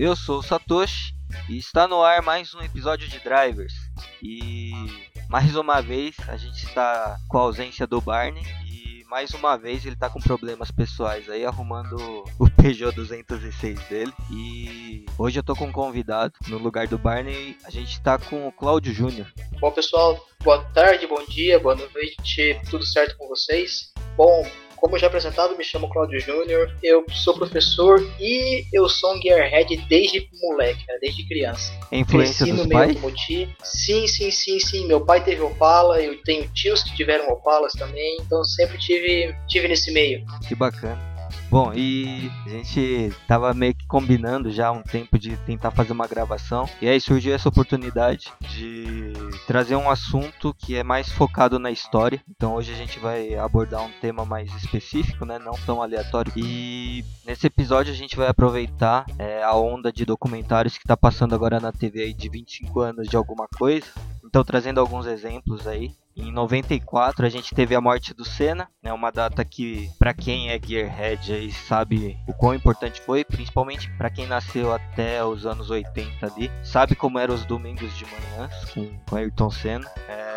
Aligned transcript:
eu 0.00 0.16
sou 0.16 0.38
o 0.38 0.42
Satoshi 0.42 1.14
e 1.46 1.58
está 1.58 1.86
no 1.86 2.02
ar 2.02 2.22
mais 2.22 2.54
um 2.54 2.62
episódio 2.62 3.06
de 3.06 3.18
Drivers. 3.18 3.74
E 4.22 4.72
mais 5.28 5.54
uma 5.54 5.82
vez 5.82 6.16
a 6.26 6.38
gente 6.38 6.64
está 6.64 7.18
com 7.28 7.36
a 7.36 7.42
ausência 7.42 7.86
do 7.86 8.00
Barney 8.00 8.42
e 8.64 9.04
mais 9.10 9.32
uma 9.32 9.58
vez 9.58 9.84
ele 9.84 9.94
está 9.94 10.08
com 10.08 10.18
problemas 10.18 10.70
pessoais 10.70 11.28
aí 11.28 11.44
arrumando 11.44 12.24
o 12.38 12.48
Peugeot 12.50 12.96
206 12.96 13.78
dele. 13.90 14.12
E 14.32 15.04
hoje 15.18 15.38
eu 15.38 15.42
tô 15.42 15.54
com 15.54 15.66
um 15.66 15.72
convidado 15.72 16.32
no 16.48 16.56
lugar 16.56 16.88
do 16.88 16.96
Barney, 16.96 17.58
a 17.66 17.70
gente 17.70 17.92
está 17.92 18.18
com 18.18 18.48
o 18.48 18.52
Cláudio 18.52 18.94
Júnior. 18.94 19.30
Bom 19.60 19.70
pessoal, 19.70 20.26
boa 20.42 20.64
tarde, 20.72 21.06
bom 21.06 21.22
dia, 21.26 21.60
boa 21.60 21.74
noite, 21.74 22.58
tudo 22.70 22.86
certo 22.86 23.18
com 23.18 23.28
vocês? 23.28 23.92
Bom, 24.16 24.48
como 24.80 24.98
já 24.98 25.06
apresentado, 25.06 25.56
me 25.56 25.64
chamo 25.64 25.88
Claudio 25.88 26.18
Júnior, 26.20 26.74
eu 26.82 27.04
sou 27.12 27.34
professor 27.34 28.00
e 28.18 28.64
eu 28.72 28.88
sou 28.88 29.14
um 29.14 29.20
gearhead 29.20 29.76
desde 29.88 30.28
moleque, 30.42 30.84
desde 31.00 31.26
criança. 31.28 31.72
Influência 31.92 32.46
Cresci 32.46 32.52
dos 32.52 32.62
no 32.62 32.68
meio 32.68 32.80
pais? 32.80 32.90
automotivo. 32.96 33.52
Sim, 33.62 34.06
sim, 34.06 34.30
sim, 34.30 34.58
sim. 34.58 34.86
Meu 34.86 35.00
pai 35.04 35.22
teve 35.22 35.42
Opala, 35.42 36.00
eu 36.00 36.20
tenho 36.22 36.48
tios 36.54 36.82
que 36.82 36.96
tiveram 36.96 37.28
Opalas 37.28 37.72
também, 37.72 38.16
então 38.20 38.42
sempre 38.44 38.78
tive, 38.78 39.34
tive 39.46 39.68
nesse 39.68 39.90
meio. 39.92 40.24
Que 40.46 40.54
bacana. 40.54 41.09
Bom, 41.50 41.72
e 41.74 42.30
a 42.46 42.48
gente 42.48 43.12
tava 43.26 43.52
meio 43.52 43.74
que 43.74 43.86
combinando 43.86 44.50
já 44.50 44.70
um 44.70 44.82
tempo 44.82 45.18
de 45.18 45.36
tentar 45.38 45.70
fazer 45.70 45.92
uma 45.92 46.06
gravação. 46.06 46.68
E 46.80 46.88
aí 46.88 47.00
surgiu 47.00 47.34
essa 47.34 47.48
oportunidade 47.48 48.32
de 48.40 49.12
trazer 49.46 49.76
um 49.76 49.90
assunto 49.90 50.54
que 50.54 50.76
é 50.76 50.82
mais 50.82 51.10
focado 51.10 51.58
na 51.58 51.70
história. 51.70 52.22
Então 52.28 52.54
hoje 52.54 52.72
a 52.72 52.76
gente 52.76 52.98
vai 52.98 53.34
abordar 53.34 53.82
um 53.82 53.90
tema 54.00 54.24
mais 54.24 54.54
específico, 54.54 55.24
né? 55.24 55.38
Não 55.38 55.54
tão 55.66 55.82
aleatório. 55.82 56.32
E 56.36 57.04
nesse 57.26 57.46
episódio 57.46 57.92
a 57.92 57.96
gente 57.96 58.16
vai 58.16 58.28
aproveitar 58.28 59.06
é, 59.18 59.42
a 59.42 59.54
onda 59.54 59.92
de 59.92 60.04
documentários 60.04 60.78
que 60.78 60.84
tá 60.84 60.96
passando 60.96 61.34
agora 61.34 61.60
na 61.60 61.72
TV 61.72 62.02
aí 62.02 62.14
de 62.14 62.28
25 62.28 62.80
anos 62.80 63.08
de 63.08 63.16
alguma 63.16 63.46
coisa. 63.48 63.86
Então 64.24 64.44
trazendo 64.44 64.80
alguns 64.80 65.06
exemplos 65.06 65.66
aí. 65.66 65.92
Em 66.20 66.32
94 66.32 67.24
a 67.24 67.28
gente 67.28 67.54
teve 67.54 67.74
a 67.74 67.80
morte 67.80 68.12
do 68.12 68.24
Senna, 68.24 68.68
né? 68.82 68.92
Uma 68.92 69.10
data 69.10 69.44
que 69.44 69.90
para 69.98 70.12
quem 70.12 70.50
é 70.50 70.60
gearhead 70.62 71.32
aí 71.32 71.50
sabe 71.50 72.18
o 72.28 72.34
quão 72.34 72.54
importante 72.54 73.00
foi, 73.00 73.24
principalmente 73.24 73.90
para 73.96 74.10
quem 74.10 74.26
nasceu 74.26 74.72
até 74.72 75.24
os 75.24 75.46
anos 75.46 75.70
80 75.70 76.26
ali, 76.26 76.50
sabe 76.62 76.94
como 76.94 77.18
eram 77.18 77.34
os 77.34 77.44
domingos 77.44 77.96
de 77.96 78.04
manhã 78.04 78.50
com, 78.74 78.90
com 79.08 79.16
Ayrton 79.16 79.50
Senna. 79.50 79.90
É, 80.08 80.29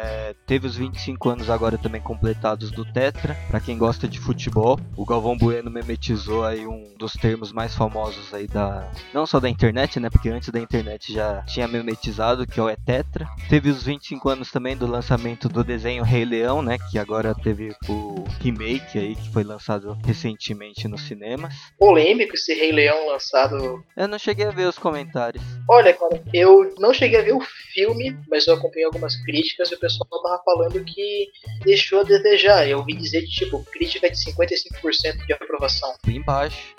teve 0.45 0.67
os 0.67 0.75
25 0.75 1.29
anos 1.29 1.49
agora 1.49 1.77
também 1.77 2.01
completados 2.01 2.71
do 2.71 2.85
Tetra. 2.85 3.35
Para 3.47 3.59
quem 3.59 3.77
gosta 3.77 4.07
de 4.07 4.19
futebol, 4.19 4.79
o 4.95 5.05
Galvão 5.05 5.37
Bueno 5.37 5.69
memetizou 5.69 6.43
aí 6.43 6.65
um 6.65 6.93
dos 6.97 7.13
termos 7.13 7.51
mais 7.51 7.75
famosos 7.75 8.33
aí 8.33 8.47
da 8.47 8.89
não 9.13 9.25
só 9.25 9.39
da 9.39 9.49
internet, 9.49 9.99
né? 9.99 10.09
Porque 10.09 10.29
antes 10.29 10.49
da 10.49 10.59
internet 10.59 11.13
já 11.13 11.41
tinha 11.43 11.67
memetizado 11.67 12.47
que 12.47 12.59
é 12.59 12.63
o 12.63 12.75
Tetra. 12.75 13.27
Teve 13.49 13.69
os 13.69 13.83
25 13.83 14.29
anos 14.29 14.51
também 14.51 14.75
do 14.75 14.87
lançamento 14.87 15.47
do 15.47 15.63
desenho 15.63 16.03
Rei 16.03 16.25
Leão, 16.25 16.61
né? 16.61 16.77
Que 16.89 16.97
agora 16.97 17.33
teve 17.35 17.75
o 17.88 18.23
remake 18.39 18.97
aí 18.97 19.15
que 19.15 19.31
foi 19.31 19.43
lançado 19.43 19.97
recentemente 20.05 20.88
nos 20.88 21.01
cinemas. 21.01 21.53
Polêmico 21.77 22.35
esse 22.35 22.53
Rei 22.53 22.71
Leão 22.71 23.07
lançado. 23.07 23.83
Eu 23.95 24.07
não 24.07 24.19
cheguei 24.19 24.45
a 24.45 24.51
ver 24.51 24.67
os 24.67 24.77
comentários. 24.77 25.43
Olha, 25.69 25.94
cara, 25.94 26.22
eu 26.33 26.73
não 26.78 26.94
cheguei 26.94 27.19
a 27.19 27.23
ver 27.23 27.33
o 27.33 27.42
filme, 27.73 28.17
mas 28.30 28.47
eu 28.47 28.56
acompanhei 28.56 28.86
algumas 28.86 29.16
críticas 29.23 29.72
e 29.72 29.75
o 29.75 29.80
pessoal 29.80 30.22
tava 30.22 30.42
falando 30.44 30.83
que 30.83 31.30
deixou 31.64 32.02
a 32.02 32.03
desejar. 32.03 32.67
Eu 32.67 32.80
ouvi 32.80 32.94
dizer 32.94 33.22
de 33.22 33.30
tipo, 33.30 33.64
crítica 33.72 34.09
de 34.09 34.17
55% 34.17 35.25
de 35.25 35.34
aprovação. 35.34 35.94
Bem 36.06 36.22
baixo. 36.22 36.75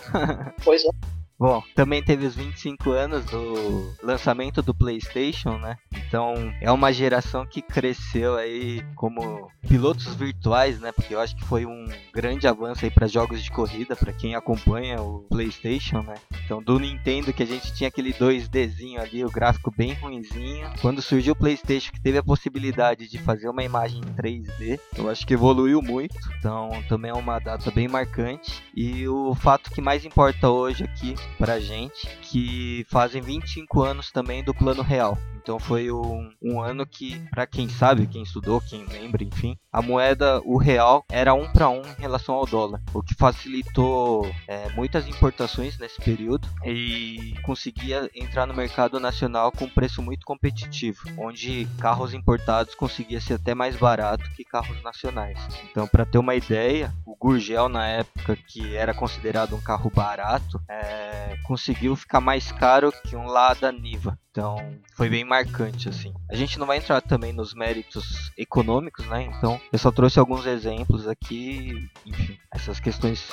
Pois 0.62 0.84
é. 0.84 1.13
Bom, 1.38 1.62
também 1.74 2.02
teve 2.02 2.26
os 2.26 2.34
25 2.34 2.90
anos 2.92 3.24
do 3.24 3.92
lançamento 4.02 4.62
do 4.62 4.72
PlayStation, 4.72 5.58
né? 5.58 5.76
Então 5.92 6.34
é 6.60 6.70
uma 6.70 6.92
geração 6.92 7.44
que 7.44 7.60
cresceu 7.60 8.36
aí 8.36 8.84
como 8.94 9.50
pilotos 9.68 10.14
virtuais, 10.14 10.78
né? 10.80 10.92
Porque 10.92 11.14
eu 11.14 11.20
acho 11.20 11.34
que 11.34 11.44
foi 11.44 11.66
um 11.66 11.88
grande 12.12 12.46
avanço 12.46 12.84
aí 12.84 12.90
para 12.90 13.08
jogos 13.08 13.42
de 13.42 13.50
corrida, 13.50 13.96
para 13.96 14.12
quem 14.12 14.36
acompanha 14.36 15.02
o 15.02 15.26
PlayStation, 15.28 16.02
né? 16.02 16.14
Então 16.44 16.62
do 16.62 16.78
Nintendo 16.78 17.32
que 17.32 17.42
a 17.42 17.46
gente 17.46 17.74
tinha 17.74 17.88
aquele 17.88 18.12
2Dzinho 18.12 19.00
ali, 19.00 19.24
o 19.24 19.30
gráfico 19.30 19.72
bem 19.76 19.92
ruinzinho. 19.94 20.70
Quando 20.80 21.02
surgiu 21.02 21.32
o 21.32 21.36
PlayStation 21.36 21.90
que 21.90 22.00
teve 22.00 22.18
a 22.18 22.22
possibilidade 22.22 23.08
de 23.08 23.18
fazer 23.18 23.48
uma 23.48 23.64
imagem 23.64 24.00
em 24.00 24.14
3D, 24.14 24.78
eu 24.96 25.10
acho 25.10 25.26
que 25.26 25.34
evoluiu 25.34 25.82
muito. 25.82 26.16
Então 26.38 26.70
também 26.88 27.10
é 27.10 27.14
uma 27.14 27.40
data 27.40 27.72
bem 27.72 27.88
marcante. 27.88 28.62
E 28.72 29.08
o 29.08 29.34
fato 29.34 29.70
que 29.70 29.80
mais 29.80 30.04
importa 30.04 30.48
hoje 30.48 30.84
aqui 30.84 31.16
pra 31.38 31.60
gente, 31.60 32.06
que 32.22 32.86
fazem 32.88 33.20
25 33.20 33.82
anos 33.82 34.10
também 34.10 34.42
do 34.42 34.54
Plano 34.54 34.82
Real. 34.82 35.18
Então 35.44 35.60
foi 35.60 35.92
um, 35.92 36.32
um 36.42 36.62
ano 36.62 36.86
que, 36.86 37.20
para 37.28 37.46
quem 37.46 37.68
sabe, 37.68 38.06
quem 38.06 38.22
estudou, 38.22 38.62
quem 38.62 38.82
lembra, 38.86 39.22
enfim, 39.22 39.58
a 39.70 39.82
moeda, 39.82 40.40
o 40.42 40.56
real, 40.56 41.04
era 41.10 41.34
um 41.34 41.46
para 41.52 41.68
um 41.68 41.82
em 41.82 42.00
relação 42.00 42.34
ao 42.34 42.46
dólar, 42.46 42.80
o 42.94 43.02
que 43.02 43.14
facilitou 43.14 44.26
é, 44.48 44.70
muitas 44.70 45.06
importações 45.06 45.78
nesse 45.78 46.00
período 46.00 46.48
e 46.64 47.34
conseguia 47.42 48.10
entrar 48.14 48.46
no 48.46 48.54
mercado 48.54 48.98
nacional 48.98 49.52
com 49.52 49.68
preço 49.68 50.00
muito 50.00 50.24
competitivo, 50.24 51.02
onde 51.18 51.68
carros 51.78 52.14
importados 52.14 52.74
conseguia 52.74 53.20
ser 53.20 53.34
até 53.34 53.54
mais 53.54 53.76
barato 53.76 54.30
que 54.30 54.44
carros 54.44 54.82
nacionais. 54.82 55.38
Então, 55.70 55.86
para 55.86 56.06
ter 56.06 56.16
uma 56.16 56.34
ideia, 56.34 56.90
o 57.04 57.14
Gurgel 57.14 57.68
na 57.68 57.86
época, 57.86 58.34
que 58.34 58.74
era 58.74 58.94
considerado 58.94 59.54
um 59.54 59.60
carro 59.60 59.90
barato, 59.94 60.58
é, 60.70 61.36
conseguiu 61.42 61.94
ficar 61.94 62.22
mais 62.22 62.50
caro 62.50 62.90
que 63.04 63.14
um 63.14 63.26
Lada 63.26 63.70
Niva. 63.70 64.18
Então, 64.30 64.56
foi 64.96 65.08
bem 65.08 65.24
marcante 65.34 65.88
assim. 65.88 66.12
A 66.30 66.36
gente 66.36 66.58
não 66.58 66.66
vai 66.66 66.78
entrar 66.78 67.00
também 67.00 67.32
nos 67.32 67.54
méritos 67.54 68.30
econômicos, 68.36 69.06
né? 69.06 69.22
Então, 69.22 69.60
eu 69.72 69.78
só 69.78 69.90
trouxe 69.90 70.18
alguns 70.18 70.46
exemplos 70.46 71.08
aqui, 71.08 71.88
enfim, 72.06 72.38
essas 72.52 72.78
questões 72.78 73.28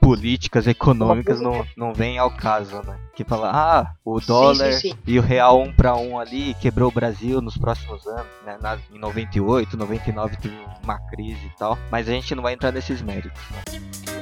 políticas, 0.00 0.66
econômicas 0.66 1.40
não, 1.40 1.66
não 1.76 1.92
vem 1.92 2.18
ao 2.18 2.30
caso, 2.30 2.82
né? 2.82 2.98
Que 3.14 3.24
fala, 3.24 3.50
ah, 3.52 3.94
o 4.04 4.20
dólar 4.20 4.72
sim, 4.72 4.90
sim. 4.90 4.98
e 5.06 5.18
o 5.18 5.22
real 5.22 5.60
um 5.60 5.72
para 5.72 5.96
um 5.96 6.18
ali 6.18 6.54
quebrou 6.54 6.88
o 6.88 6.94
Brasil 6.94 7.40
nos 7.40 7.56
próximos 7.56 8.06
anos, 8.06 8.26
né? 8.44 8.58
Na, 8.60 8.78
em 8.92 8.98
98, 8.98 9.76
99 9.76 10.36
teve 10.36 10.56
uma 10.82 10.98
crise 11.10 11.46
e 11.46 11.56
tal, 11.58 11.76
mas 11.90 12.08
a 12.08 12.12
gente 12.12 12.34
não 12.34 12.42
vai 12.42 12.54
entrar 12.54 12.72
nesses 12.72 13.02
méritos. 13.02 13.42
Né? 13.50 14.17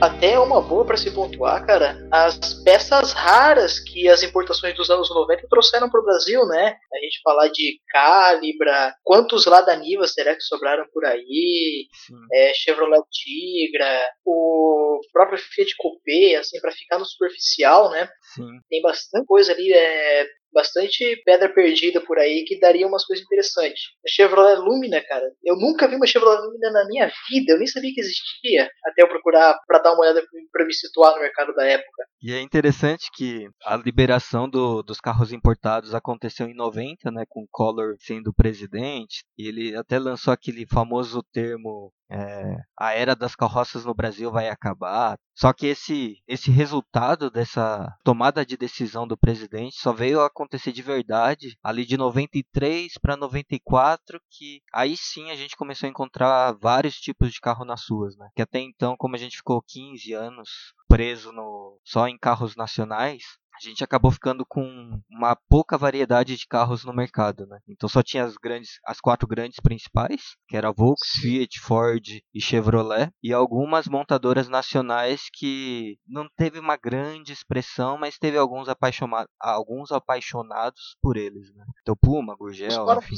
Até 0.00 0.32
é 0.32 0.38
uma 0.38 0.62
boa 0.62 0.84
para 0.86 0.96
se 0.96 1.10
pontuar, 1.10 1.66
cara, 1.66 1.94
as 2.10 2.54
peças 2.64 3.12
raras 3.12 3.78
que 3.78 4.08
as 4.08 4.22
importações 4.22 4.74
dos 4.74 4.88
anos 4.88 5.10
90 5.10 5.46
trouxeram 5.46 5.90
para 5.90 6.00
o 6.00 6.04
Brasil, 6.04 6.46
né? 6.46 6.74
A 6.92 6.98
gente 7.04 7.20
falar 7.22 7.48
de 7.48 7.78
Calibra, 7.88 8.94
quantos 9.04 9.44
lá 9.44 9.60
da 9.60 9.76
Niva 9.76 10.06
será 10.06 10.34
que 10.34 10.40
sobraram 10.40 10.86
por 10.92 11.04
aí? 11.04 11.86
É, 12.32 12.52
Chevrolet 12.54 13.02
Tigra, 13.10 14.08
o 14.24 15.00
próprio 15.12 15.38
Fiat 15.38 15.74
Coupé, 15.76 16.36
assim, 16.36 16.58
para 16.60 16.72
ficar 16.72 16.98
no 16.98 17.04
superficial, 17.04 17.90
né? 17.90 18.08
Sim. 18.34 18.48
Tem 18.70 18.80
bastante 18.80 19.26
coisa 19.26 19.52
ali, 19.52 19.70
é, 19.70 20.26
bastante 20.52 21.20
pedra 21.24 21.48
perdida 21.48 22.00
por 22.00 22.18
aí 22.18 22.44
que 22.46 22.58
daria 22.58 22.86
umas 22.86 23.04
coisas 23.04 23.24
interessantes. 23.24 23.80
A 24.04 24.08
Chevrolet 24.08 24.56
Lumina, 24.56 25.00
cara, 25.02 25.24
eu 25.44 25.56
nunca 25.56 25.88
vi 25.88 25.96
uma 25.96 26.06
Chevrolet 26.06 26.40
Lumina 26.42 26.70
na 26.70 26.86
minha 26.86 27.10
vida, 27.30 27.52
eu 27.52 27.58
nem 27.58 27.66
sabia 27.66 27.92
que 27.94 28.00
existia, 28.00 28.68
até 28.86 29.02
eu 29.02 29.08
procurar 29.08 29.58
para 29.66 29.78
dar 29.78 29.92
uma 29.92 30.00
olhada 30.02 30.22
para 30.52 30.64
me 30.64 30.72
situar 30.74 31.14
no 31.14 31.20
mercado 31.22 31.54
da 31.54 31.64
época. 31.64 32.04
E 32.22 32.32
é 32.32 32.40
interessante 32.40 33.08
que 33.14 33.48
a 33.64 33.76
liberação 33.76 34.48
do- 34.48 34.82
dos 34.82 35.00
carros 35.00 35.32
importados 35.32 35.94
aconteceu 35.94 36.46
em 36.46 36.54
90, 36.54 37.10
né, 37.10 37.24
com 37.28 37.46
Collor 37.50 37.96
sendo 38.00 38.32
presidente, 38.32 39.24
ele 39.38 39.74
até 39.76 39.98
lançou 39.98 40.32
aquele 40.32 40.66
famoso 40.66 41.22
termo 41.32 41.92
é, 42.10 42.56
a 42.76 42.92
era 42.92 43.14
das 43.14 43.36
carroças 43.36 43.84
no 43.84 43.94
Brasil 43.94 44.30
vai 44.30 44.48
acabar. 44.48 45.16
Só 45.34 45.52
que 45.52 45.66
esse, 45.66 46.16
esse 46.26 46.50
resultado 46.50 47.30
dessa 47.30 47.96
tomada 48.04 48.44
de 48.44 48.56
decisão 48.56 49.06
do 49.06 49.16
presidente 49.16 49.76
só 49.76 49.92
veio 49.92 50.20
acontecer 50.20 50.72
de 50.72 50.82
verdade 50.82 51.56
ali 51.62 51.86
de 51.86 51.96
93 51.96 52.92
para 53.00 53.16
94, 53.16 54.20
que 54.28 54.60
aí 54.74 54.96
sim 54.96 55.30
a 55.30 55.36
gente 55.36 55.56
começou 55.56 55.86
a 55.86 55.90
encontrar 55.90 56.52
vários 56.60 56.96
tipos 56.96 57.32
de 57.32 57.40
carro 57.40 57.64
nas 57.64 57.88
ruas, 57.88 58.16
né? 58.16 58.28
Que 58.34 58.42
até 58.42 58.58
então, 58.58 58.96
como 58.98 59.14
a 59.14 59.18
gente 59.18 59.36
ficou 59.36 59.62
15 59.62 60.12
anos 60.12 60.74
preso 60.88 61.32
no, 61.32 61.78
só 61.84 62.08
em 62.08 62.18
carros 62.18 62.56
nacionais, 62.56 63.22
a 63.66 63.70
gente 63.70 63.84
acabou 63.84 64.10
ficando 64.10 64.44
com 64.46 65.00
uma 65.10 65.36
pouca 65.48 65.76
variedade 65.76 66.36
de 66.36 66.46
carros 66.46 66.84
no 66.84 66.92
mercado, 66.92 67.46
né? 67.46 67.58
Então 67.68 67.88
só 67.88 68.02
tinha 68.02 68.24
as 68.24 68.34
grandes, 68.36 68.78
as 68.84 69.00
quatro 69.00 69.26
grandes 69.26 69.60
principais, 69.60 70.36
que 70.48 70.56
era 70.56 70.72
Volks, 70.72 71.20
Fiat, 71.20 71.60
Ford 71.60 72.20
e 72.34 72.40
Chevrolet, 72.40 73.10
e 73.22 73.32
algumas 73.32 73.86
montadoras 73.86 74.48
nacionais 74.48 75.28
que 75.32 75.98
não 76.06 76.28
teve 76.36 76.58
uma 76.58 76.76
grande 76.76 77.32
expressão, 77.32 77.98
mas 77.98 78.18
teve 78.18 78.36
alguns, 78.36 78.68
apaixona 78.68 79.26
alguns 79.38 79.92
apaixonados 79.92 80.96
por 81.02 81.16
eles, 81.16 81.54
né? 81.54 81.64
Então 81.82 81.96
Puma, 81.96 82.36
Gurgel, 82.36 82.86
enfim. 82.98 83.16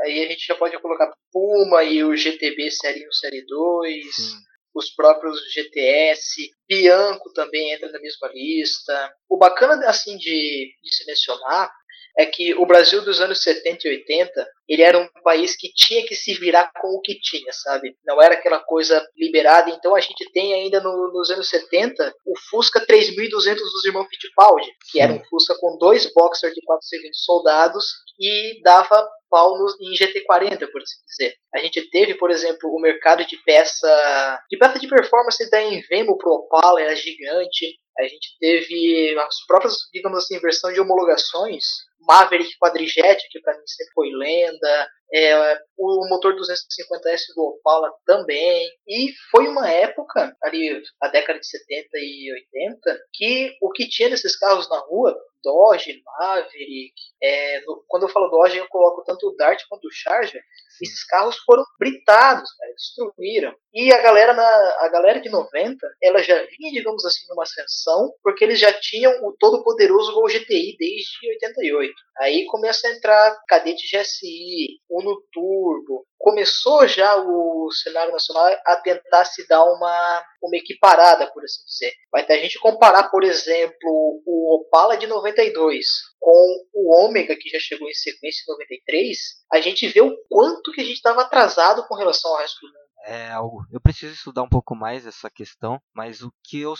Aí 0.00 0.24
a 0.24 0.28
gente 0.28 0.46
já 0.46 0.54
pode 0.54 0.80
colocar 0.80 1.12
Puma 1.32 1.82
e 1.82 2.02
o 2.04 2.16
GTB 2.16 2.70
Série 2.70 3.06
1, 3.06 3.12
Série 3.12 3.44
2, 3.46 4.16
Sim. 4.16 4.49
Os 4.74 4.90
próprios 4.90 5.40
GTS, 5.52 6.50
Bianco 6.68 7.32
também 7.32 7.72
entra 7.72 7.90
na 7.90 8.00
mesma 8.00 8.28
lista. 8.28 9.12
O 9.28 9.36
bacana 9.36 9.88
assim 9.88 10.16
de, 10.16 10.74
de 10.82 10.94
se 10.94 11.04
mencionar 11.06 11.70
é 12.18 12.26
que 12.26 12.54
o 12.54 12.66
Brasil 12.66 13.02
dos 13.02 13.20
anos 13.20 13.42
70 13.42 13.86
e 13.86 13.90
80, 13.90 14.48
ele 14.70 14.82
era 14.82 14.96
um 14.96 15.08
país 15.24 15.56
que 15.56 15.68
tinha 15.74 16.06
que 16.06 16.14
se 16.14 16.32
virar 16.34 16.70
com 16.80 16.86
o 16.94 17.00
que 17.00 17.18
tinha, 17.20 17.52
sabe? 17.52 17.96
Não 18.06 18.22
era 18.22 18.34
aquela 18.34 18.60
coisa 18.60 19.04
liberada. 19.16 19.68
Então 19.68 19.96
a 19.96 20.00
gente 20.00 20.30
tem 20.32 20.54
ainda 20.54 20.80
no, 20.80 21.12
nos 21.12 21.28
anos 21.28 21.48
70 21.48 22.14
o 22.24 22.38
Fusca 22.48 22.80
3200 22.86 23.60
dos 23.60 23.84
irmãos 23.84 24.06
Fittipaldi, 24.08 24.70
que 24.92 25.00
era 25.00 25.12
um 25.12 25.24
Fusca 25.24 25.56
com 25.58 25.76
dois 25.76 26.08
boxers 26.14 26.54
de 26.54 26.60
4 26.64 26.86
cilindros 26.86 27.24
soldados 27.24 27.84
e 28.16 28.62
dava 28.62 29.08
pau 29.28 29.58
no, 29.58 29.66
em 29.80 29.92
GT40, 29.92 30.70
por 30.70 30.82
assim 30.82 31.00
dizer. 31.04 31.34
A 31.52 31.58
gente 31.58 31.90
teve, 31.90 32.14
por 32.14 32.30
exemplo, 32.30 32.70
o 32.70 32.80
mercado 32.80 33.26
de 33.26 33.36
peça 33.44 34.40
de 34.48 34.56
peça 34.56 34.78
de 34.78 34.86
performance 34.86 35.50
da 35.50 35.60
Invemo 35.62 36.16
pro 36.16 36.30
Opala, 36.30 36.80
era 36.80 36.94
gigante. 36.94 37.76
A 37.98 38.04
gente 38.04 38.36
teve 38.38 39.18
as 39.18 39.44
próprias, 39.48 39.74
digamos 39.92 40.18
assim, 40.18 40.38
versão 40.38 40.72
de 40.72 40.80
homologações 40.80 41.64
Maverick 42.06 42.50
Quadrijet, 42.58 43.22
que 43.30 43.40
para 43.40 43.56
mim 43.56 43.66
sempre 43.66 43.92
foi 43.92 44.10
lenda, 44.10 44.59
the 44.62 44.99
é, 45.12 45.58
o 45.78 46.08
motor 46.08 46.34
250S 46.34 47.34
do 47.34 47.42
Opala 47.42 47.92
também. 48.06 48.68
E 48.86 49.12
foi 49.30 49.48
uma 49.48 49.68
época, 49.70 50.36
ali, 50.42 50.82
a 51.00 51.08
década 51.08 51.40
de 51.40 51.46
70 51.46 51.88
e 51.94 52.32
80, 52.32 53.00
que 53.12 53.56
o 53.60 53.70
que 53.70 53.88
tinha 53.88 54.10
desses 54.10 54.36
carros 54.38 54.68
na 54.68 54.78
rua, 54.78 55.16
Dodge, 55.42 56.02
Maverick, 56.04 56.94
é, 57.22 57.60
no, 57.62 57.82
quando 57.88 58.04
eu 58.04 58.08
falo 58.08 58.28
Dodge, 58.28 58.58
eu 58.58 58.68
coloco 58.68 59.02
tanto 59.04 59.28
o 59.28 59.36
Dart 59.36 59.62
quanto 59.68 59.86
o 59.86 59.92
Charger, 59.92 60.42
esses 60.82 61.04
carros 61.04 61.36
foram 61.44 61.64
britados, 61.78 62.50
cara, 62.52 62.72
destruíram. 62.72 63.54
E 63.72 63.92
a 63.92 64.00
galera, 64.00 64.32
na, 64.32 64.76
a 64.80 64.88
galera 64.88 65.20
de 65.20 65.28
90, 65.28 65.76
ela 66.02 66.22
já 66.22 66.34
vinha, 66.36 66.72
digamos 66.72 67.04
assim, 67.04 67.26
numa 67.28 67.42
ascensão, 67.42 68.12
porque 68.22 68.44
eles 68.44 68.58
já 68.58 68.72
tinham 68.72 69.12
o 69.24 69.34
todo 69.38 69.62
poderoso 69.62 70.12
Gol 70.12 70.28
GTI 70.28 70.76
desde 70.78 71.30
88. 71.34 71.92
Aí 72.18 72.46
começa 72.46 72.88
a 72.88 72.92
entrar 72.92 73.38
Cadete 73.46 73.84
GSI, 73.94 74.80
Uno 75.00 75.20
Turbo. 75.32 76.06
Começou 76.18 76.86
já 76.86 77.16
o 77.16 77.70
cenário 77.72 78.12
nacional 78.12 78.46
a 78.66 78.76
tentar 78.76 79.24
se 79.24 79.46
dar 79.48 79.64
uma, 79.64 80.24
uma 80.42 80.56
equiparada, 80.56 81.30
por 81.32 81.42
assim 81.42 81.64
dizer. 81.64 81.92
Vai 82.12 82.24
ter 82.24 82.34
a 82.34 82.42
gente 82.42 82.58
comparar, 82.58 83.10
por 83.10 83.24
exemplo, 83.24 84.22
o 84.26 84.56
Opala 84.56 84.96
de 84.96 85.06
92 85.06 85.86
com 86.20 86.66
o 86.74 87.04
Ômega, 87.04 87.36
que 87.36 87.48
já 87.48 87.58
chegou 87.58 87.88
em 87.88 87.94
sequência 87.94 88.42
em 88.46 88.52
93, 88.52 89.18
a 89.52 89.60
gente 89.60 89.88
vê 89.88 90.02
o 90.02 90.14
quanto 90.28 90.72
que 90.72 90.82
a 90.82 90.84
gente 90.84 90.96
estava 90.96 91.22
atrasado 91.22 91.86
com 91.88 91.96
relação 91.96 92.30
ao 92.30 92.38
resto 92.38 92.60
do 92.60 92.66
mundo. 92.68 92.90
É 93.06 93.30
algo. 93.30 93.64
Eu 93.72 93.80
preciso 93.80 94.12
estudar 94.12 94.42
um 94.42 94.48
pouco 94.48 94.74
mais 94.76 95.06
essa 95.06 95.30
questão, 95.30 95.80
mas 95.94 96.20
o 96.20 96.30
que 96.44 96.60
eu 96.60 96.74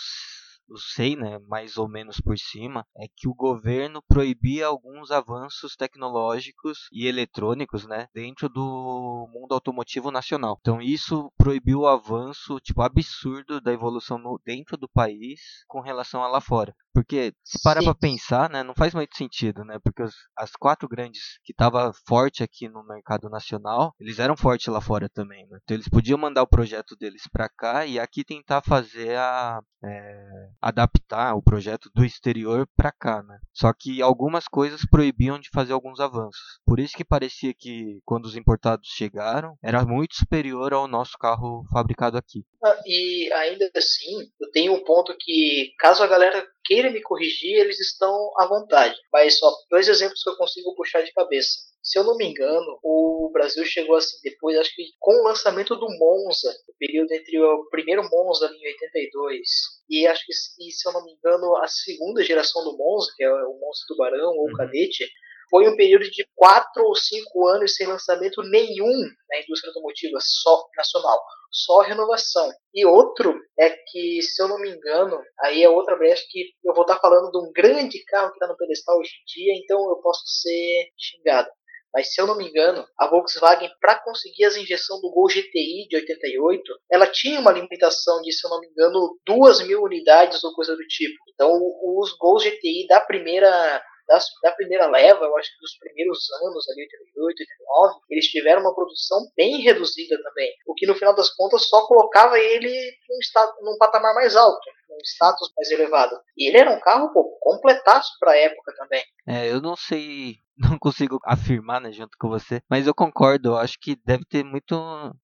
eu 0.70 0.76
sei, 0.78 1.16
né, 1.16 1.38
mais 1.48 1.76
ou 1.76 1.88
menos 1.88 2.20
por 2.20 2.38
cima, 2.38 2.86
é 2.96 3.06
que 3.16 3.28
o 3.28 3.34
governo 3.34 4.00
proibia 4.08 4.68
alguns 4.68 5.10
avanços 5.10 5.74
tecnológicos 5.74 6.88
e 6.92 7.06
eletrônicos, 7.06 7.86
né, 7.86 8.06
dentro 8.14 8.48
do 8.48 9.28
mundo 9.32 9.52
automotivo 9.52 10.10
nacional. 10.12 10.56
Então 10.60 10.80
isso 10.80 11.32
proibiu 11.36 11.80
o 11.80 11.88
avanço, 11.88 12.60
tipo, 12.60 12.82
absurdo 12.82 13.60
da 13.60 13.72
evolução 13.72 14.16
no, 14.16 14.40
dentro 14.44 14.76
do 14.76 14.88
país 14.88 15.40
com 15.66 15.80
relação 15.80 16.22
a 16.22 16.28
lá 16.28 16.40
fora. 16.40 16.74
Porque 16.92 17.32
se 17.44 17.62
parar 17.62 17.82
para 17.82 17.94
pensar, 17.94 18.50
né, 18.50 18.62
não 18.62 18.74
faz 18.74 18.92
muito 18.92 19.16
sentido, 19.16 19.64
né? 19.64 19.78
Porque 19.82 20.02
os, 20.02 20.14
as 20.36 20.50
quatro 20.52 20.88
grandes 20.88 21.38
que 21.44 21.52
estavam 21.52 21.92
forte 22.06 22.42
aqui 22.42 22.68
no 22.68 22.84
mercado 22.84 23.28
nacional, 23.28 23.94
eles 23.98 24.18
eram 24.18 24.36
fortes 24.36 24.66
lá 24.66 24.80
fora 24.80 25.08
também, 25.08 25.46
né? 25.46 25.58
Então 25.62 25.76
eles 25.76 25.88
podiam 25.88 26.18
mandar 26.18 26.42
o 26.42 26.48
projeto 26.48 26.96
deles 26.96 27.22
para 27.32 27.48
cá 27.48 27.86
e 27.86 27.98
aqui 27.98 28.24
tentar 28.24 28.62
fazer 28.62 29.16
a 29.16 29.60
é, 29.82 30.50
adaptar 30.60 31.34
o 31.34 31.42
projeto 31.42 31.90
do 31.94 32.04
exterior 32.04 32.68
para 32.76 32.92
cá, 32.92 33.22
né? 33.22 33.38
Só 33.52 33.72
que 33.72 34.02
algumas 34.02 34.46
coisas 34.48 34.82
proibiam 34.90 35.38
de 35.38 35.48
fazer 35.50 35.72
alguns 35.72 36.00
avanços. 36.00 36.60
Por 36.66 36.78
isso 36.78 36.96
que 36.96 37.04
parecia 37.04 37.54
que 37.54 38.00
quando 38.04 38.26
os 38.26 38.36
importados 38.36 38.88
chegaram, 38.88 39.56
era 39.62 39.84
muito 39.84 40.16
superior 40.16 40.72
ao 40.72 40.88
nosso 40.88 41.16
carro 41.18 41.64
fabricado 41.70 42.18
aqui. 42.18 42.44
E 42.86 43.32
ainda 43.32 43.70
assim, 43.74 44.30
eu 44.40 44.50
tenho 44.50 44.72
um 44.74 44.84
ponto 44.84 45.16
que 45.18 45.72
caso 45.78 46.02
a 46.02 46.06
galera 46.06 46.46
queira 46.64 46.90
me 46.90 47.02
corrigir, 47.02 47.56
eles 47.56 47.80
estão 47.80 48.32
à 48.38 48.46
vontade. 48.46 48.96
Mas 49.12 49.38
só 49.38 49.50
dois 49.70 49.88
exemplos 49.88 50.22
que 50.22 50.30
eu 50.30 50.36
consigo 50.36 50.74
puxar 50.74 51.02
de 51.02 51.12
cabeça. 51.12 51.70
Se 51.82 51.98
eu 51.98 52.04
não 52.04 52.16
me 52.16 52.26
engano, 52.26 52.78
o 52.82 53.30
Brasil 53.32 53.64
chegou 53.64 53.96
assim 53.96 54.18
depois, 54.22 54.56
acho 54.58 54.74
que 54.76 54.84
com 54.98 55.12
o 55.12 55.24
lançamento 55.24 55.74
do 55.74 55.88
Monza, 55.98 56.54
o 56.68 56.74
período 56.78 57.10
entre 57.12 57.40
o 57.40 57.68
primeiro 57.70 58.06
Monza 58.10 58.46
em 58.54 58.66
82 58.66 59.40
e 59.88 60.06
acho 60.06 60.24
que, 60.26 60.32
se 60.34 60.88
eu 60.88 60.92
não 60.92 61.04
me 61.04 61.12
engano, 61.12 61.56
a 61.56 61.66
segunda 61.66 62.22
geração 62.22 62.62
do 62.64 62.76
Monza, 62.76 63.12
que 63.16 63.24
é 63.24 63.32
o 63.32 63.58
Monza 63.58 63.80
Tubarão 63.88 64.30
ou 64.36 64.44
o 64.44 64.48
uhum. 64.48 64.56
Cadete, 64.56 65.10
foi 65.50 65.68
um 65.68 65.76
período 65.76 66.04
de 66.04 66.26
quatro 66.34 66.84
ou 66.84 66.94
cinco 66.94 67.46
anos 67.48 67.74
sem 67.74 67.86
lançamento 67.86 68.42
nenhum 68.44 69.00
na 69.28 69.40
indústria 69.40 69.70
automotiva 69.70 70.18
só 70.20 70.64
nacional, 70.76 71.20
só 71.50 71.80
renovação. 71.80 72.48
E 72.72 72.86
outro 72.86 73.36
é 73.58 73.70
que, 73.70 74.22
se 74.22 74.40
eu 74.42 74.48
não 74.48 74.60
me 74.60 74.70
engano, 74.70 75.20
aí 75.40 75.62
é 75.64 75.68
outra 75.68 75.96
brecha 75.96 76.24
que 76.30 76.52
eu 76.64 76.72
vou 76.72 76.82
estar 76.82 76.98
falando 77.00 77.30
de 77.30 77.38
um 77.38 77.50
grande 77.52 78.02
carro 78.04 78.30
que 78.30 78.36
está 78.36 78.46
no 78.46 78.56
pedestal 78.56 78.98
hoje 78.98 79.10
em 79.10 79.24
dia, 79.26 79.54
então 79.62 79.78
eu 79.90 79.96
posso 79.96 80.22
ser 80.26 80.88
xingado. 80.96 81.50
Mas 81.92 82.14
se 82.14 82.20
eu 82.20 82.26
não 82.26 82.36
me 82.36 82.48
engano, 82.48 82.86
a 82.96 83.08
Volkswagen, 83.08 83.68
para 83.80 84.00
conseguir 84.00 84.44
as 84.44 84.56
injeção 84.56 85.00
do 85.00 85.10
Gol 85.10 85.26
GTI 85.26 85.88
de 85.88 85.96
88, 85.96 86.62
ela 86.90 87.06
tinha 87.06 87.40
uma 87.40 87.50
limitação 87.50 88.20
de, 88.22 88.32
se 88.32 88.46
eu 88.46 88.50
não 88.50 88.60
me 88.60 88.68
engano, 88.68 89.18
duas 89.26 89.60
mil 89.66 89.82
unidades 89.82 90.42
ou 90.44 90.54
coisa 90.54 90.76
do 90.76 90.86
tipo. 90.86 91.16
Então, 91.34 91.50
os 91.98 92.16
Gols 92.16 92.44
GTI 92.44 92.86
da 92.86 93.00
primeira 93.00 93.82
das, 94.10 94.26
da 94.42 94.50
primeira 94.50 94.88
leva, 94.88 95.24
eu 95.24 95.36
acho 95.38 95.52
que 95.54 95.60
dos 95.60 95.78
primeiros 95.78 96.18
anos, 96.42 96.68
ali, 96.68 96.82
88, 96.82 97.38
89, 97.38 98.00
eles 98.10 98.26
tiveram 98.26 98.60
uma 98.60 98.74
produção 98.74 99.18
bem 99.36 99.60
reduzida 99.60 100.20
também. 100.20 100.52
O 100.66 100.74
que 100.74 100.86
no 100.86 100.96
final 100.96 101.14
das 101.14 101.30
contas 101.30 101.68
só 101.68 101.86
colocava 101.86 102.36
ele 102.36 102.68
num, 103.08 103.18
estado, 103.20 103.52
num 103.62 103.78
patamar 103.78 104.12
mais 104.14 104.34
alto, 104.34 104.60
num 104.88 104.98
status 105.04 105.52
mais 105.56 105.70
elevado. 105.70 106.20
E 106.36 106.48
ele 106.48 106.58
era 106.58 106.72
um 106.72 106.80
carro 106.80 107.12
pô, 107.12 107.38
completaço 107.40 108.10
para 108.18 108.32
a 108.32 108.36
época 108.36 108.74
também. 108.76 109.02
É, 109.28 109.48
eu 109.48 109.60
não 109.60 109.76
sei 109.76 110.38
não 110.58 110.76
consigo 110.76 111.20
afirmar, 111.24 111.80
né, 111.80 111.92
junto 111.92 112.18
com 112.18 112.28
você, 112.28 112.60
mas 112.68 112.86
eu 112.88 112.94
concordo, 112.94 113.50
eu 113.50 113.56
acho 113.56 113.78
que 113.80 113.96
deve 114.04 114.24
ter 114.24 114.44
muito 114.44 114.74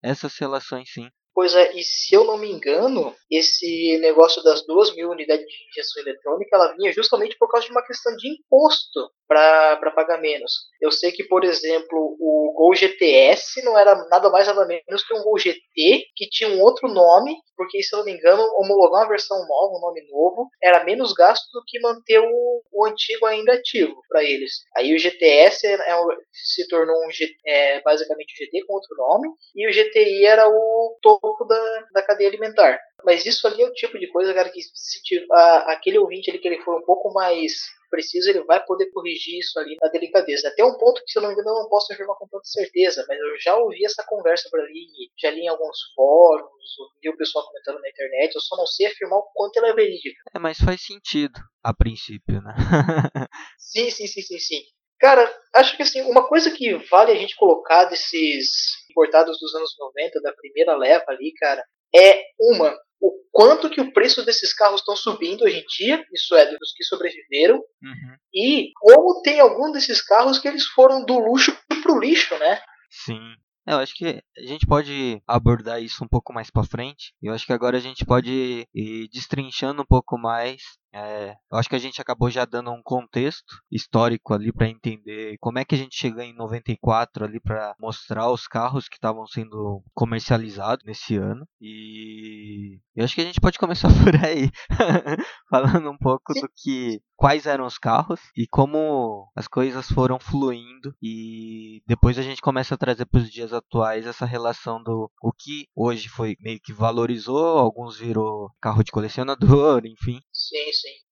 essas 0.00 0.38
relações 0.38 0.88
sim. 0.92 1.10
Pois 1.36 1.54
é, 1.54 1.70
e 1.76 1.84
se 1.84 2.14
eu 2.14 2.24
não 2.24 2.38
me 2.38 2.50
engano, 2.50 3.14
esse 3.30 3.98
negócio 3.98 4.42
das 4.42 4.64
duas 4.64 4.94
mil 4.96 5.10
unidades 5.10 5.44
de 5.44 5.68
injeção 5.68 6.02
eletrônica, 6.02 6.56
ela 6.56 6.74
vinha 6.74 6.90
justamente 6.94 7.36
por 7.38 7.50
causa 7.50 7.66
de 7.66 7.72
uma 7.72 7.84
questão 7.84 8.16
de 8.16 8.26
imposto 8.26 9.10
para 9.28 9.93
pagar 9.94 10.19
menos. 10.19 10.52
Eu 10.81 10.90
sei 10.90 11.12
que, 11.12 11.24
por 11.24 11.44
exemplo, 11.44 12.16
o 12.19 12.55
Gol 12.56 12.74
GTS 12.74 13.62
não 13.64 13.78
era 13.78 13.94
nada 14.08 14.31
mais 14.31 14.46
nada 14.46 14.64
menos 14.66 15.06
que 15.06 15.14
um 15.14 15.22
Gol 15.22 15.36
GT 15.36 16.06
que 16.16 16.26
tinha 16.31 16.48
um 16.48 16.62
outro 16.62 16.88
nome, 16.88 17.36
porque 17.56 17.82
se 17.82 17.94
eu 17.94 17.98
não 17.98 18.06
me 18.06 18.12
engano, 18.12 18.43
homologar 18.56 19.02
uma 19.02 19.08
versão 19.08 19.36
nova, 19.46 19.76
um 19.76 19.81
nome 19.81 20.06
novo, 20.10 20.48
era 20.62 20.84
menos 20.84 21.12
gasto 21.12 21.50
do 21.52 21.62
que 21.66 21.81
manter 21.81 22.20
o, 22.20 22.62
o 22.72 22.86
antigo 22.86 23.26
ainda 23.26 23.55
ativo 23.55 23.94
para 24.08 24.22
eles. 24.22 24.52
Aí 24.76 24.94
o 24.94 24.98
GTS 24.98 25.66
é, 25.66 25.74
é, 25.74 25.96
se 26.32 26.69
tornou 26.69 26.96
um 26.96 27.08
é, 27.46 27.81
basicamente 27.82 28.32
o 28.32 28.44
GT 28.44 28.64
com 28.66 28.74
outro 28.74 28.96
nome, 28.96 29.28
e 29.55 29.69
o 29.69 29.72
GTI 29.72 30.24
era 30.24 30.48
o 30.48 30.75
topo 31.06 31.44
da, 31.44 31.86
da 31.93 32.03
cadeia 32.03 32.29
alimentar. 32.29 32.79
Mas 33.05 33.25
isso 33.25 33.46
ali 33.46 33.63
é 33.63 33.67
o 33.67 33.72
tipo 33.72 33.98
de 33.98 34.08
coisa, 34.08 34.34
cara, 34.34 34.51
que 34.51 34.60
se 34.63 35.01
a, 35.31 35.72
aquele 35.72 35.98
ouvinte 35.98 36.31
ali 36.31 36.39
que 36.39 36.48
ele 36.48 36.63
for 36.63 36.79
um 36.79 36.84
pouco 36.84 37.13
mais 37.13 37.53
preciso, 37.89 38.29
ele 38.29 38.43
vai 38.44 38.63
poder 38.65 38.91
corrigir 38.91 39.39
isso 39.39 39.58
ali 39.58 39.77
na 39.81 39.89
delicadeza. 39.89 40.48
Até 40.48 40.65
um 40.65 40.77
ponto 40.77 41.03
que, 41.05 41.13
se 41.13 41.19
eu 41.19 41.22
não 41.22 41.29
me 41.29 41.34
engano, 41.34 41.51
eu 41.51 41.63
não 41.63 41.69
posso 41.69 41.93
afirmar 41.93 42.17
com 42.17 42.27
tanta 42.27 42.44
certeza, 42.44 43.05
mas 43.08 43.19
eu 43.19 43.39
já 43.41 43.56
ouvi 43.56 43.84
essa 43.84 44.05
conversa 44.06 44.48
por 44.51 44.60
ali, 44.60 44.86
já 45.19 45.31
li 45.31 45.43
em 45.43 45.48
alguns 45.48 45.79
fóruns, 45.94 46.79
ouvi 46.81 47.08
o 47.08 47.17
pessoal 47.17 47.46
comentando 47.46 47.81
na 47.81 47.89
internet, 47.89 48.34
eu 48.34 48.41
só 48.41 48.56
não 48.56 48.67
sei 48.67 48.86
afirmar 48.86 49.19
o 49.19 49.31
quanto 49.32 49.56
ela 49.58 49.69
é 49.69 49.75
verídica. 49.75 50.20
É, 50.34 50.39
mas 50.39 50.58
faz 50.58 50.81
sentido, 50.84 51.39
a 51.63 51.72
princípio, 51.72 52.43
né? 52.43 52.55
sim, 53.58 53.91
sim, 53.91 54.06
sim, 54.06 54.22
sim, 54.22 54.39
sim. 54.39 54.63
Cara, 55.06 55.32
acho 55.55 55.77
que 55.77 55.84
assim, 55.84 56.03
uma 56.03 56.27
coisa 56.27 56.51
que 56.51 56.75
vale 56.91 57.13
a 57.13 57.15
gente 57.15 57.36
colocar 57.36 57.84
desses 57.84 58.48
importados 58.91 59.39
dos 59.39 59.55
anos 59.55 59.72
90, 59.79 60.20
da 60.20 60.32
primeira 60.32 60.77
leva 60.77 61.05
ali, 61.06 61.32
cara, 61.34 61.65
é 61.94 62.25
uma, 62.41 62.77
o 63.01 63.13
quanto 63.31 63.70
que 63.70 63.81
o 63.81 63.93
preço 63.93 64.25
desses 64.27 64.53
carros 64.53 64.81
estão 64.81 64.96
subindo 64.96 65.44
hoje 65.44 65.58
em 65.58 65.65
dia, 65.79 66.05
isso 66.13 66.34
é, 66.34 66.46
dos 66.46 66.72
que 66.77 66.82
sobreviveram, 66.82 67.55
uhum. 67.55 68.17
e 68.34 68.72
como 68.75 69.22
tem 69.22 69.39
algum 69.39 69.70
desses 69.70 70.03
carros 70.03 70.41
que 70.41 70.48
eles 70.48 70.67
foram 70.67 71.05
do 71.05 71.20
luxo 71.20 71.56
pro 71.84 72.01
lixo, 72.01 72.36
né? 72.39 72.60
Sim. 72.91 73.36
É, 73.69 73.75
eu 73.75 73.79
acho 73.79 73.94
que 73.94 74.20
a 74.39 74.43
gente 74.43 74.67
pode 74.67 75.22
abordar 75.25 75.81
isso 75.82 76.05
um 76.05 76.08
pouco 76.08 76.32
mais 76.32 76.51
para 76.51 76.67
frente. 76.67 77.13
Eu 77.20 77.32
acho 77.32 77.44
que 77.44 77.53
agora 77.53 77.77
a 77.77 77.81
gente 77.81 78.05
pode 78.05 78.67
ir 78.72 79.08
destrinchando 79.13 79.82
um 79.82 79.86
pouco 79.86 80.19
mais 80.19 80.63
É, 80.93 81.36
eu 81.50 81.58
acho 81.58 81.69
que 81.69 81.76
a 81.76 81.81
gente 81.81 82.00
acabou 82.00 82.31
já 82.31 82.44
dando 82.44 82.70
um 82.70 82.82
contexto 82.82 83.60
histórico 83.70 84.32
ali 84.32 84.52
para 84.52 84.69
entender 84.69 85.36
como 85.40 85.58
é 85.58 85.64
que 85.64 85.74
a 85.74 85.78
gente 85.78 85.96
chegou 85.96 86.22
em 86.22 86.34
94 86.34 87.24
ali 87.24 87.40
para 87.40 87.74
mostrar 87.78 88.31
os 88.31 88.46
carros 88.46 88.88
que 88.88 88.96
estavam 88.96 89.26
sendo 89.26 89.82
comercializados 89.94 90.84
nesse 90.86 91.16
ano. 91.16 91.46
E 91.60 92.78
eu 92.94 93.05
acho 93.05 93.14
que 93.14 93.20
a 93.20 93.24
gente 93.24 93.40
pode 93.40 93.58
começar 93.58 93.88
por 94.02 94.14
aí, 94.24 94.50
falando 95.50 95.90
um 95.90 95.98
pouco 95.98 96.32
do 96.34 96.48
que 96.56 97.00
quais 97.16 97.46
eram 97.46 97.66
os 97.66 97.78
carros 97.78 98.20
e 98.36 98.46
como 98.46 99.31
as 99.34 99.48
coisas 99.48 99.88
foram 99.88 100.19
fluindo 100.20 100.94
e 101.02 101.82
depois 101.86 102.19
a 102.19 102.22
gente 102.22 102.43
começa 102.43 102.74
a 102.74 102.78
trazer 102.78 103.06
para 103.06 103.20
os 103.20 103.31
dias 103.31 103.52
atuais 103.52 104.06
essa 104.06 104.26
relação 104.26 104.82
do 104.82 105.10
o 105.22 105.32
que 105.32 105.66
hoje 105.74 106.08
foi 106.08 106.36
meio 106.40 106.60
que 106.62 106.72
valorizou, 106.72 107.58
alguns 107.58 107.98
virou 107.98 108.50
carro 108.60 108.84
de 108.84 108.93
colecionador, 108.93 109.82
enfim. 109.86 110.20
Sim, 110.46 110.72
sim. 110.72 111.06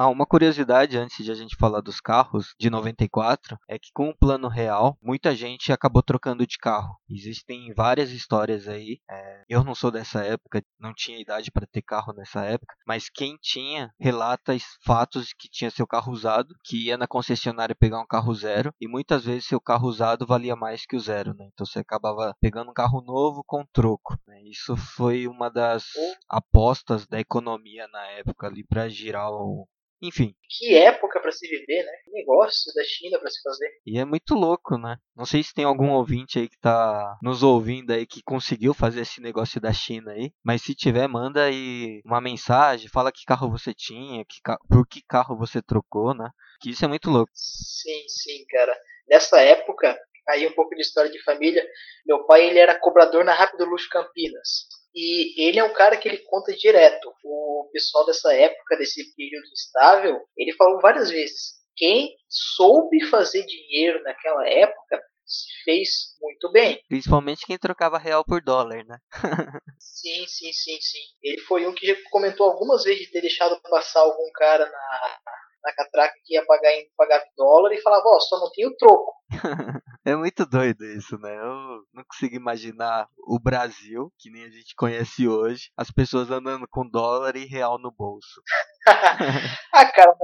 Ah, 0.00 0.08
uma 0.08 0.24
curiosidade 0.24 0.96
antes 0.96 1.24
de 1.24 1.32
a 1.32 1.34
gente 1.34 1.56
falar 1.56 1.80
dos 1.80 2.00
carros 2.00 2.54
de 2.56 2.70
94 2.70 3.58
é 3.66 3.80
que 3.80 3.90
com 3.92 4.08
o 4.08 4.16
plano 4.16 4.46
real, 4.46 4.96
muita 5.02 5.34
gente 5.34 5.72
acabou 5.72 6.04
trocando 6.04 6.46
de 6.46 6.56
carro. 6.56 6.96
Existem 7.10 7.74
várias 7.74 8.12
histórias 8.12 8.68
aí. 8.68 9.00
É, 9.10 9.42
eu 9.48 9.64
não 9.64 9.74
sou 9.74 9.90
dessa 9.90 10.22
época, 10.22 10.62
não 10.78 10.94
tinha 10.94 11.20
idade 11.20 11.50
para 11.50 11.66
ter 11.66 11.82
carro 11.82 12.12
nessa 12.12 12.44
época, 12.44 12.76
mas 12.86 13.08
quem 13.08 13.36
tinha 13.42 13.92
relata 13.98 14.56
fatos 14.84 15.32
que 15.36 15.48
tinha 15.50 15.68
seu 15.68 15.84
carro 15.84 16.12
usado, 16.12 16.54
que 16.62 16.86
ia 16.86 16.96
na 16.96 17.08
concessionária 17.08 17.74
pegar 17.74 18.00
um 18.00 18.06
carro 18.06 18.32
zero 18.36 18.72
e 18.80 18.86
muitas 18.86 19.24
vezes 19.24 19.46
seu 19.46 19.60
carro 19.60 19.88
usado 19.88 20.24
valia 20.24 20.54
mais 20.54 20.86
que 20.86 20.94
o 20.94 21.00
zero, 21.00 21.34
né? 21.34 21.48
Então 21.52 21.66
você 21.66 21.80
acabava 21.80 22.36
pegando 22.40 22.70
um 22.70 22.72
carro 22.72 23.00
novo 23.00 23.42
com 23.44 23.66
troco. 23.72 24.16
Né? 24.28 24.42
Isso 24.44 24.76
foi 24.76 25.26
uma 25.26 25.50
das 25.50 25.86
apostas 26.28 27.04
da 27.04 27.18
economia 27.18 27.88
na 27.88 28.06
época 28.12 28.46
ali 28.46 28.64
para 28.64 28.88
girar 28.88 29.32
o, 29.32 29.66
enfim. 30.00 30.34
Que 30.48 30.74
época 30.74 31.20
para 31.20 31.32
se 31.32 31.46
viver, 31.46 31.84
né? 31.84 31.92
Que 32.04 32.10
negócio 32.10 32.72
da 32.74 32.82
China 32.84 33.18
para 33.18 33.30
se 33.30 33.40
fazer. 33.42 33.68
E 33.86 33.98
é 33.98 34.04
muito 34.04 34.34
louco, 34.34 34.78
né? 34.78 34.96
Não 35.16 35.24
sei 35.24 35.42
se 35.42 35.52
tem 35.52 35.64
algum 35.64 35.90
ouvinte 35.90 36.38
aí 36.38 36.48
que 36.48 36.58
tá 36.58 37.18
nos 37.22 37.42
ouvindo 37.42 37.92
aí 37.92 38.06
que 38.06 38.22
conseguiu 38.22 38.72
fazer 38.72 39.00
esse 39.00 39.20
negócio 39.20 39.60
da 39.60 39.72
China 39.72 40.12
aí, 40.12 40.32
mas 40.44 40.62
se 40.62 40.74
tiver, 40.74 41.08
manda 41.08 41.44
aí 41.44 42.00
uma 42.04 42.20
mensagem, 42.20 42.88
fala 42.88 43.12
que 43.12 43.24
carro 43.26 43.50
você 43.50 43.74
tinha, 43.74 44.24
que 44.24 44.40
por 44.68 44.86
que 44.86 45.02
carro 45.06 45.36
você 45.36 45.60
trocou, 45.60 46.14
né? 46.14 46.30
Que 46.60 46.70
isso 46.70 46.84
é 46.84 46.88
muito 46.88 47.10
louco. 47.10 47.30
Sim, 47.34 48.08
sim, 48.08 48.44
cara. 48.48 48.76
Nessa 49.08 49.40
época, 49.40 49.98
aí 50.28 50.46
um 50.46 50.54
pouco 50.54 50.74
de 50.74 50.82
história 50.82 51.10
de 51.10 51.22
família, 51.22 51.64
meu 52.06 52.24
pai 52.26 52.46
ele 52.46 52.58
era 52.58 52.78
cobrador 52.78 53.24
na 53.24 53.34
Rápido 53.34 53.64
Luxo 53.64 53.88
Campinas. 53.90 54.68
E 54.94 55.48
ele 55.48 55.58
é 55.58 55.64
um 55.64 55.72
cara 55.72 55.96
que 55.96 56.08
ele 56.08 56.18
conta 56.18 56.52
direto. 56.52 57.12
O 57.24 57.68
pessoal 57.72 58.06
dessa 58.06 58.32
época, 58.34 58.76
desse 58.76 59.14
período 59.14 59.46
instável, 59.52 60.20
ele 60.36 60.52
falou 60.54 60.80
várias 60.80 61.10
vezes: 61.10 61.58
quem 61.76 62.14
soube 62.28 63.04
fazer 63.06 63.44
dinheiro 63.44 64.02
naquela 64.02 64.48
época 64.48 65.00
se 65.28 65.46
fez 65.62 66.16
muito 66.20 66.50
bem. 66.50 66.82
Principalmente 66.88 67.46
quem 67.46 67.58
trocava 67.58 67.98
real 67.98 68.24
por 68.24 68.42
dólar, 68.42 68.82
né? 68.84 68.98
sim, 69.78 70.26
sim, 70.26 70.52
sim, 70.52 70.78
sim. 70.80 71.04
Ele 71.22 71.40
foi 71.42 71.66
um 71.66 71.74
que 71.74 71.94
comentou 72.10 72.50
algumas 72.50 72.82
vezes 72.82 73.06
de 73.06 73.12
ter 73.12 73.20
deixado 73.20 73.60
passar 73.68 74.00
algum 74.00 74.30
cara 74.32 74.64
na, 74.64 75.18
na 75.64 75.74
catraca 75.74 76.14
que 76.24 76.34
ia 76.34 76.44
pagar 76.46 76.72
em 76.72 76.88
pagar 76.96 77.22
dólar 77.36 77.72
e 77.74 77.82
falava, 77.82 78.04
ó, 78.06 78.16
oh, 78.16 78.20
só 78.20 78.40
não 78.40 78.50
tem 78.50 78.66
o 78.66 78.76
troco. 78.76 79.12
é 80.08 80.16
muito 80.16 80.46
doido 80.46 80.84
isso, 80.84 81.18
né? 81.18 81.36
Eu 81.36 81.82
não 81.92 82.04
consigo 82.08 82.34
imaginar 82.34 83.08
o 83.18 83.38
Brasil, 83.38 84.12
que 84.18 84.30
nem 84.30 84.44
a 84.44 84.50
gente 84.50 84.74
conhece 84.74 85.28
hoje, 85.28 85.70
as 85.76 85.90
pessoas 85.90 86.30
andando 86.30 86.66
com 86.68 86.88
dólar 86.88 87.36
e 87.36 87.44
real 87.44 87.78
no 87.78 87.90
bolso. 87.90 88.40
ah, 89.72 89.92
cara, 89.92 90.14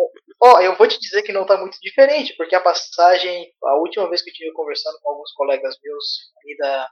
ó, 0.43 0.61
eu 0.61 0.75
vou 0.77 0.89
te 0.89 0.99
dizer 0.99 1.23
que 1.23 1.33
não 1.33 1.45
tá 1.45 1.59
muito 1.59 1.79
diferente, 1.81 2.35
porque 2.37 2.55
a 2.55 2.61
passagem, 2.61 3.47
a 3.65 3.77
última 3.77 4.09
vez 4.09 4.23
que 4.23 4.31
eu 4.31 4.35
tive 4.35 4.53
conversando 4.53 4.99
com 5.03 5.11
alguns 5.11 5.33
colegas 5.33 5.77
meus 5.83 6.33
ali 6.43 6.57
da 6.57 6.89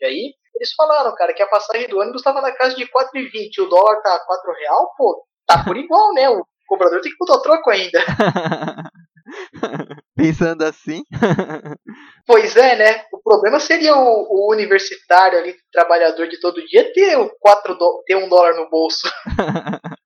e 0.00 0.06
aí, 0.06 0.34
eles 0.54 0.72
falaram, 0.72 1.14
cara, 1.14 1.34
que 1.34 1.42
a 1.42 1.48
passagem 1.48 1.86
do 1.86 1.98
ônibus 1.98 2.22
estava 2.22 2.40
na 2.40 2.50
casa 2.52 2.74
de 2.74 2.86
4,20, 2.86 3.62
o 3.62 3.68
dólar 3.68 4.00
tá 4.00 4.18
4 4.26 4.52
real, 4.54 4.94
pô, 4.96 5.26
tá 5.46 5.62
por 5.62 5.76
igual, 5.76 6.14
né? 6.14 6.26
O 6.30 6.42
cobrador 6.66 7.02
tem 7.02 7.12
que 7.12 7.18
botar 7.18 7.34
o 7.34 7.42
troco 7.42 7.68
ainda. 7.68 7.98
Pensando 10.20 10.62
assim. 10.64 11.02
pois 12.26 12.54
é, 12.56 12.76
né? 12.76 13.04
O 13.12 13.22
problema 13.22 13.58
seria 13.58 13.94
o, 13.94 14.26
o 14.28 14.52
universitário 14.52 15.38
ali, 15.38 15.54
trabalhador 15.72 16.28
de 16.28 16.38
todo 16.40 16.64
dia, 16.66 16.92
ter, 16.92 17.16
quatro 17.40 17.74
do, 17.76 18.02
ter 18.06 18.16
um 18.16 18.28
dólar 18.28 18.54
no 18.54 18.68
bolso. 18.68 19.10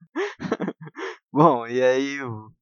Bom, 1.31 1.67
e 1.67 1.81
aí 1.83 2.19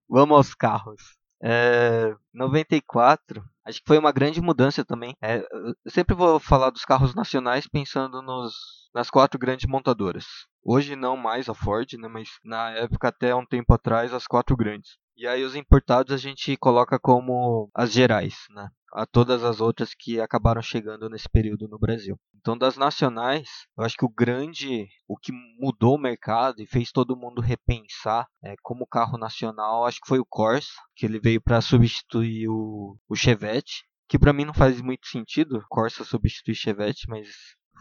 vamos 0.10 0.36
aos 0.36 0.56
carros. 0.56 1.02
É, 1.44 2.16
94, 2.34 3.44
acho 3.66 3.80
que 3.80 3.88
foi 3.88 3.98
uma 3.98 4.12
grande 4.12 4.42
mudança 4.42 4.84
também. 4.84 5.16
É, 5.22 5.46
eu 5.52 5.92
sempre 5.92 6.16
vou 6.16 6.40
falar 6.40 6.72
dos 6.72 6.86
carros 6.86 7.14
nacionais 7.14 7.68
pensando 7.68 8.22
nos, 8.22 8.54
nas 8.96 9.10
quatro 9.10 9.40
grandes 9.40 9.68
montadoras. 9.70 10.26
Hoje 10.64 10.96
não 10.96 11.18
mais 11.18 11.50
a 11.50 11.54
Ford, 11.54 11.92
né, 11.94 12.08
mas 12.08 12.30
na 12.44 12.72
época 12.72 13.10
até 13.10 13.36
um 13.36 13.46
tempo 13.46 13.74
atrás 13.74 14.14
as 14.14 14.26
quatro 14.26 14.56
grandes. 14.56 14.98
E 15.16 15.28
aí 15.28 15.44
os 15.44 15.56
importados 15.56 16.14
a 16.14 16.18
gente 16.18 16.58
coloca 16.58 16.98
como 16.98 17.70
as 17.74 17.92
gerais, 17.92 18.36
né? 18.50 18.70
A 18.92 19.06
todas 19.06 19.44
as 19.44 19.62
outras 19.62 19.94
que 19.94 20.20
acabaram 20.20 20.62
chegando 20.62 21.10
nesse 21.10 21.30
período 21.30 21.68
no 21.68 21.78
Brasil. 21.78 22.18
Então 22.36 22.58
das 22.58 22.78
nacionais, 22.78 23.48
eu 23.78 23.84
acho 23.84 23.96
que 23.96 24.06
o 24.06 24.10
grande, 24.10 24.88
o 25.08 25.16
que 25.16 25.32
mudou 25.60 25.96
o 25.96 26.02
mercado 26.02 26.62
e 26.62 26.68
fez 26.68 26.92
todo 26.92 27.16
mundo 27.16 27.42
repensar 27.42 28.28
é, 28.44 28.56
como 28.62 28.88
carro 28.88 29.18
nacional, 29.18 29.86
acho 29.86 30.00
que 30.02 30.08
foi 30.08 30.20
o 30.20 30.26
Corsa, 30.26 30.74
que 30.96 31.06
ele 31.06 31.20
veio 31.20 31.42
para 31.42 31.62
substituir 31.62 32.48
o, 32.50 32.98
o 33.08 33.16
Chevette, 33.16 33.84
que 34.08 34.20
para 34.20 34.34
mim 34.34 34.46
não 34.46 34.54
faz 34.54 34.82
muito 34.82 35.08
sentido 35.08 35.64
Corsa 35.70 36.04
substituir 36.04 36.56
Chevette, 36.56 37.08
mas 37.08 37.28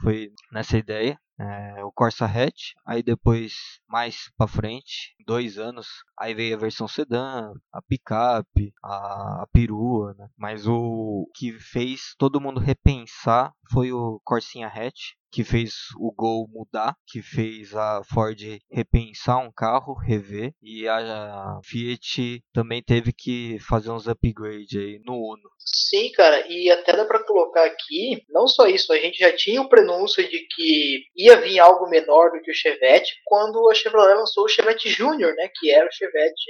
foi 0.03 0.33
nessa 0.51 0.77
ideia 0.77 1.19
é, 1.43 1.85
o 1.85 1.91
Corsa 1.91 2.27
Hatch, 2.27 2.73
aí 2.87 3.03
depois 3.03 3.81
mais 3.89 4.31
para 4.37 4.47
frente, 4.47 5.15
dois 5.27 5.59
anos, 5.59 5.87
aí 6.17 6.35
veio 6.35 6.55
a 6.55 6.59
versão 6.59 6.87
sedã, 6.87 7.53
a 7.73 7.83
picape, 7.83 8.73
a, 8.83 9.43
a 9.43 9.47
perua, 9.53 10.15
né? 10.15 10.29
Mas 10.37 10.67
o 10.67 11.29
que 11.35 11.59
fez 11.59 12.15
todo 12.17 12.41
mundo 12.41 12.61
repensar 12.61 13.53
foi 13.73 13.93
o 13.93 14.21
Corsinha 14.25 14.69
Hatch, 14.69 15.15
que 15.33 15.43
fez 15.43 15.73
o 15.99 16.13
Gol 16.13 16.47
mudar, 16.53 16.95
que 17.07 17.23
fez 17.23 17.75
a 17.75 18.03
Ford 18.05 18.39
repensar 18.71 19.39
um 19.39 19.51
carro, 19.51 19.95
rever, 19.95 20.53
e 20.63 20.87
a 20.87 21.59
Fiat 21.65 22.43
também 22.53 22.83
teve 22.83 23.13
que 23.13 23.59
fazer 23.67 23.91
uns 23.91 24.07
upgrades 24.07 24.79
aí 24.79 25.01
no 25.05 25.15
Uno. 25.15 25.51
Sim, 25.59 26.11
cara, 26.13 26.47
e 26.49 26.71
até 26.71 26.95
dá 26.95 27.05
para 27.05 27.25
colocar 27.25 27.65
aqui, 27.65 28.23
não 28.29 28.47
só 28.47 28.67
isso, 28.67 28.93
a 28.93 28.99
gente 28.99 29.19
já 29.19 29.33
tinha 29.33 29.63
o 29.63 29.69
prenúncio 29.69 30.23
de 30.29 30.47
que 30.55 31.05
ia 31.17 31.41
vir 31.41 31.59
algo 31.59 31.89
menor 31.89 32.31
do 32.31 32.43
que 32.43 32.51
o 32.51 32.55
Chevette 32.55 33.15
quando 33.25 33.71
a 33.71 33.75
Chevrolet 33.75 34.15
lançou 34.15 34.45
o 34.45 34.49
Chevette 34.49 34.89
Júnior, 34.89 35.35
né, 35.35 35.49
que 35.55 35.71
era 35.71 35.87
o 35.87 35.93
Chevette 35.93 36.45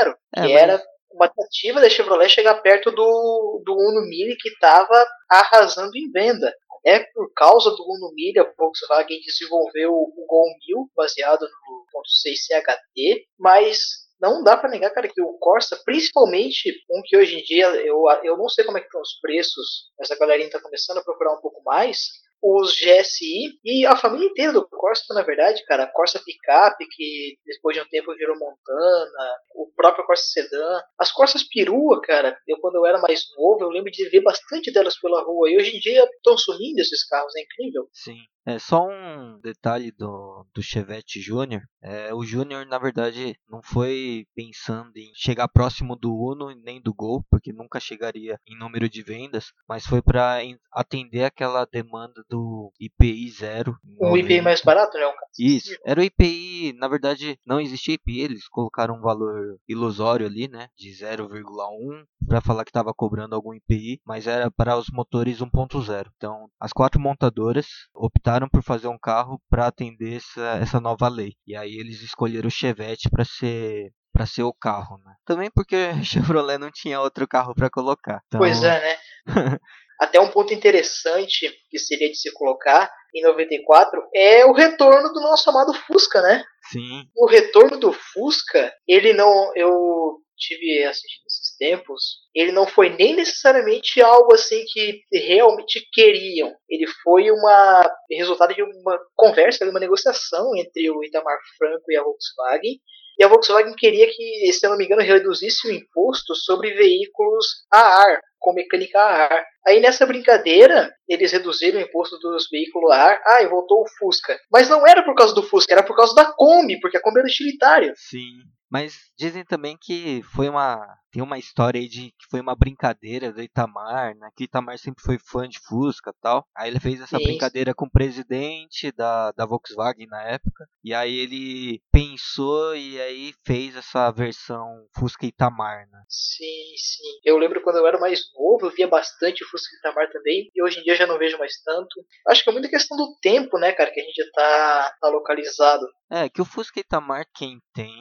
1.0, 0.00 0.14
que 0.14 0.40
é, 0.40 0.42
mas... 0.42 0.50
era 0.52 0.82
uma 1.10 1.28
tentativa 1.28 1.80
da 1.80 1.88
Chevrolet 1.88 2.28
chegar 2.28 2.54
perto 2.62 2.90
do, 2.90 3.62
do 3.64 3.72
Uno 3.72 4.02
Mille 4.08 4.36
que 4.36 4.50
estava 4.50 5.06
arrasando 5.30 5.96
em 5.96 6.10
venda. 6.10 6.52
É 6.86 7.00
por 7.00 7.32
causa 7.34 7.70
do 7.70 7.82
Uno 7.82 8.12
Mille, 8.14 8.38
a 8.38 8.52
Volkswagen 8.56 9.20
desenvolveu 9.20 9.92
o 9.92 10.26
Gol 10.28 10.46
1000 10.68 10.90
baseado 10.94 11.42
no 11.42 12.00
1.6 12.00 12.36
CHT, 12.46 13.26
mas 13.38 14.06
não 14.20 14.42
dá 14.42 14.56
para 14.56 14.70
negar, 14.70 14.90
cara, 14.90 15.08
que 15.08 15.20
o 15.20 15.36
Corsa, 15.38 15.76
principalmente 15.84 16.72
um 16.90 17.02
que 17.04 17.16
hoje 17.16 17.38
em 17.38 17.42
dia 17.42 17.66
eu, 17.84 18.04
eu 18.22 18.36
não 18.36 18.48
sei 18.48 18.64
como 18.64 18.78
é 18.78 18.80
que 18.80 18.86
estão 18.86 19.00
os 19.00 19.18
preços, 19.20 19.90
essa 20.00 20.16
galerinha 20.16 20.46
está 20.46 20.60
começando 20.60 20.98
a 20.98 21.04
procurar 21.04 21.34
um 21.34 21.40
pouco 21.40 21.62
mais, 21.64 21.98
os 22.42 22.76
GSI 22.78 23.58
e 23.64 23.84
a 23.86 23.96
família 23.96 24.28
inteira 24.28 24.52
do 24.52 24.68
Corsa, 24.68 25.12
na 25.14 25.22
verdade, 25.22 25.64
cara. 25.64 25.84
A 25.84 25.92
Corsa 25.92 26.20
Pickup, 26.24 26.76
que 26.90 27.36
depois 27.44 27.76
de 27.76 27.82
um 27.82 27.88
tempo 27.88 28.14
virou 28.14 28.38
Montana, 28.38 29.36
o 29.66 29.74
próprio 29.74 30.04
Corsa 30.06 30.24
Sedan. 30.24 30.80
As 30.98 31.12
Corsas 31.12 31.42
Perua, 31.42 32.00
cara, 32.00 32.38
eu 32.46 32.58
quando 32.58 32.76
eu 32.76 32.86
era 32.86 33.00
mais 33.00 33.24
novo, 33.36 33.62
eu 33.62 33.70
lembro 33.70 33.90
de 33.90 34.08
ver 34.08 34.22
bastante 34.22 34.72
delas 34.72 34.98
pela 34.98 35.22
rua. 35.22 35.50
E 35.50 35.56
hoje 35.56 35.76
em 35.76 35.80
dia 35.80 36.04
estão 36.04 36.36
sumindo 36.36 36.80
esses 36.80 37.04
carros, 37.06 37.34
é 37.36 37.42
incrível. 37.42 37.88
Sim. 37.92 38.18
É 38.48 38.60
só 38.60 38.86
um 38.86 39.40
detalhe 39.42 39.90
do, 39.90 40.46
do 40.54 40.62
Chevette 40.62 41.20
Júnior. 41.20 41.62
É, 41.82 42.14
o 42.14 42.22
Júnior, 42.22 42.64
na 42.64 42.78
verdade, 42.78 43.36
não 43.50 43.60
foi 43.60 44.24
pensando 44.36 44.96
em 44.96 45.10
chegar 45.16 45.48
próximo 45.48 45.96
do 45.96 46.14
Uno 46.14 46.54
nem 46.54 46.80
do 46.80 46.94
Gol, 46.94 47.24
porque 47.28 47.52
nunca 47.52 47.80
chegaria 47.80 48.38
em 48.46 48.56
número 48.56 48.88
de 48.88 49.02
vendas, 49.02 49.46
mas 49.68 49.84
foi 49.84 50.00
para 50.00 50.38
atender 50.72 51.24
aquela 51.24 51.64
demanda 51.64 52.22
do 52.28 52.72
IPI 52.78 53.30
zero. 53.30 53.76
Um 54.00 54.16
IPI 54.16 54.40
mais 54.40 54.62
barato, 54.62 54.96
né? 54.96 55.12
Isso. 55.36 55.76
Era 55.84 56.00
o 56.00 56.04
IPI, 56.04 56.72
na 56.74 56.86
verdade, 56.86 57.36
não 57.44 57.60
existia 57.60 57.94
IPI, 57.94 58.20
eles 58.20 58.48
colocaram 58.48 58.94
um 58.94 59.00
valor 59.00 59.55
ilusório 59.68 60.26
ali, 60.26 60.48
né? 60.48 60.68
De 60.76 60.90
0,1 60.90 62.04
para 62.26 62.40
falar 62.40 62.64
que 62.64 62.70
estava 62.70 62.92
cobrando 62.94 63.34
algum 63.34 63.54
IPI, 63.54 64.00
mas 64.04 64.26
era 64.26 64.50
para 64.50 64.76
os 64.76 64.88
motores 64.90 65.38
1.0. 65.38 66.06
Então, 66.16 66.48
as 66.60 66.72
quatro 66.72 67.00
montadoras 67.00 67.66
optaram 67.94 68.48
por 68.48 68.62
fazer 68.62 68.88
um 68.88 68.98
carro 68.98 69.40
para 69.48 69.66
atender 69.66 70.16
essa, 70.16 70.58
essa 70.60 70.80
nova 70.80 71.08
lei. 71.08 71.34
E 71.46 71.56
aí 71.56 71.76
eles 71.76 72.02
escolheram 72.02 72.48
o 72.48 72.50
Chevette 72.50 73.08
para 73.10 73.24
ser 73.24 73.92
para 74.12 74.24
ser 74.24 74.44
o 74.44 74.54
carro, 74.54 74.96
né? 75.04 75.14
Também 75.26 75.50
porque 75.54 75.76
Chevrolet 76.02 76.56
não 76.56 76.70
tinha 76.70 76.98
outro 77.00 77.28
carro 77.28 77.54
para 77.54 77.68
colocar. 77.68 78.22
Então... 78.26 78.40
Pois 78.40 78.62
é, 78.62 78.80
né? 78.80 78.96
Até 80.00 80.20
um 80.20 80.30
ponto 80.30 80.52
interessante 80.52 81.50
que 81.70 81.78
seria 81.78 82.10
de 82.10 82.16
se 82.16 82.32
colocar 82.32 82.90
em 83.14 83.22
94 83.22 84.02
é 84.14 84.44
o 84.44 84.52
retorno 84.52 85.10
do 85.10 85.20
nosso 85.20 85.48
amado 85.48 85.72
Fusca, 85.86 86.20
né? 86.20 86.44
Sim. 86.70 87.04
O 87.16 87.26
retorno 87.26 87.78
do 87.78 87.92
Fusca, 87.92 88.72
ele 88.86 89.12
não. 89.12 89.52
Eu 89.54 90.20
tive 90.36 90.84
assistindo 90.84 91.26
esses 91.26 91.56
tempos, 91.56 92.18
ele 92.34 92.52
não 92.52 92.66
foi 92.66 92.90
nem 92.90 93.16
necessariamente 93.16 94.02
algo 94.02 94.34
assim 94.34 94.64
que 94.66 95.00
realmente 95.12 95.80
queriam. 95.92 96.52
Ele 96.68 96.86
foi 97.02 97.30
uma 97.30 97.90
resultado 98.10 98.54
de 98.54 98.62
uma 98.62 98.98
conversa, 99.14 99.64
de 99.64 99.70
uma 99.70 99.80
negociação 99.80 100.54
entre 100.56 100.90
o 100.90 101.02
Itamar 101.02 101.38
Franco 101.56 101.90
e 101.90 101.96
a 101.96 102.02
Volkswagen. 102.02 102.78
E 103.18 103.24
a 103.24 103.28
Volkswagen 103.28 103.74
queria 103.74 104.06
que, 104.06 104.52
se 104.52 104.66
eu 104.66 104.70
não 104.70 104.76
me 104.76 104.84
engano, 104.84 105.02
reduzisse 105.02 105.66
o 105.66 105.72
imposto 105.72 106.34
sobre 106.34 106.74
veículos 106.74 107.46
a 107.72 107.78
ar, 107.78 108.20
com 108.38 108.52
mecânica 108.52 108.98
a 108.98 109.24
ar. 109.24 109.44
Aí 109.66 109.80
nessa 109.80 110.06
brincadeira, 110.06 110.92
eles 111.08 111.32
reduziram 111.32 111.78
o 111.78 111.82
imposto 111.82 112.18
dos 112.18 112.48
veículos 112.50 112.90
a 112.92 112.96
ar. 112.96 113.22
Ah, 113.26 113.42
e 113.42 113.48
voltou 113.48 113.82
o 113.82 113.88
Fusca. 113.98 114.38
Mas 114.52 114.68
não 114.68 114.86
era 114.86 115.02
por 115.02 115.14
causa 115.14 115.34
do 115.34 115.42
Fusca, 115.42 115.72
era 115.72 115.82
por 115.82 115.96
causa 115.96 116.14
da 116.14 116.24
Kombi, 116.24 116.78
porque 116.80 116.96
a 116.98 117.00
Kombi 117.00 117.20
era 117.20 117.28
utilitária. 117.28 117.92
Sim. 117.96 118.42
Mas 118.70 118.94
dizem 119.16 119.44
também 119.44 119.76
que 119.80 120.22
foi 120.34 120.48
uma. 120.48 120.78
Tem 121.16 121.22
uma 121.22 121.38
história 121.38 121.80
aí 121.80 121.88
de 121.88 122.10
que 122.10 122.26
foi 122.30 122.42
uma 122.42 122.54
brincadeira 122.54 123.32
do 123.32 123.40
Itamar, 123.40 124.14
né? 124.16 124.28
Que 124.36 124.44
Itamar 124.44 124.78
sempre 124.78 125.02
foi 125.02 125.16
fã 125.18 125.48
de 125.48 125.58
Fusca 125.60 126.10
e 126.10 126.20
tal. 126.20 126.46
Aí 126.54 126.68
ele 126.68 126.78
fez 126.78 127.00
essa 127.00 127.16
Isso. 127.16 127.24
brincadeira 127.24 127.74
com 127.74 127.86
o 127.86 127.90
presidente 127.90 128.92
da, 128.92 129.32
da 129.32 129.46
Volkswagen 129.46 130.06
na 130.08 130.22
época. 130.24 130.68
E 130.84 130.92
aí 130.92 131.16
ele 131.16 131.80
pensou 131.90 132.76
e 132.76 133.00
aí 133.00 133.32
fez 133.46 133.74
essa 133.76 134.10
versão 134.10 134.86
Fusca 134.94 135.24
Itamar, 135.24 135.88
né? 135.90 136.02
Sim, 136.06 136.74
sim. 136.76 137.18
Eu 137.24 137.38
lembro 137.38 137.62
quando 137.62 137.76
eu 137.76 137.86
era 137.86 137.98
mais 137.98 138.20
novo, 138.34 138.66
eu 138.66 138.70
via 138.70 138.86
bastante 138.86 139.42
Fusca 139.46 139.74
Itamar 139.78 140.12
também. 140.12 140.50
E 140.54 140.62
hoje 140.62 140.80
em 140.80 140.82
dia 140.82 140.96
já 140.96 141.06
não 141.06 141.16
vejo 141.16 141.38
mais 141.38 141.62
tanto. 141.62 142.04
Acho 142.28 142.44
que 142.44 142.50
é 142.50 142.52
muita 142.52 142.68
questão 142.68 142.94
do 142.94 143.16
tempo, 143.22 143.58
né, 143.58 143.72
cara, 143.72 143.90
que 143.90 144.02
a 144.02 144.04
gente 144.04 144.22
já 144.22 144.30
tá, 144.34 144.94
tá 145.00 145.08
localizado. 145.08 145.86
É, 146.10 146.28
que 146.28 146.40
o 146.40 146.44
Fusca 146.44 146.80
Itamar, 146.80 147.26
quem 147.34 147.60
tem 147.74 147.92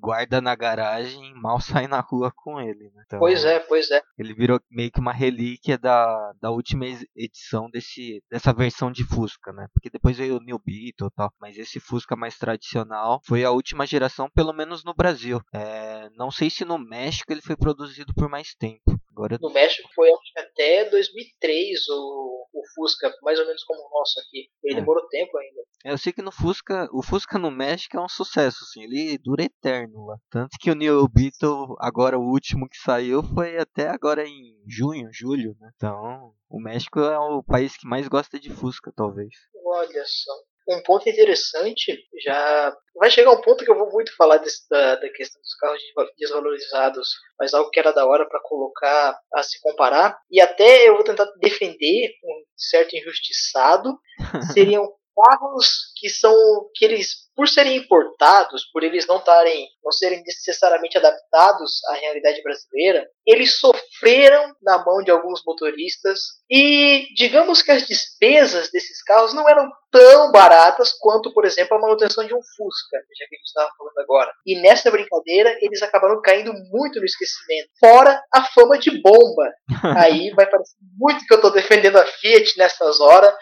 guarda 0.00 0.40
na 0.40 0.54
garagem 0.54 1.34
mal 1.34 1.58
sai 1.60 1.86
na 1.86 2.00
rua 2.00 2.32
com 2.34 2.60
ele. 2.60 2.90
Né? 2.94 3.02
Então, 3.06 3.18
pois 3.18 3.44
é, 3.44 3.58
pois 3.60 3.90
é. 3.90 4.02
Ele 4.18 4.34
virou 4.34 4.60
meio 4.70 4.90
que 4.90 5.00
uma 5.00 5.12
relíquia 5.12 5.76
da, 5.76 6.32
da 6.40 6.50
última 6.50 6.84
edição 7.16 7.68
desse, 7.70 8.22
dessa 8.30 8.52
versão 8.52 8.90
de 8.90 9.04
Fusca, 9.04 9.52
né? 9.52 9.66
Porque 9.72 9.90
depois 9.90 10.16
veio 10.16 10.36
o 10.36 10.42
New 10.42 10.60
Beetle 10.64 11.08
e 11.08 11.14
tal, 11.14 11.32
mas 11.40 11.58
esse 11.58 11.80
Fusca 11.80 12.16
mais 12.16 12.38
tradicional 12.38 13.20
foi 13.24 13.44
a 13.44 13.50
última 13.50 13.86
geração, 13.86 14.30
pelo 14.30 14.52
menos 14.52 14.84
no 14.84 14.94
Brasil. 14.94 15.40
É, 15.52 16.08
não 16.16 16.30
sei 16.30 16.48
se 16.50 16.64
no 16.64 16.78
México 16.78 17.32
ele 17.32 17.42
foi 17.42 17.56
produzido 17.56 18.14
por 18.14 18.28
mais 18.28 18.54
tempo. 18.54 19.00
Agora... 19.12 19.38
No 19.40 19.50
México 19.50 19.88
foi 19.94 20.10
até 20.36 20.88
2003 20.88 21.88
o, 21.90 22.48
o 22.52 22.62
Fusca, 22.74 23.14
mais 23.22 23.38
ou 23.38 23.46
menos 23.46 23.62
como 23.64 23.80
o 23.80 23.98
nosso 23.98 24.18
aqui. 24.20 24.48
Ele 24.64 24.74
é. 24.74 24.80
demorou 24.80 25.06
tempo 25.08 25.36
ainda. 25.36 25.62
É, 25.84 25.92
eu 25.92 25.98
sei 25.98 26.12
que 26.12 26.22
no 26.22 26.32
Fusca, 26.32 26.88
o 26.92 27.02
Fusca 27.02 27.38
no 27.38 27.50
México 27.50 27.96
é 27.96 28.00
um 28.00 28.08
sucesso, 28.08 28.64
assim, 28.64 28.82
ele 28.84 29.18
dura 29.18 29.44
eterno 29.44 30.06
lá. 30.06 30.16
Tanto 30.30 30.56
que 30.58 30.70
o 30.70 30.74
New 30.74 31.06
Beetle, 31.08 31.76
agora 31.78 32.18
o 32.18 32.30
último 32.30 32.68
que 32.68 32.78
saiu, 32.78 33.22
foi 33.22 33.58
até 33.58 33.88
agora 33.88 34.24
em 34.26 34.56
junho, 34.66 35.08
julho, 35.12 35.54
né? 35.60 35.70
Então, 35.76 36.32
o 36.48 36.60
México 36.60 37.00
é 37.00 37.18
o 37.18 37.42
país 37.42 37.76
que 37.76 37.86
mais 37.86 38.08
gosta 38.08 38.38
de 38.38 38.50
Fusca, 38.50 38.92
talvez. 38.96 39.34
Olha 39.64 40.02
só 40.04 40.32
um 40.68 40.82
ponto 40.82 41.08
interessante, 41.08 41.98
já 42.24 42.76
vai 42.94 43.10
chegar 43.10 43.30
um 43.30 43.40
ponto 43.40 43.64
que 43.64 43.70
eu 43.70 43.76
vou 43.76 43.90
muito 43.90 44.14
falar 44.16 44.38
desse, 44.38 44.68
da, 44.68 44.96
da, 44.96 45.08
questão 45.10 45.40
dos 45.40 45.54
carros 45.54 45.80
desvalorizados, 46.18 47.08
mas 47.38 47.54
algo 47.54 47.70
que 47.70 47.78
era 47.78 47.92
da 47.92 48.06
hora 48.06 48.28
para 48.28 48.40
colocar 48.42 49.18
a 49.34 49.42
se 49.42 49.60
comparar, 49.60 50.18
e 50.30 50.40
até 50.40 50.88
eu 50.88 50.94
vou 50.94 51.04
tentar 51.04 51.26
defender 51.40 52.10
um 52.24 52.44
certo 52.56 52.96
injustiçado, 52.96 53.98
seriam 54.52 54.88
carros 55.14 55.92
que 55.96 56.08
são 56.08 56.34
que 56.74 56.84
eles 56.84 57.22
por 57.34 57.48
serem 57.48 57.76
importados, 57.76 58.64
por 58.72 58.82
eles 58.82 59.06
não 59.06 59.16
estarem, 59.16 59.66
não 59.82 59.90
serem 59.90 60.22
necessariamente 60.22 60.98
adaptados 60.98 61.82
à 61.88 61.94
realidade 61.94 62.42
brasileira, 62.42 63.08
eles 63.26 63.58
sofreram 63.58 64.54
na 64.62 64.84
mão 64.84 65.02
de 65.02 65.10
alguns 65.10 65.42
motoristas 65.46 66.20
e 66.50 67.06
digamos 67.16 67.62
que 67.62 67.70
as 67.70 67.86
despesas 67.86 68.70
desses 68.70 69.02
carros 69.02 69.32
não 69.32 69.48
eram 69.48 69.70
tão 69.90 70.30
baratas 70.30 70.92
quanto, 70.92 71.32
por 71.32 71.44
exemplo, 71.44 71.76
a 71.76 71.80
manutenção 71.80 72.26
de 72.26 72.34
um 72.34 72.40
Fusca, 72.56 72.98
já 73.18 73.26
que 73.28 73.34
a 73.34 73.38
gente 73.38 73.46
estava 73.46 73.70
falando 73.78 73.98
agora. 73.98 74.32
E 74.46 74.60
nessa 74.60 74.90
brincadeira 74.90 75.56
eles 75.60 75.82
acabaram 75.82 76.20
caindo 76.20 76.52
muito 76.70 76.98
no 76.98 77.04
esquecimento. 77.06 77.70
Fora 77.80 78.22
a 78.32 78.44
fama 78.44 78.78
de 78.78 78.90
bomba. 79.00 79.50
Aí 79.98 80.30
vai 80.30 80.48
parecer 80.48 80.76
muito 80.98 81.24
que 81.24 81.32
eu 81.32 81.36
estou 81.36 81.50
defendendo 81.50 81.96
a 81.96 82.04
Fiat 82.04 82.58
nessas 82.58 83.00
horas, 83.00 83.34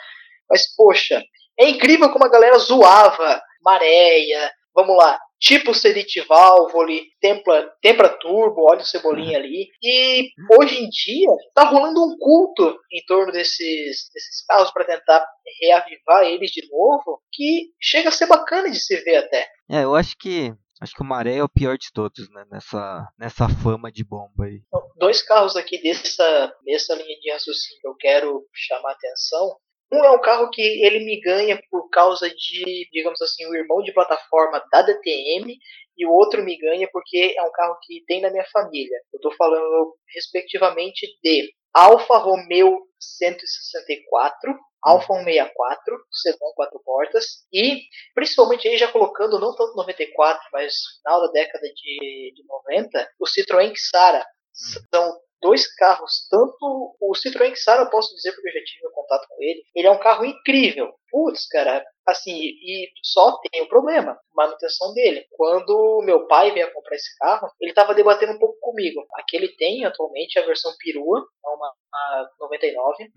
mas 0.48 0.74
poxa, 0.76 1.22
é 1.58 1.68
incrível 1.68 2.10
como 2.10 2.24
a 2.24 2.30
galera 2.30 2.58
zoava 2.58 3.40
Maréia, 3.62 4.50
vamos 4.74 4.96
lá, 4.96 5.18
tipo 5.38 5.74
Sedit 5.74 6.20
Valvoli, 6.22 7.06
Templa, 7.20 7.70
Tempra 7.82 8.08
Turbo, 8.08 8.68
olha 8.68 8.80
o 8.80 8.84
Cebolinha 8.84 9.38
ali. 9.38 9.68
E 9.82 10.30
hoje 10.58 10.76
em 10.76 10.88
dia 10.88 11.28
tá 11.54 11.64
rolando 11.64 12.02
um 12.02 12.16
culto 12.18 12.78
em 12.92 13.02
torno 13.06 13.32
desses, 13.32 14.10
desses 14.14 14.44
carros 14.46 14.70
para 14.70 14.84
tentar 14.84 15.26
reavivar 15.60 16.24
eles 16.24 16.50
de 16.50 16.66
novo, 16.70 17.20
que 17.32 17.70
chega 17.80 18.10
a 18.10 18.12
ser 18.12 18.26
bacana 18.26 18.70
de 18.70 18.78
se 18.78 18.96
ver 19.02 19.16
até. 19.16 19.48
É, 19.70 19.84
eu 19.84 19.94
acho 19.94 20.16
que 20.18 20.54
Acho 20.80 20.94
que 20.94 21.02
o 21.02 21.04
Maré 21.04 21.36
é 21.36 21.44
o 21.44 21.48
pior 21.48 21.76
de 21.76 21.92
todos, 21.92 22.30
né? 22.30 22.42
Nessa, 22.50 23.06
nessa 23.18 23.46
fama 23.62 23.92
de 23.92 24.02
bomba 24.02 24.46
aí. 24.46 24.62
Dois 24.96 25.20
carros 25.20 25.54
aqui 25.54 25.78
dessa, 25.82 26.54
dessa 26.64 26.94
linha 26.94 27.20
de 27.20 27.30
raciocínio 27.30 27.82
que 27.82 27.86
eu 27.86 27.94
quero 27.96 28.46
chamar 28.54 28.88
a 28.88 28.94
atenção 28.94 29.58
um 29.92 30.04
é 30.04 30.10
um 30.10 30.20
carro 30.20 30.50
que 30.50 30.62
ele 30.62 31.00
me 31.00 31.20
ganha 31.20 31.60
por 31.70 31.88
causa 31.90 32.28
de, 32.28 32.88
digamos 32.92 33.20
assim, 33.20 33.46
o 33.46 33.54
irmão 33.54 33.82
de 33.82 33.92
plataforma 33.92 34.62
da 34.70 34.82
DTM 34.82 35.56
e 35.98 36.06
o 36.06 36.12
outro 36.12 36.42
me 36.42 36.56
ganha 36.56 36.88
porque 36.92 37.34
é 37.36 37.42
um 37.42 37.50
carro 37.50 37.76
que 37.82 38.04
tem 38.06 38.20
na 38.20 38.30
minha 38.30 38.46
família. 38.52 38.96
Eu 39.12 39.18
estou 39.18 39.32
falando 39.36 39.96
respectivamente 40.14 41.06
de 41.22 41.52
Alfa 41.74 42.18
Romeo 42.18 42.86
164, 42.98 44.58
Alfa 44.82 45.14
164, 45.14 46.04
sedã 46.10 46.46
quatro 46.54 46.80
portas 46.84 47.46
e 47.52 47.82
principalmente 48.14 48.66
aí 48.68 48.78
já 48.78 48.90
colocando 48.90 49.38
não 49.38 49.54
tanto 49.54 49.76
94, 49.76 50.40
mas 50.52 50.74
final 51.02 51.20
da 51.22 51.32
década 51.32 51.66
de, 51.66 52.32
de 52.34 52.44
90, 52.46 53.10
o 53.18 53.24
Citroën 53.26 53.72
Xara. 53.76 54.20
Hum. 54.20 54.82
São 54.94 55.20
dois 55.40 55.66
carros, 55.74 56.26
tanto 56.30 56.96
o 57.00 57.12
Citroën 57.14 57.54
Xara, 57.54 57.82
eu 57.82 57.90
posso 57.90 58.14
dizer 58.14 58.32
porque 58.32 58.48
eu 58.48 58.52
já 58.52 58.64
tive 58.64 58.90
contato 58.92 59.26
com 59.28 59.42
ele, 59.42 59.62
ele 59.74 59.86
é 59.86 59.90
um 59.90 59.98
carro 59.98 60.24
incrível. 60.24 60.92
Putz, 61.10 61.46
cara, 61.48 61.84
assim, 62.06 62.36
e 62.36 62.88
só 63.02 63.38
tem 63.38 63.62
o 63.62 63.64
um 63.64 63.68
problema, 63.68 64.18
manutenção 64.34 64.92
dele. 64.94 65.26
Quando 65.32 66.02
meu 66.04 66.26
pai 66.26 66.52
veio 66.52 66.72
comprar 66.72 66.96
esse 66.96 67.16
carro, 67.18 67.48
ele 67.60 67.70
estava 67.70 67.94
debatendo 67.94 68.32
um 68.32 68.38
pouco 68.38 68.58
comigo. 68.60 69.04
Aqui 69.14 69.36
ele 69.36 69.48
tem 69.56 69.84
atualmente 69.84 70.38
a 70.38 70.46
versão 70.46 70.72
perua, 70.78 71.24
é 71.44 71.48
uma, 71.48 71.72
uma 71.92 72.30
99, 72.40 73.04
uhum. 73.04 73.10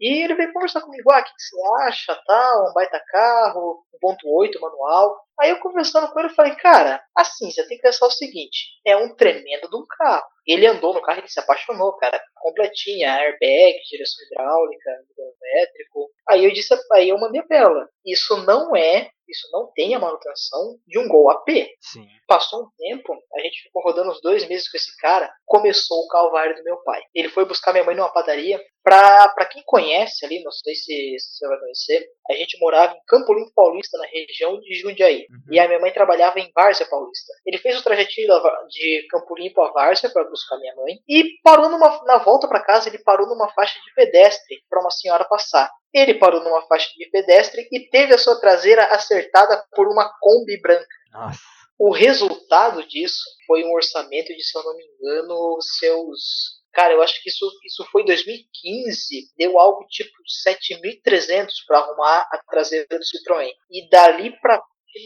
e 0.00 0.22
ele 0.24 0.34
veio 0.34 0.52
conversar 0.52 0.80
comigo, 0.80 1.10
ah, 1.10 1.20
o 1.20 1.24
que, 1.24 1.30
que 1.30 1.42
você 1.42 1.56
acha, 1.84 2.22
tal, 2.26 2.70
um 2.70 2.72
baita 2.72 3.02
carro, 3.08 3.84
1.8 4.02 4.60
manual. 4.60 5.16
Aí 5.40 5.50
eu 5.50 5.58
conversando 5.58 6.10
com 6.12 6.20
ele, 6.20 6.28
eu 6.28 6.34
falei, 6.34 6.54
cara, 6.56 7.02
assim, 7.16 7.50
você 7.50 7.66
tem 7.66 7.76
que 7.76 7.82
pensar 7.82 8.06
o 8.06 8.10
seguinte, 8.10 8.80
é 8.86 8.96
um 8.96 9.14
tremendo 9.16 9.68
de 9.68 9.76
um 9.76 9.84
carro. 9.88 10.24
Ele 10.46 10.66
andou 10.66 10.92
no 10.92 11.02
carro, 11.02 11.20
ele 11.20 11.28
se 11.28 11.40
apaixonou, 11.40 11.96
cara, 11.96 12.22
completinha, 12.36 13.14
airbag, 13.14 13.80
direção 13.90 14.24
hidráulica, 14.26 14.90
elétrico. 15.18 16.10
Aí 16.28 16.44
eu 16.44 16.52
disse, 16.52 16.74
aí 16.92 17.08
eu 17.08 17.18
mandei 17.18 17.33
pra 17.42 17.56
ela, 17.56 17.88
isso 18.04 18.36
não 18.44 18.76
é 18.76 19.10
isso 19.28 19.48
não 19.52 19.70
tem 19.74 19.94
a 19.94 19.98
manutenção 19.98 20.78
de 20.86 20.98
um 20.98 21.08
Gol 21.08 21.30
AP. 21.30 21.48
Sim. 21.80 22.06
Passou 22.26 22.64
um 22.64 22.68
tempo, 22.76 23.12
a 23.34 23.40
gente 23.40 23.62
ficou 23.62 23.82
rodando 23.82 24.10
uns 24.10 24.20
dois 24.20 24.46
meses 24.46 24.70
com 24.70 24.76
esse 24.76 24.96
cara, 24.98 25.32
começou 25.46 25.98
o 26.04 26.08
calvário 26.08 26.54
do 26.54 26.64
meu 26.64 26.76
pai. 26.82 27.02
Ele 27.14 27.28
foi 27.28 27.44
buscar 27.44 27.72
minha 27.72 27.84
mãe 27.84 27.94
numa 27.94 28.12
padaria. 28.12 28.60
Pra, 28.84 29.30
pra 29.30 29.46
quem 29.46 29.62
conhece 29.64 30.26
ali, 30.26 30.42
não 30.44 30.52
sei 30.52 30.74
se, 30.74 31.16
se 31.18 31.38
você 31.38 31.48
vai 31.48 31.58
conhecer, 31.58 32.06
a 32.30 32.34
gente 32.34 32.60
morava 32.60 32.92
em 32.92 33.00
Campo 33.06 33.32
Limpo 33.32 33.50
Paulista, 33.54 33.96
na 33.96 34.04
região 34.04 34.60
de 34.60 34.74
Jundiaí. 34.74 35.26
Uhum. 35.30 35.54
E 35.54 35.58
a 35.58 35.66
minha 35.66 35.80
mãe 35.80 35.90
trabalhava 35.90 36.38
em 36.38 36.52
Várzea 36.54 36.86
Paulista. 36.86 37.32
Ele 37.46 37.56
fez 37.56 37.78
o 37.78 37.82
trajetinho 37.82 38.28
de 38.68 39.06
Campo 39.10 39.34
Limpo 39.36 39.62
a 39.62 39.72
Várzea 39.72 40.10
para 40.10 40.28
buscar 40.28 40.58
minha 40.58 40.74
mãe. 40.76 40.98
E 41.08 41.24
parou 41.42 41.70
numa, 41.70 42.04
na 42.04 42.18
volta 42.18 42.46
para 42.46 42.62
casa, 42.62 42.90
ele 42.90 42.98
parou 42.98 43.26
numa 43.26 43.50
faixa 43.54 43.74
de 43.80 43.94
pedestre 43.94 44.62
para 44.68 44.80
uma 44.80 44.90
senhora 44.90 45.24
passar. 45.24 45.70
Ele 45.92 46.12
parou 46.12 46.44
numa 46.44 46.60
faixa 46.66 46.90
de 46.94 47.08
pedestre 47.08 47.66
e 47.72 47.88
teve 47.88 48.12
a 48.12 48.18
sua 48.18 48.38
traseira 48.38 48.84
acertada 48.86 49.64
por 49.74 49.88
uma 49.88 50.12
Kombi 50.20 50.60
branca. 50.60 50.86
Nossa. 51.10 51.40
O 51.78 51.90
resultado 51.90 52.86
disso 52.86 53.22
foi 53.46 53.64
um 53.64 53.72
orçamento 53.72 54.28
de, 54.28 54.44
se 54.44 54.56
eu 54.56 54.62
não 54.62 54.76
me 54.76 54.84
engano, 54.84 55.56
seus 55.60 56.53
Cara, 56.74 56.92
eu 56.92 57.02
acho 57.02 57.22
que 57.22 57.28
isso, 57.28 57.46
isso 57.64 57.84
foi 57.90 58.02
em 58.02 58.06
2015, 58.06 59.32
deu 59.38 59.58
algo 59.58 59.86
tipo 59.88 60.10
7.300 60.46 61.48
para 61.66 61.78
arrumar 61.78 62.26
a 62.32 62.38
traseira 62.50 62.86
do 62.90 63.04
Citroën. 63.04 63.50
E 63.70 63.88
dali 63.88 64.38
pra 64.40 64.60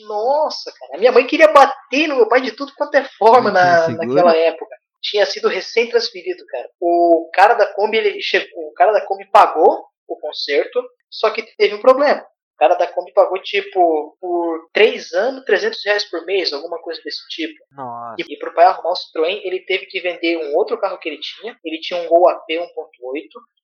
nossa, 0.07 0.73
cara. 0.79 0.97
A 0.97 0.99
minha 0.99 1.13
mãe 1.13 1.27
queria 1.27 1.49
bater 1.49 2.09
no 2.09 2.17
meu 2.17 2.29
pai 2.29 2.41
de 2.41 2.53
tudo 2.53 2.73
quanto 2.77 2.95
é 2.95 3.05
forma 3.05 3.51
na, 3.51 3.89
naquela 3.89 4.37
época. 4.37 4.77
Tinha 5.01 5.25
sido 5.25 5.49
recém-transferido, 5.49 6.45
cara. 6.47 6.69
O 6.81 7.31
cara 7.33 7.55
da 7.55 7.67
Kombi, 7.67 7.97
ele 7.97 8.21
chegou, 8.21 8.69
o 8.69 8.75
cara 8.75 8.93
da 8.93 9.05
Kombi 9.07 9.31
pagou 9.31 9.87
o 10.07 10.17
conserto, 10.17 10.83
só 11.11 11.31
que 11.31 11.43
teve 11.57 11.75
um 11.75 11.81
problema. 11.81 12.25
O 12.59 12.67
cara 12.67 12.75
da 12.75 12.89
Kombi 12.89 13.13
pagou, 13.13 13.41
tipo, 13.41 14.17
por 14.21 14.69
3 14.73 15.13
anos, 15.13 15.45
300 15.45 15.79
reais 15.85 16.05
por 16.11 16.27
mês, 16.27 16.53
alguma 16.53 16.83
coisa 16.83 17.01
desse 17.05 17.25
tipo. 17.29 17.55
Nossa. 17.71 18.17
E, 18.19 18.35
e 18.35 18.37
pro 18.37 18.53
pai 18.53 18.65
arrumar 18.67 18.91
o 18.91 18.95
Citroën, 18.95 19.41
ele 19.45 19.61
teve 19.61 19.87
que 19.87 20.01
vender 20.01 20.37
um 20.39 20.57
outro 20.57 20.77
carro 20.77 20.99
que 20.99 21.09
ele 21.09 21.21
tinha. 21.21 21.57
Ele 21.65 21.79
tinha 21.79 22.03
um 22.03 22.09
Gol 22.09 22.29
AP 22.29 22.51
1.8, 22.51 22.67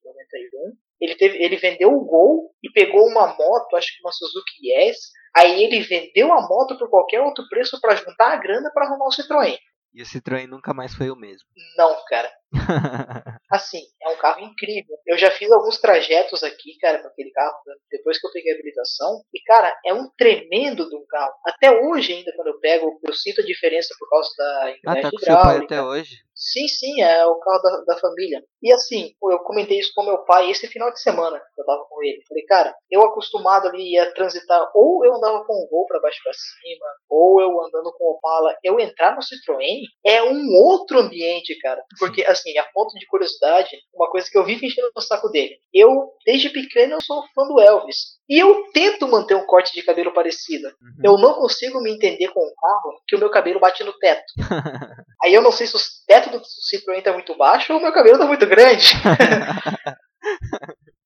91. 0.04 0.76
Ele, 1.00 1.16
teve, 1.16 1.42
ele 1.42 1.56
vendeu 1.56 1.92
o 1.92 2.04
Gol 2.04 2.54
e 2.62 2.70
pegou 2.70 3.08
uma 3.08 3.26
moto, 3.36 3.74
acho 3.74 3.96
que 3.96 4.00
uma 4.00 4.12
Suzuki 4.12 4.72
S. 4.72 5.10
Aí 5.36 5.64
ele 5.64 5.80
vendeu 5.80 6.32
a 6.32 6.46
moto 6.46 6.78
por 6.78 6.88
qualquer 6.88 7.20
outro 7.20 7.44
preço 7.48 7.80
para 7.80 7.96
juntar 7.96 8.34
a 8.34 8.36
grana 8.36 8.70
para 8.72 8.86
arrumar 8.86 9.06
o 9.06 9.10
Citroën. 9.10 9.58
E 9.92 10.02
o 10.02 10.06
Citroën 10.06 10.46
nunca 10.46 10.72
mais 10.72 10.94
foi 10.94 11.10
o 11.10 11.16
mesmo. 11.16 11.48
Não, 11.76 11.96
cara. 12.08 12.30
assim, 13.54 13.82
é 14.02 14.08
um 14.08 14.16
carro 14.16 14.40
incrível. 14.40 14.96
Eu 15.06 15.16
já 15.16 15.30
fiz 15.30 15.50
alguns 15.50 15.78
trajetos 15.78 16.42
aqui, 16.42 16.76
cara, 16.80 17.00
com 17.00 17.08
aquele 17.08 17.30
carro, 17.30 17.54
depois 17.90 18.20
que 18.20 18.26
eu 18.26 18.32
peguei 18.32 18.52
a 18.52 18.54
habilitação. 18.54 19.22
E, 19.32 19.42
cara, 19.42 19.76
é 19.84 19.94
um 19.94 20.08
tremendo 20.16 20.88
de 20.88 20.96
um 20.96 21.04
carro. 21.08 21.32
Até 21.46 21.70
hoje, 21.70 22.12
ainda, 22.12 22.32
quando 22.36 22.48
eu 22.48 22.60
pego, 22.60 23.00
eu 23.06 23.12
sinto 23.12 23.40
a 23.40 23.44
diferença 23.44 23.94
por 23.98 24.08
causa 24.08 24.30
da 24.36 24.74
ah, 24.86 25.02
tá 25.02 25.10
com 25.10 25.18
seu 25.18 25.36
pai 25.36 25.58
até 25.58 25.82
hoje? 25.82 26.18
Sim, 26.34 26.66
sim, 26.66 27.00
é 27.00 27.24
o 27.24 27.38
carro 27.38 27.62
da, 27.62 27.94
da 27.94 28.00
família. 28.00 28.42
E 28.60 28.72
assim, 28.72 29.12
eu 29.30 29.38
comentei 29.40 29.78
isso 29.78 29.92
com 29.94 30.02
meu 30.02 30.24
pai 30.24 30.50
esse 30.50 30.66
final 30.66 30.90
de 30.90 31.00
semana 31.00 31.38
que 31.54 31.60
eu 31.60 31.64
tava 31.64 31.84
com 31.88 32.02
ele. 32.02 32.22
Falei, 32.28 32.44
cara, 32.44 32.74
eu 32.90 33.02
acostumado 33.02 33.68
ali 33.68 33.96
a 33.98 34.12
transitar, 34.12 34.70
ou 34.74 35.04
eu 35.04 35.14
andava 35.14 35.44
com 35.44 35.52
o 35.52 35.68
Gol 35.68 35.86
pra 35.86 36.00
baixo 36.00 36.18
pra 36.24 36.32
cima, 36.32 36.86
ou 37.08 37.40
eu 37.40 37.48
andando 37.62 37.92
com 37.96 38.04
o 38.04 38.10
Opala. 38.16 38.56
Eu 38.64 38.80
entrar 38.80 39.14
no 39.14 39.22
Citroën 39.22 39.82
é 40.04 40.22
um 40.24 40.48
outro 40.56 40.98
ambiente, 40.98 41.56
cara. 41.60 41.82
Porque, 41.98 42.22
sim. 42.22 42.30
assim, 42.30 42.58
a 42.58 42.64
ponto 42.72 42.98
de 42.98 43.06
curiosidade, 43.06 43.70
uma 43.94 44.10
coisa 44.10 44.28
que 44.28 44.36
eu 44.36 44.44
vivo 44.44 44.64
enchendo 44.64 44.90
o 44.96 45.00
saco 45.00 45.28
dele. 45.28 45.56
Eu, 45.72 46.10
desde 46.26 46.50
pequeno, 46.50 46.94
eu 46.94 47.02
sou 47.02 47.22
fã 47.34 47.46
do 47.46 47.60
Elvis. 47.60 48.14
E 48.28 48.42
eu 48.42 48.64
tento 48.72 49.06
manter 49.06 49.34
um 49.34 49.44
corte 49.44 49.74
de 49.74 49.82
cabelo 49.82 50.12
parecido. 50.12 50.68
Uhum. 50.68 51.02
Eu 51.02 51.18
não 51.18 51.34
consigo 51.34 51.82
me 51.82 51.92
entender 51.92 52.28
com 52.28 52.40
um 52.40 52.54
carro 52.54 53.02
que 53.06 53.16
o 53.16 53.18
meu 53.18 53.30
cabelo 53.30 53.60
bate 53.60 53.84
no 53.84 53.92
teto. 53.98 54.24
Aí 55.22 55.34
eu 55.34 55.42
não 55.42 55.52
sei 55.52 55.66
se 55.66 55.76
o 55.76 55.80
teto 56.06 56.30
do 56.30 56.42
Citroën 56.42 57.02
tá 57.02 57.12
muito 57.12 57.36
baixo 57.36 57.72
ou 57.72 57.78
o 57.78 57.82
meu 57.82 57.92
cabelo 57.92 58.18
tá 58.18 58.26
muito 58.26 58.46
grande. 58.46 58.92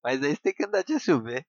Mas 0.02 0.22
aí 0.22 0.30
você 0.30 0.40
tem 0.40 0.54
que 0.54 0.64
andar 0.64 0.82
de 0.82 0.98
SUV. 0.98 1.44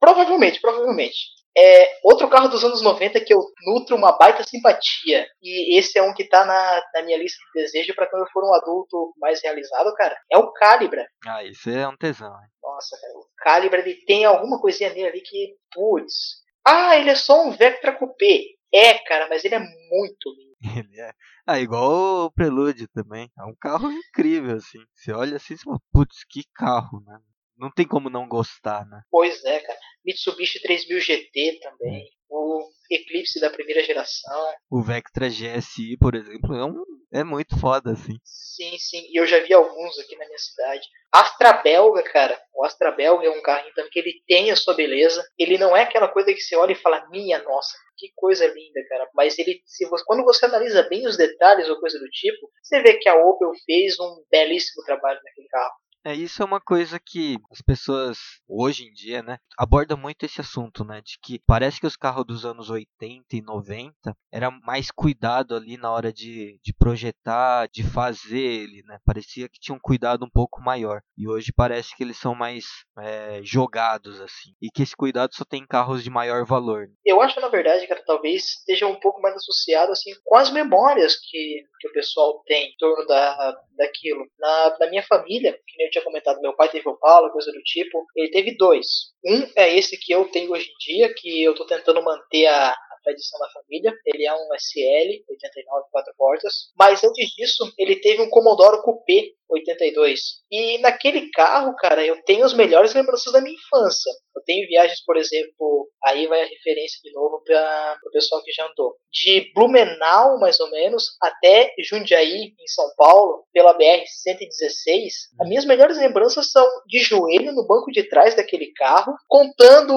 provavelmente, 0.00 0.60
provavelmente. 0.60 1.16
É, 1.56 1.98
outro 2.02 2.28
carro 2.28 2.48
dos 2.48 2.64
anos 2.64 2.82
90 2.82 3.24
que 3.24 3.32
eu 3.32 3.40
nutro 3.66 3.96
uma 3.96 4.16
baita 4.16 4.42
simpatia. 4.42 5.26
E 5.40 5.78
esse 5.78 5.98
é 5.98 6.02
um 6.02 6.12
que 6.12 6.28
tá 6.28 6.44
na, 6.44 6.82
na 6.94 7.02
minha 7.02 7.16
lista 7.18 7.38
de 7.54 7.62
desejo 7.62 7.94
para 7.94 8.08
quando 8.08 8.22
eu 8.22 8.30
for 8.32 8.44
um 8.44 8.54
adulto 8.54 9.14
mais 9.18 9.40
realizado, 9.42 9.94
cara. 9.94 10.16
É 10.30 10.36
o 10.36 10.52
Calibra. 10.52 11.06
Ah, 11.26 11.44
isso 11.44 11.70
é 11.70 11.86
um 11.86 11.96
tesão, 11.96 12.32
hein? 12.32 12.48
Nossa, 12.62 12.96
cara. 13.00 13.12
O 13.14 13.26
Calibra, 13.38 13.80
ele 13.80 13.94
tem 14.04 14.24
alguma 14.24 14.60
coisinha 14.60 14.90
nele 14.90 15.08
ali 15.08 15.20
que, 15.20 15.54
putz. 15.72 16.42
Ah, 16.66 16.96
ele 16.96 17.10
é 17.10 17.14
só 17.14 17.44
um 17.44 17.50
Vectra 17.50 17.92
Coupé. 17.92 18.40
É, 18.74 18.94
cara, 19.04 19.28
mas 19.28 19.44
ele 19.44 19.54
é 19.54 19.60
muito 19.60 20.30
lindo. 20.36 20.54
Ele 20.84 21.00
é. 21.00 21.12
Ah, 21.46 21.60
igual 21.60 22.24
o 22.24 22.30
Prelude 22.32 22.88
também. 22.88 23.30
É 23.38 23.44
um 23.44 23.54
carro 23.54 23.88
incrível, 23.92 24.56
assim. 24.56 24.78
Você 24.92 25.12
olha 25.12 25.36
assim 25.36 25.54
e 25.54 25.58
fala, 25.58 25.78
putz, 25.92 26.24
que 26.28 26.42
carro, 26.52 27.00
né? 27.06 27.18
Não 27.56 27.70
tem 27.70 27.86
como 27.86 28.10
não 28.10 28.26
gostar, 28.26 28.84
né? 28.86 29.02
Pois 29.10 29.44
é, 29.44 29.60
cara. 29.60 29.78
Mitsubishi 30.04 30.60
3000 30.60 31.00
GT 31.00 31.60
também. 31.62 32.08
O 32.28 32.68
Eclipse 32.90 33.40
da 33.40 33.50
primeira 33.50 33.82
geração. 33.82 34.52
O 34.70 34.82
Vectra 34.82 35.28
GSI, 35.28 35.96
por 35.98 36.14
exemplo, 36.14 36.54
é, 36.54 36.64
um, 36.64 36.84
é 37.12 37.24
muito 37.24 37.58
foda, 37.58 37.92
assim. 37.92 38.18
Sim, 38.24 38.76
sim. 38.78 39.06
E 39.10 39.18
eu 39.18 39.26
já 39.26 39.38
vi 39.40 39.54
alguns 39.54 39.98
aqui 39.98 40.16
na 40.16 40.26
minha 40.26 40.38
cidade. 40.38 40.86
Astra 41.12 41.52
Belga, 41.54 42.02
cara. 42.02 42.38
O 42.52 42.64
Astra 42.64 42.90
Belga 42.90 43.26
é 43.26 43.30
um 43.30 43.40
carro 43.40 43.68
então, 43.68 43.88
que 43.90 43.98
ele 43.98 44.22
tem 44.26 44.50
a 44.50 44.56
sua 44.56 44.74
beleza. 44.74 45.24
Ele 45.38 45.56
não 45.56 45.76
é 45.76 45.82
aquela 45.82 46.08
coisa 46.08 46.32
que 46.34 46.40
você 46.40 46.56
olha 46.56 46.72
e 46.72 46.76
fala, 46.76 47.08
minha 47.10 47.40
nossa, 47.42 47.76
que 47.96 48.12
coisa 48.14 48.46
linda, 48.46 48.84
cara. 48.88 49.08
Mas 49.14 49.38
ele, 49.38 49.62
se 49.64 49.86
você, 49.88 50.04
quando 50.04 50.24
você 50.24 50.44
analisa 50.44 50.82
bem 50.88 51.06
os 51.06 51.16
detalhes 51.16 51.68
ou 51.68 51.80
coisa 51.80 51.98
do 51.98 52.08
tipo, 52.10 52.50
você 52.62 52.82
vê 52.82 52.94
que 52.94 53.08
a 53.08 53.14
Opel 53.14 53.52
fez 53.64 53.98
um 53.98 54.24
belíssimo 54.30 54.84
trabalho 54.84 55.20
naquele 55.22 55.48
carro. 55.48 55.74
É, 56.06 56.12
isso 56.14 56.42
é 56.42 56.44
uma 56.44 56.60
coisa 56.60 57.00
que 57.00 57.38
as 57.50 57.62
pessoas 57.62 58.18
hoje 58.46 58.84
em 58.84 58.92
dia, 58.92 59.22
né, 59.22 59.38
abordam 59.58 59.96
muito 59.96 60.26
esse 60.26 60.38
assunto, 60.38 60.84
né, 60.84 61.00
de 61.00 61.18
que 61.22 61.40
parece 61.46 61.80
que 61.80 61.86
os 61.86 61.96
carros 61.96 62.26
dos 62.26 62.44
anos 62.44 62.68
80 62.68 63.24
e 63.32 63.40
90 63.40 64.14
era 64.30 64.50
mais 64.50 64.90
cuidado 64.90 65.56
ali 65.56 65.78
na 65.78 65.90
hora 65.90 66.12
de, 66.12 66.60
de 66.62 66.74
projetar, 66.74 67.68
de 67.68 67.82
fazer 67.82 68.38
ele, 68.38 68.82
né, 68.82 68.98
parecia 69.06 69.48
que 69.48 69.58
tinha 69.58 69.74
um 69.74 69.80
cuidado 69.80 70.26
um 70.26 70.30
pouco 70.30 70.60
maior. 70.60 71.00
E 71.16 71.26
hoje 71.26 71.52
parece 71.56 71.96
que 71.96 72.02
eles 72.02 72.18
são 72.18 72.34
mais 72.34 72.64
é, 72.98 73.40
jogados, 73.42 74.20
assim, 74.20 74.50
e 74.60 74.70
que 74.70 74.82
esse 74.82 74.94
cuidado 74.94 75.34
só 75.34 75.44
tem 75.44 75.62
em 75.62 75.66
carros 75.66 76.04
de 76.04 76.10
maior 76.10 76.44
valor. 76.44 76.86
Eu 77.02 77.22
acho, 77.22 77.40
na 77.40 77.48
verdade, 77.48 77.86
que 77.86 77.94
talvez 78.04 78.44
esteja 78.58 78.86
um 78.86 79.00
pouco 79.00 79.22
mais 79.22 79.36
associado, 79.36 79.92
assim, 79.92 80.10
com 80.22 80.36
as 80.36 80.50
memórias 80.50 81.16
que, 81.16 81.64
que 81.80 81.88
o 81.88 81.92
pessoal 81.92 82.42
tem 82.44 82.68
em 82.68 82.76
torno 82.78 83.06
da, 83.06 83.56
daquilo. 83.76 84.26
Na, 84.38 84.76
na 84.80 84.90
minha 84.90 85.02
família, 85.02 85.52
que 85.52 85.76
nem 85.78 85.86
eu 85.86 85.93
tinha 85.94 86.04
comentado, 86.04 86.40
meu 86.40 86.54
pai 86.54 86.68
teve 86.68 86.88
Opala, 86.88 87.30
coisa 87.30 87.50
do 87.52 87.62
tipo. 87.62 88.04
Ele 88.16 88.30
teve 88.30 88.56
dois. 88.56 88.86
Um 89.24 89.46
é 89.56 89.76
esse 89.76 89.98
que 89.98 90.12
eu 90.12 90.24
tenho 90.30 90.50
hoje 90.52 90.66
em 90.66 90.92
dia, 90.92 91.14
que 91.16 91.42
eu 91.42 91.54
tô 91.54 91.64
tentando 91.64 92.02
manter 92.02 92.46
a, 92.46 92.76
tradição 93.04 93.38
da 93.38 93.50
família. 93.50 93.92
Ele 94.06 94.26
é 94.26 94.34
um 94.34 94.48
SL 94.54 95.22
89 95.28 95.88
quatro 95.92 96.14
portas. 96.16 96.52
Mas 96.76 97.04
antes 97.04 97.28
disso, 97.30 97.72
ele 97.78 97.96
teve 97.96 98.22
um 98.22 98.30
Commodore 98.30 98.82
Coupé 98.82 99.30
82. 99.50 100.20
E 100.50 100.78
naquele 100.78 101.30
carro, 101.30 101.74
cara, 101.76 102.04
eu 102.04 102.22
tenho 102.24 102.44
as 102.44 102.54
melhores 102.54 102.94
lembranças 102.94 103.32
da 103.32 103.40
minha 103.40 103.54
infância. 103.54 104.12
Eu 104.34 104.42
tenho 104.44 104.66
viagens, 104.66 105.02
por 105.04 105.16
exemplo, 105.16 105.88
aí 106.04 106.26
vai 106.26 106.42
a 106.42 106.46
referência 106.46 106.98
de 107.02 107.12
novo 107.12 107.42
para 107.44 107.98
o 108.06 108.10
pessoal 108.10 108.42
que 108.42 108.52
já 108.52 108.66
andou. 108.66 108.96
De 109.12 109.52
Blumenau, 109.54 110.38
mais 110.38 110.58
ou 110.60 110.70
menos, 110.70 111.16
até 111.22 111.72
Jundiaí, 111.78 112.54
em 112.58 112.66
São 112.66 112.86
Paulo, 112.96 113.44
pela 113.52 113.76
BR-116. 113.76 115.08
As 115.40 115.48
minhas 115.48 115.64
melhores 115.64 115.98
lembranças 115.98 116.50
são 116.50 116.66
de 116.86 117.00
joelho 117.00 117.52
no 117.52 117.66
banco 117.66 117.90
de 117.92 118.02
trás 118.04 118.34
daquele 118.34 118.72
carro, 118.72 119.14
contando 119.28 119.94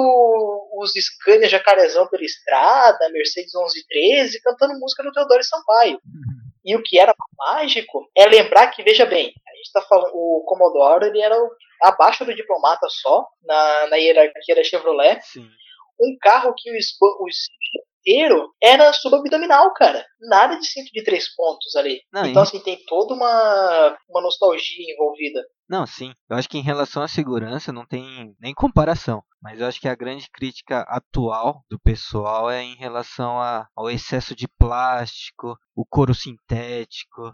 os 0.79 0.91
Scania 0.91 1.49
Jacarezão 1.49 2.07
pela 2.07 2.23
estrada, 2.23 2.96
Mercedes 3.11 3.51
1113, 3.53 4.41
cantando 4.41 4.79
música 4.79 5.03
do 5.03 5.11
Teodoro 5.11 5.43
Sampaio. 5.43 5.99
E 6.65 6.75
o 6.75 6.83
que 6.83 6.99
era 6.99 7.15
mágico 7.37 8.09
é 8.15 8.27
lembrar 8.27 8.67
que, 8.67 8.83
veja 8.83 9.05
bem, 9.05 9.33
a 9.47 9.55
gente 9.55 9.65
está 9.65 9.81
falando, 9.81 10.11
o 10.13 10.43
Commodore 10.45 11.05
ele 11.05 11.21
era 11.21 11.37
abaixo 11.81 12.25
do 12.25 12.35
diplomata 12.35 12.87
só, 12.89 13.25
na, 13.43 13.87
na 13.87 13.95
hierarquia 13.95 14.55
da 14.55 14.63
Chevrolet. 14.63 15.19
Sim. 15.21 15.47
Um 15.99 16.17
carro 16.21 16.53
que 16.55 16.69
o, 16.69 16.75
o 17.23 17.27
inteiro 18.07 18.53
era 18.63 18.93
subabdominal, 18.93 19.73
cara. 19.73 20.05
Nada 20.21 20.57
de 20.57 20.65
cinto 20.65 20.89
de 20.91 21.03
três 21.03 21.33
pontos 21.35 21.75
ali. 21.75 21.99
Não, 22.11 22.25
então, 22.25 22.41
assim, 22.41 22.59
tem 22.59 22.79
toda 22.85 23.13
uma, 23.13 23.97
uma 24.09 24.21
nostalgia 24.21 24.93
envolvida. 24.93 25.43
Não, 25.69 25.85
sim. 25.85 26.13
Eu 26.29 26.37
acho 26.37 26.47
que 26.47 26.57
em 26.57 26.63
relação 26.63 27.03
à 27.03 27.07
segurança 27.07 27.73
não 27.73 27.85
tem 27.85 28.33
nem 28.39 28.53
comparação. 28.53 29.21
Mas 29.41 29.59
eu 29.59 29.67
acho 29.67 29.79
que 29.79 29.87
a 29.87 29.95
grande 29.95 30.29
crítica 30.31 30.81
atual 30.87 31.63
do 31.69 31.79
pessoal 31.79 32.49
é 32.49 32.63
em 32.63 32.75
relação 32.75 33.39
a, 33.39 33.67
ao 33.75 33.89
excesso 33.89 34.35
de 34.35 34.47
plástico, 34.47 35.57
o 35.75 35.85
couro 35.85 36.13
sintético 36.13 37.33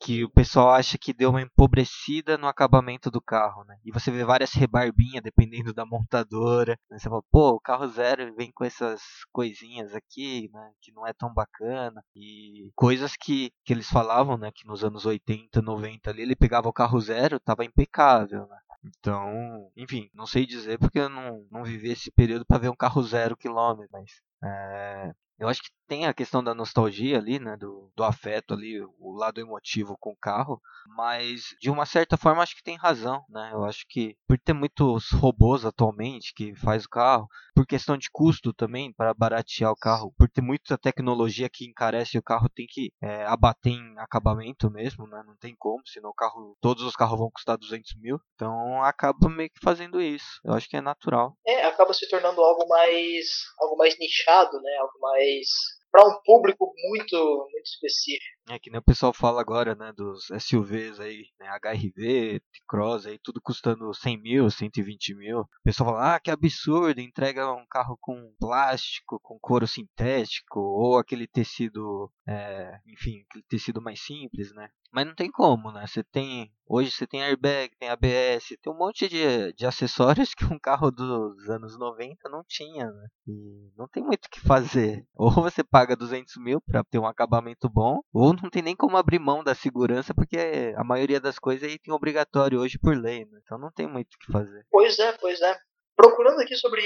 que 0.00 0.24
o 0.24 0.30
pessoal 0.30 0.70
acha 0.70 0.96
que 0.98 1.12
deu 1.12 1.30
uma 1.30 1.42
empobrecida 1.42 2.38
no 2.38 2.46
acabamento 2.46 3.10
do 3.10 3.20
carro, 3.20 3.64
né? 3.64 3.76
E 3.84 3.90
você 3.90 4.10
vê 4.10 4.24
várias 4.24 4.52
rebarbinhas 4.52 5.22
dependendo 5.22 5.74
da 5.74 5.84
montadora. 5.84 6.78
Né? 6.90 6.98
Você 6.98 7.08
fala, 7.08 7.22
pô, 7.30 7.50
o 7.50 7.60
carro 7.60 7.86
zero 7.88 8.34
vem 8.34 8.50
com 8.52 8.64
essas 8.64 9.02
coisinhas 9.32 9.94
aqui, 9.94 10.48
né? 10.52 10.72
Que 10.80 10.92
não 10.92 11.06
é 11.06 11.12
tão 11.12 11.32
bacana. 11.32 12.02
E 12.14 12.70
coisas 12.74 13.14
que, 13.16 13.50
que 13.64 13.72
eles 13.72 13.88
falavam, 13.88 14.38
né? 14.38 14.50
Que 14.54 14.66
nos 14.66 14.84
anos 14.84 15.04
80, 15.06 15.60
90 15.60 16.10
ali, 16.10 16.22
ele 16.22 16.36
pegava 16.36 16.68
o 16.68 16.72
carro 16.72 17.00
zero, 17.00 17.40
tava 17.40 17.64
impecável, 17.64 18.46
né? 18.46 18.58
Então, 18.84 19.70
enfim, 19.76 20.08
não 20.14 20.26
sei 20.26 20.46
dizer 20.46 20.78
porque 20.78 20.98
eu 21.00 21.08
não, 21.08 21.46
não 21.50 21.64
vivi 21.64 21.90
esse 21.90 22.10
período 22.12 22.46
para 22.46 22.58
ver 22.58 22.68
um 22.68 22.76
carro 22.76 23.02
zero 23.02 23.36
quilômetro, 23.36 23.88
mas 23.92 24.22
é, 24.42 25.12
eu 25.38 25.48
acho 25.48 25.62
que 25.62 25.70
tem 25.88 26.06
a 26.06 26.14
questão 26.14 26.44
da 26.44 26.54
nostalgia 26.54 27.18
ali, 27.18 27.38
né? 27.38 27.56
Do, 27.56 27.90
do 27.96 28.04
afeto 28.04 28.52
ali, 28.54 28.80
o 28.80 29.16
lado 29.16 29.40
emotivo 29.40 29.96
com 29.98 30.10
o 30.10 30.16
carro. 30.16 30.60
Mas, 30.86 31.56
de 31.60 31.70
uma 31.70 31.86
certa 31.86 32.16
forma, 32.16 32.42
acho 32.42 32.54
que 32.54 32.62
tem 32.62 32.76
razão, 32.76 33.24
né? 33.28 33.50
Eu 33.52 33.64
acho 33.64 33.84
que 33.88 34.14
por 34.26 34.38
ter 34.38 34.52
muitos 34.52 35.10
robôs 35.10 35.64
atualmente 35.64 36.32
que 36.34 36.54
faz 36.54 36.84
o 36.84 36.88
carro, 36.88 37.26
por 37.54 37.66
questão 37.66 37.96
de 37.96 38.08
custo 38.10 38.52
também, 38.52 38.92
para 38.92 39.14
baratear 39.14 39.72
o 39.72 39.76
carro, 39.76 40.12
por 40.16 40.28
ter 40.28 40.42
muita 40.42 40.76
tecnologia 40.76 41.48
que 41.48 41.66
encarece 41.66 42.18
o 42.18 42.22
carro, 42.22 42.48
tem 42.48 42.66
que 42.68 42.92
é, 43.02 43.24
abater 43.24 43.72
em 43.72 43.98
acabamento 43.98 44.70
mesmo, 44.70 45.06
né? 45.06 45.22
Não 45.26 45.36
tem 45.36 45.54
como, 45.58 45.82
senão 45.86 46.10
o 46.10 46.14
carro, 46.14 46.56
todos 46.60 46.82
os 46.82 46.94
carros 46.94 47.18
vão 47.18 47.30
custar 47.30 47.56
200 47.56 47.94
mil. 47.96 48.20
Então, 48.34 48.82
acaba 48.82 49.28
meio 49.28 49.50
que 49.50 49.60
fazendo 49.62 50.00
isso. 50.00 50.40
Eu 50.44 50.52
acho 50.52 50.68
que 50.68 50.76
é 50.76 50.80
natural. 50.80 51.34
É, 51.46 51.64
acaba 51.64 51.94
se 51.94 52.08
tornando 52.08 52.40
algo 52.42 52.66
mais, 52.68 53.26
algo 53.58 53.76
mais 53.76 53.98
nichado, 53.98 54.60
né? 54.60 54.76
Algo 54.80 54.98
mais 55.00 55.77
para 55.98 56.06
um 56.06 56.22
público 56.24 56.72
muito, 56.88 57.48
muito 57.50 57.66
específico. 57.66 58.37
É 58.50 58.58
que 58.58 58.70
nem 58.70 58.78
o 58.78 58.82
pessoal 58.82 59.12
fala 59.12 59.40
agora, 59.40 59.74
né, 59.74 59.92
dos 59.92 60.28
SUVs 60.40 60.98
aí, 61.00 61.26
né, 61.38 61.48
HRV, 61.48 62.40
T-Cross 62.52 63.06
aí, 63.06 63.18
tudo 63.22 63.40
custando 63.42 63.92
100 63.92 64.16
mil, 64.22 64.50
120 64.50 65.14
mil. 65.14 65.40
O 65.40 65.48
pessoal 65.62 65.90
fala, 65.90 66.14
ah, 66.14 66.20
que 66.20 66.30
absurdo, 66.30 67.00
entrega 67.00 67.52
um 67.52 67.66
carro 67.66 67.98
com 68.00 68.32
plástico, 68.38 69.20
com 69.22 69.38
couro 69.38 69.66
sintético, 69.66 70.60
ou 70.60 70.98
aquele 70.98 71.26
tecido, 71.26 72.10
é, 72.26 72.78
enfim, 72.86 73.22
aquele 73.28 73.44
tecido 73.48 73.82
mais 73.82 74.00
simples, 74.00 74.54
né. 74.54 74.70
Mas 74.90 75.06
não 75.06 75.14
tem 75.14 75.30
como, 75.30 75.70
né, 75.70 75.86
você 75.86 76.02
tem, 76.02 76.50
hoje 76.66 76.90
você 76.90 77.06
tem 77.06 77.22
airbag, 77.22 77.76
tem 77.78 77.90
ABS, 77.90 78.56
tem 78.62 78.72
um 78.72 78.78
monte 78.78 79.06
de, 79.06 79.52
de 79.52 79.66
acessórios 79.66 80.32
que 80.34 80.46
um 80.46 80.58
carro 80.58 80.90
dos 80.90 81.50
anos 81.50 81.78
90 81.78 82.28
não 82.30 82.42
tinha, 82.48 82.90
né. 82.90 83.08
E 83.26 83.70
não 83.76 83.86
tem 83.86 84.02
muito 84.02 84.24
o 84.24 84.30
que 84.30 84.40
fazer. 84.40 85.06
Ou 85.14 85.30
você 85.30 85.62
paga 85.62 85.94
200 85.94 86.36
mil 86.38 86.60
para 86.62 86.82
ter 86.84 86.98
um 86.98 87.06
acabamento 87.06 87.68
bom, 87.68 88.00
ou 88.12 88.32
não 88.42 88.50
tem 88.50 88.62
nem 88.62 88.76
como 88.76 88.96
abrir 88.96 89.18
mão 89.18 89.42
da 89.42 89.54
segurança, 89.54 90.14
porque 90.14 90.36
a 90.76 90.84
maioria 90.84 91.20
das 91.20 91.38
coisas 91.38 91.68
aí 91.68 91.78
tem 91.78 91.92
obrigatório 91.92 92.60
hoje 92.60 92.78
por 92.78 92.96
lei, 92.96 93.24
né? 93.24 93.40
Então 93.44 93.58
não 93.58 93.70
tem 93.70 93.86
muito 93.86 94.14
o 94.14 94.18
que 94.18 94.32
fazer. 94.32 94.64
Pois 94.70 94.98
é, 94.98 95.12
pois 95.12 95.40
é. 95.40 95.56
Procurando 95.96 96.40
aqui 96.40 96.54
sobre 96.54 96.80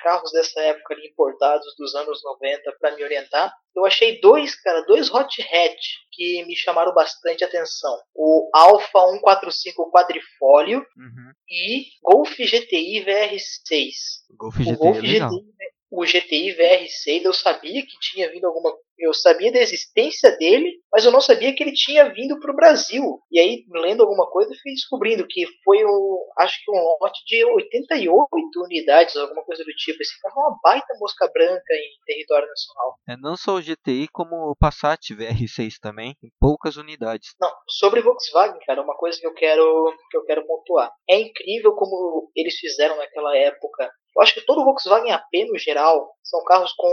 carros 0.00 0.32
dessa 0.32 0.60
época 0.60 0.92
ali, 0.92 1.06
importados 1.06 1.72
dos 1.78 1.94
anos 1.94 2.20
90 2.24 2.76
para 2.80 2.96
me 2.96 3.04
orientar, 3.04 3.54
eu 3.76 3.86
achei 3.86 4.20
dois, 4.20 4.60
cara, 4.60 4.80
dois 4.86 5.08
hot 5.08 5.40
hatch 5.40 5.86
que 6.10 6.44
me 6.46 6.56
chamaram 6.56 6.92
bastante 6.92 7.44
atenção. 7.44 7.96
O 8.12 8.50
Alfa 8.52 9.06
145 9.12 9.90
quadrifólio 9.92 10.78
uhum. 10.78 11.32
e 11.48 11.84
Golf 12.02 12.36
GTI 12.36 13.04
VR6. 13.04 13.92
Golf 14.36 14.56
GTI, 14.56 14.72
o 14.72 14.76
Golf 14.78 14.96
é. 14.96 15.00
GTI 15.00 15.60
o 15.90 16.04
GTI 16.04 16.56
VR6, 16.56 17.24
eu 17.24 17.32
sabia 17.32 17.82
que 17.82 17.98
tinha 18.00 18.30
vindo 18.30 18.46
alguma 18.46 18.72
eu 19.00 19.14
sabia 19.14 19.50
da 19.50 19.58
existência 19.58 20.36
dele, 20.36 20.78
mas 20.92 21.04
eu 21.04 21.10
não 21.10 21.20
sabia 21.20 21.54
que 21.54 21.62
ele 21.62 21.72
tinha 21.72 22.12
vindo 22.12 22.38
para 22.38 22.52
o 22.52 22.56
Brasil. 22.56 23.18
E 23.30 23.40
aí, 23.40 23.64
lendo 23.70 24.02
alguma 24.02 24.28
coisa, 24.30 24.54
fui 24.62 24.72
descobrindo 24.72 25.26
que 25.26 25.46
foi 25.64 25.82
o, 25.84 26.26
acho 26.38 26.62
que 26.62 26.70
um 26.70 26.96
lote 27.00 27.20
de 27.26 27.44
88 27.44 28.28
unidades, 28.62 29.16
alguma 29.16 29.42
coisa 29.44 29.64
do 29.64 29.72
tipo. 29.72 30.02
Esse 30.02 30.20
carro 30.20 30.34
é 30.36 30.48
uma 30.48 30.58
baita 30.62 30.94
mosca 31.00 31.30
branca 31.32 31.74
em 31.74 32.04
território 32.04 32.46
nacional. 32.46 32.94
É 33.08 33.16
não 33.16 33.36
só 33.36 33.54
o 33.54 33.62
GTI, 33.62 34.08
como 34.12 34.50
o 34.50 34.56
Passat 34.56 35.14
VR6 35.14 35.76
também, 35.80 36.14
em 36.22 36.30
poucas 36.38 36.76
unidades. 36.76 37.34
Não, 37.40 37.50
sobre 37.68 38.02
Volkswagen, 38.02 38.60
cara, 38.66 38.82
uma 38.82 38.96
coisa 38.96 39.18
que 39.18 39.26
eu 39.26 39.32
quero 39.32 39.94
que 40.10 40.16
eu 40.16 40.24
quero 40.24 40.46
pontuar. 40.46 40.92
É 41.08 41.18
incrível 41.18 41.72
como 41.74 42.30
eles 42.36 42.54
fizeram 42.56 42.96
naquela 42.98 43.34
época 43.36 43.90
eu 44.16 44.22
acho 44.22 44.34
que 44.34 44.40
todo 44.42 44.64
Volkswagen 44.64 45.12
AP 45.12 45.30
no 45.48 45.58
geral 45.58 46.10
são 46.22 46.42
carros 46.44 46.72
com 46.76 46.88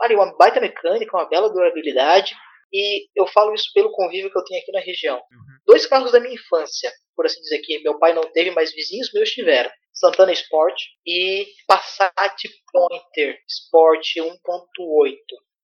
ali, 0.00 0.14
uma 0.14 0.36
baita 0.36 0.60
mecânica, 0.60 1.16
uma 1.16 1.28
bela 1.28 1.50
durabilidade. 1.50 2.34
E 2.72 3.08
eu 3.16 3.26
falo 3.26 3.54
isso 3.54 3.70
pelo 3.72 3.92
convívio 3.92 4.30
que 4.30 4.38
eu 4.38 4.44
tenho 4.44 4.60
aqui 4.60 4.70
na 4.72 4.80
região. 4.80 5.16
Uhum. 5.16 5.58
Dois 5.66 5.86
carros 5.86 6.12
da 6.12 6.20
minha 6.20 6.34
infância, 6.34 6.92
por 7.16 7.24
assim 7.24 7.40
dizer, 7.40 7.60
que 7.60 7.82
meu 7.82 7.98
pai 7.98 8.12
não 8.12 8.30
teve, 8.32 8.50
mas 8.50 8.72
vizinhos 8.72 9.10
meus 9.12 9.30
tiveram. 9.30 9.70
Santana 9.92 10.32
Sport 10.32 10.76
e 11.06 11.46
Passat 11.66 12.48
Pointer 12.70 13.38
Sport 13.48 14.06
1.8 14.16 14.36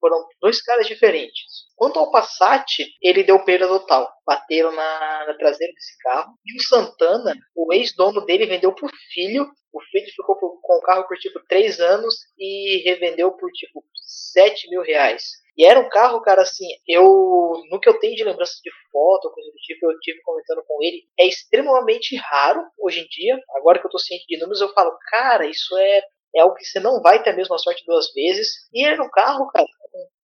foram 0.05 0.23
dois 0.39 0.61
caras 0.61 0.87
diferentes. 0.87 1.65
Quanto 1.75 1.99
ao 1.99 2.11
Passat, 2.11 2.67
ele 3.01 3.25
deu 3.25 3.43
perda 3.43 3.67
total. 3.67 4.07
Bateram 4.27 4.71
na, 4.71 5.27
na 5.27 5.35
traseira 5.39 5.73
desse 5.73 5.97
carro. 6.03 6.35
E 6.45 6.55
o 6.59 6.63
Santana, 6.63 7.35
o 7.57 7.73
ex-dono 7.73 8.21
dele, 8.27 8.45
vendeu 8.45 8.75
pro 8.75 8.87
filho. 9.15 9.47
O 9.73 9.81
filho 9.91 10.07
ficou 10.15 10.37
por, 10.39 10.61
com 10.61 10.75
o 10.75 10.83
carro 10.83 11.09
por 11.09 11.17
tipo 11.17 11.41
3 11.49 11.81
anos 11.81 12.17
e 12.39 12.83
revendeu 12.85 13.33
por 13.33 13.51
tipo 13.53 13.83
7 14.35 14.69
mil 14.69 14.83
reais. 14.83 15.23
E 15.57 15.65
era 15.65 15.81
um 15.81 15.89
carro, 15.89 16.21
cara, 16.21 16.43
assim, 16.43 16.67
eu. 16.87 17.03
No 17.71 17.81
que 17.81 17.89
eu 17.89 17.99
tenho 17.99 18.15
de 18.15 18.25
lembrança 18.25 18.53
de 18.63 18.71
foto, 18.93 19.33
coisa 19.33 19.51
do 19.51 19.57
tipo, 19.57 19.91
eu 19.91 19.99
tive 20.01 20.21
comentando 20.21 20.63
com 20.67 20.83
ele, 20.83 21.03
é 21.19 21.27
extremamente 21.27 22.15
raro 22.17 22.63
hoje 22.79 23.01
em 23.01 23.07
dia. 23.07 23.41
Agora 23.57 23.81
que 23.81 23.87
eu 23.87 23.91
tô 23.91 23.99
ciente 23.99 24.27
de 24.29 24.37
números, 24.37 24.61
eu 24.61 24.73
falo, 24.75 24.93
cara, 25.11 25.47
isso 25.47 25.75
é 25.79 26.03
é 26.35 26.41
algo 26.41 26.55
que 26.57 26.65
você 26.65 26.81
não 26.81 27.01
vai 27.01 27.23
ter 27.23 27.31
a 27.31 27.37
mesma 27.37 27.57
sorte 27.59 27.85
duas 27.87 28.13
vezes. 28.13 28.49
E 28.73 28.85
era 28.85 29.03
um 29.03 29.11
carro, 29.11 29.47
cara, 29.49 29.67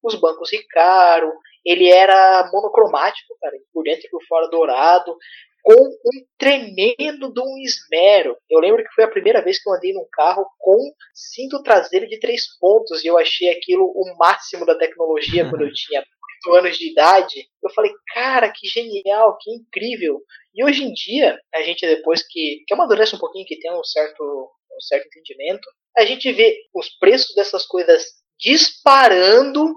os 0.02 0.14
bancos 0.14 0.50
Recaro, 0.50 1.32
ele 1.64 1.88
era 1.88 2.48
monocromático, 2.52 3.36
cara, 3.40 3.56
por 3.72 3.84
dentro 3.84 4.06
e 4.06 4.10
por 4.10 4.22
fora 4.26 4.48
dourado, 4.48 5.16
com 5.62 5.74
um 5.74 6.24
tremendo 6.38 7.32
de 7.32 7.40
um 7.40 7.58
esmero. 7.58 8.36
Eu 8.48 8.60
lembro 8.60 8.82
que 8.82 8.94
foi 8.94 9.04
a 9.04 9.10
primeira 9.10 9.42
vez 9.42 9.62
que 9.62 9.68
eu 9.68 9.74
andei 9.74 9.92
num 9.92 10.06
carro 10.12 10.46
com 10.58 10.78
cinto 11.14 11.62
traseiro 11.62 12.08
de 12.08 12.18
três 12.18 12.42
pontos 12.58 13.04
e 13.04 13.08
eu 13.08 13.18
achei 13.18 13.50
aquilo 13.50 13.84
o 13.84 14.16
máximo 14.18 14.64
da 14.64 14.74
tecnologia 14.74 15.48
quando 15.48 15.62
eu 15.62 15.72
tinha 15.74 16.02
8 16.46 16.56
anos 16.56 16.78
de 16.78 16.90
idade. 16.90 17.48
Eu 17.62 17.70
falei, 17.70 17.92
cara, 18.12 18.50
que 18.50 18.66
genial, 18.66 19.36
que 19.38 19.50
incrível. 19.50 20.20
E 20.54 20.64
hoje 20.64 20.84
em 20.84 20.92
dia, 20.92 21.38
a 21.54 21.62
gente 21.62 21.86
depois 21.86 22.22
que, 22.26 22.64
que 22.66 22.74
amadurece 22.74 23.14
um 23.14 23.18
pouquinho, 23.18 23.46
que 23.46 23.58
tem 23.58 23.72
um 23.72 23.84
certo, 23.84 24.22
um 24.22 24.80
certo 24.80 25.06
entendimento, 25.06 25.68
a 25.96 26.04
gente 26.04 26.32
vê 26.32 26.56
os 26.74 26.88
preços 26.98 27.34
dessas 27.34 27.66
coisas 27.66 28.04
disparando, 28.38 29.74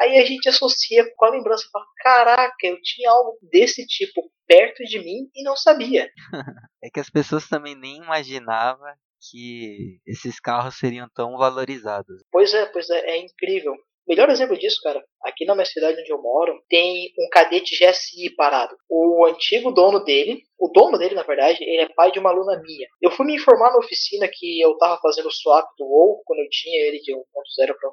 aí 0.00 0.18
a 0.18 0.24
gente 0.24 0.48
associa 0.48 1.04
com 1.16 1.24
a 1.26 1.30
lembrança, 1.30 1.68
fala, 1.70 1.84
caraca, 1.98 2.56
eu 2.64 2.80
tinha 2.82 3.10
algo 3.10 3.38
desse 3.42 3.86
tipo 3.86 4.22
perto 4.46 4.82
de 4.84 4.98
mim 4.98 5.28
e 5.34 5.42
não 5.44 5.54
sabia. 5.54 6.10
é 6.82 6.90
que 6.90 6.98
as 6.98 7.10
pessoas 7.10 7.48
também 7.48 7.76
nem 7.76 7.98
imaginavam 7.98 8.88
que 9.30 10.00
esses 10.06 10.40
carros 10.40 10.78
seriam 10.78 11.08
tão 11.14 11.36
valorizados. 11.36 12.22
Pois 12.32 12.54
é, 12.54 12.66
pois 12.66 12.88
é, 12.88 13.10
é 13.10 13.18
incrível. 13.18 13.76
Melhor 14.08 14.28
exemplo 14.28 14.58
disso, 14.58 14.80
cara, 14.82 15.02
aqui 15.22 15.44
na 15.44 15.54
minha 15.54 15.64
cidade 15.64 16.00
onde 16.00 16.12
eu 16.12 16.20
moro, 16.20 16.60
tem 16.68 17.12
um 17.18 17.28
cadete 17.30 17.76
GSI 17.78 18.34
parado. 18.34 18.76
O 18.88 19.24
antigo 19.26 19.70
dono 19.70 20.02
dele, 20.02 20.42
o 20.58 20.68
dono 20.68 20.98
dele, 20.98 21.14
na 21.14 21.22
verdade, 21.22 21.62
ele 21.62 21.82
é 21.82 21.88
pai 21.94 22.10
de 22.10 22.18
uma 22.18 22.30
aluna 22.30 22.60
minha. 22.62 22.88
Eu 23.00 23.10
fui 23.10 23.24
me 23.26 23.36
informar 23.36 23.70
na 23.70 23.78
oficina 23.78 24.28
que 24.32 24.60
eu 24.60 24.76
tava 24.78 24.98
fazendo 25.00 25.28
o 25.28 25.32
swap 25.32 25.66
do 25.78 25.84
WoW, 25.84 26.22
quando 26.24 26.40
eu 26.40 26.48
tinha 26.50 26.88
ele 26.88 27.00
de 27.00 27.14
1.0 27.14 27.20
para 27.56 27.90
1.6. 27.90 27.92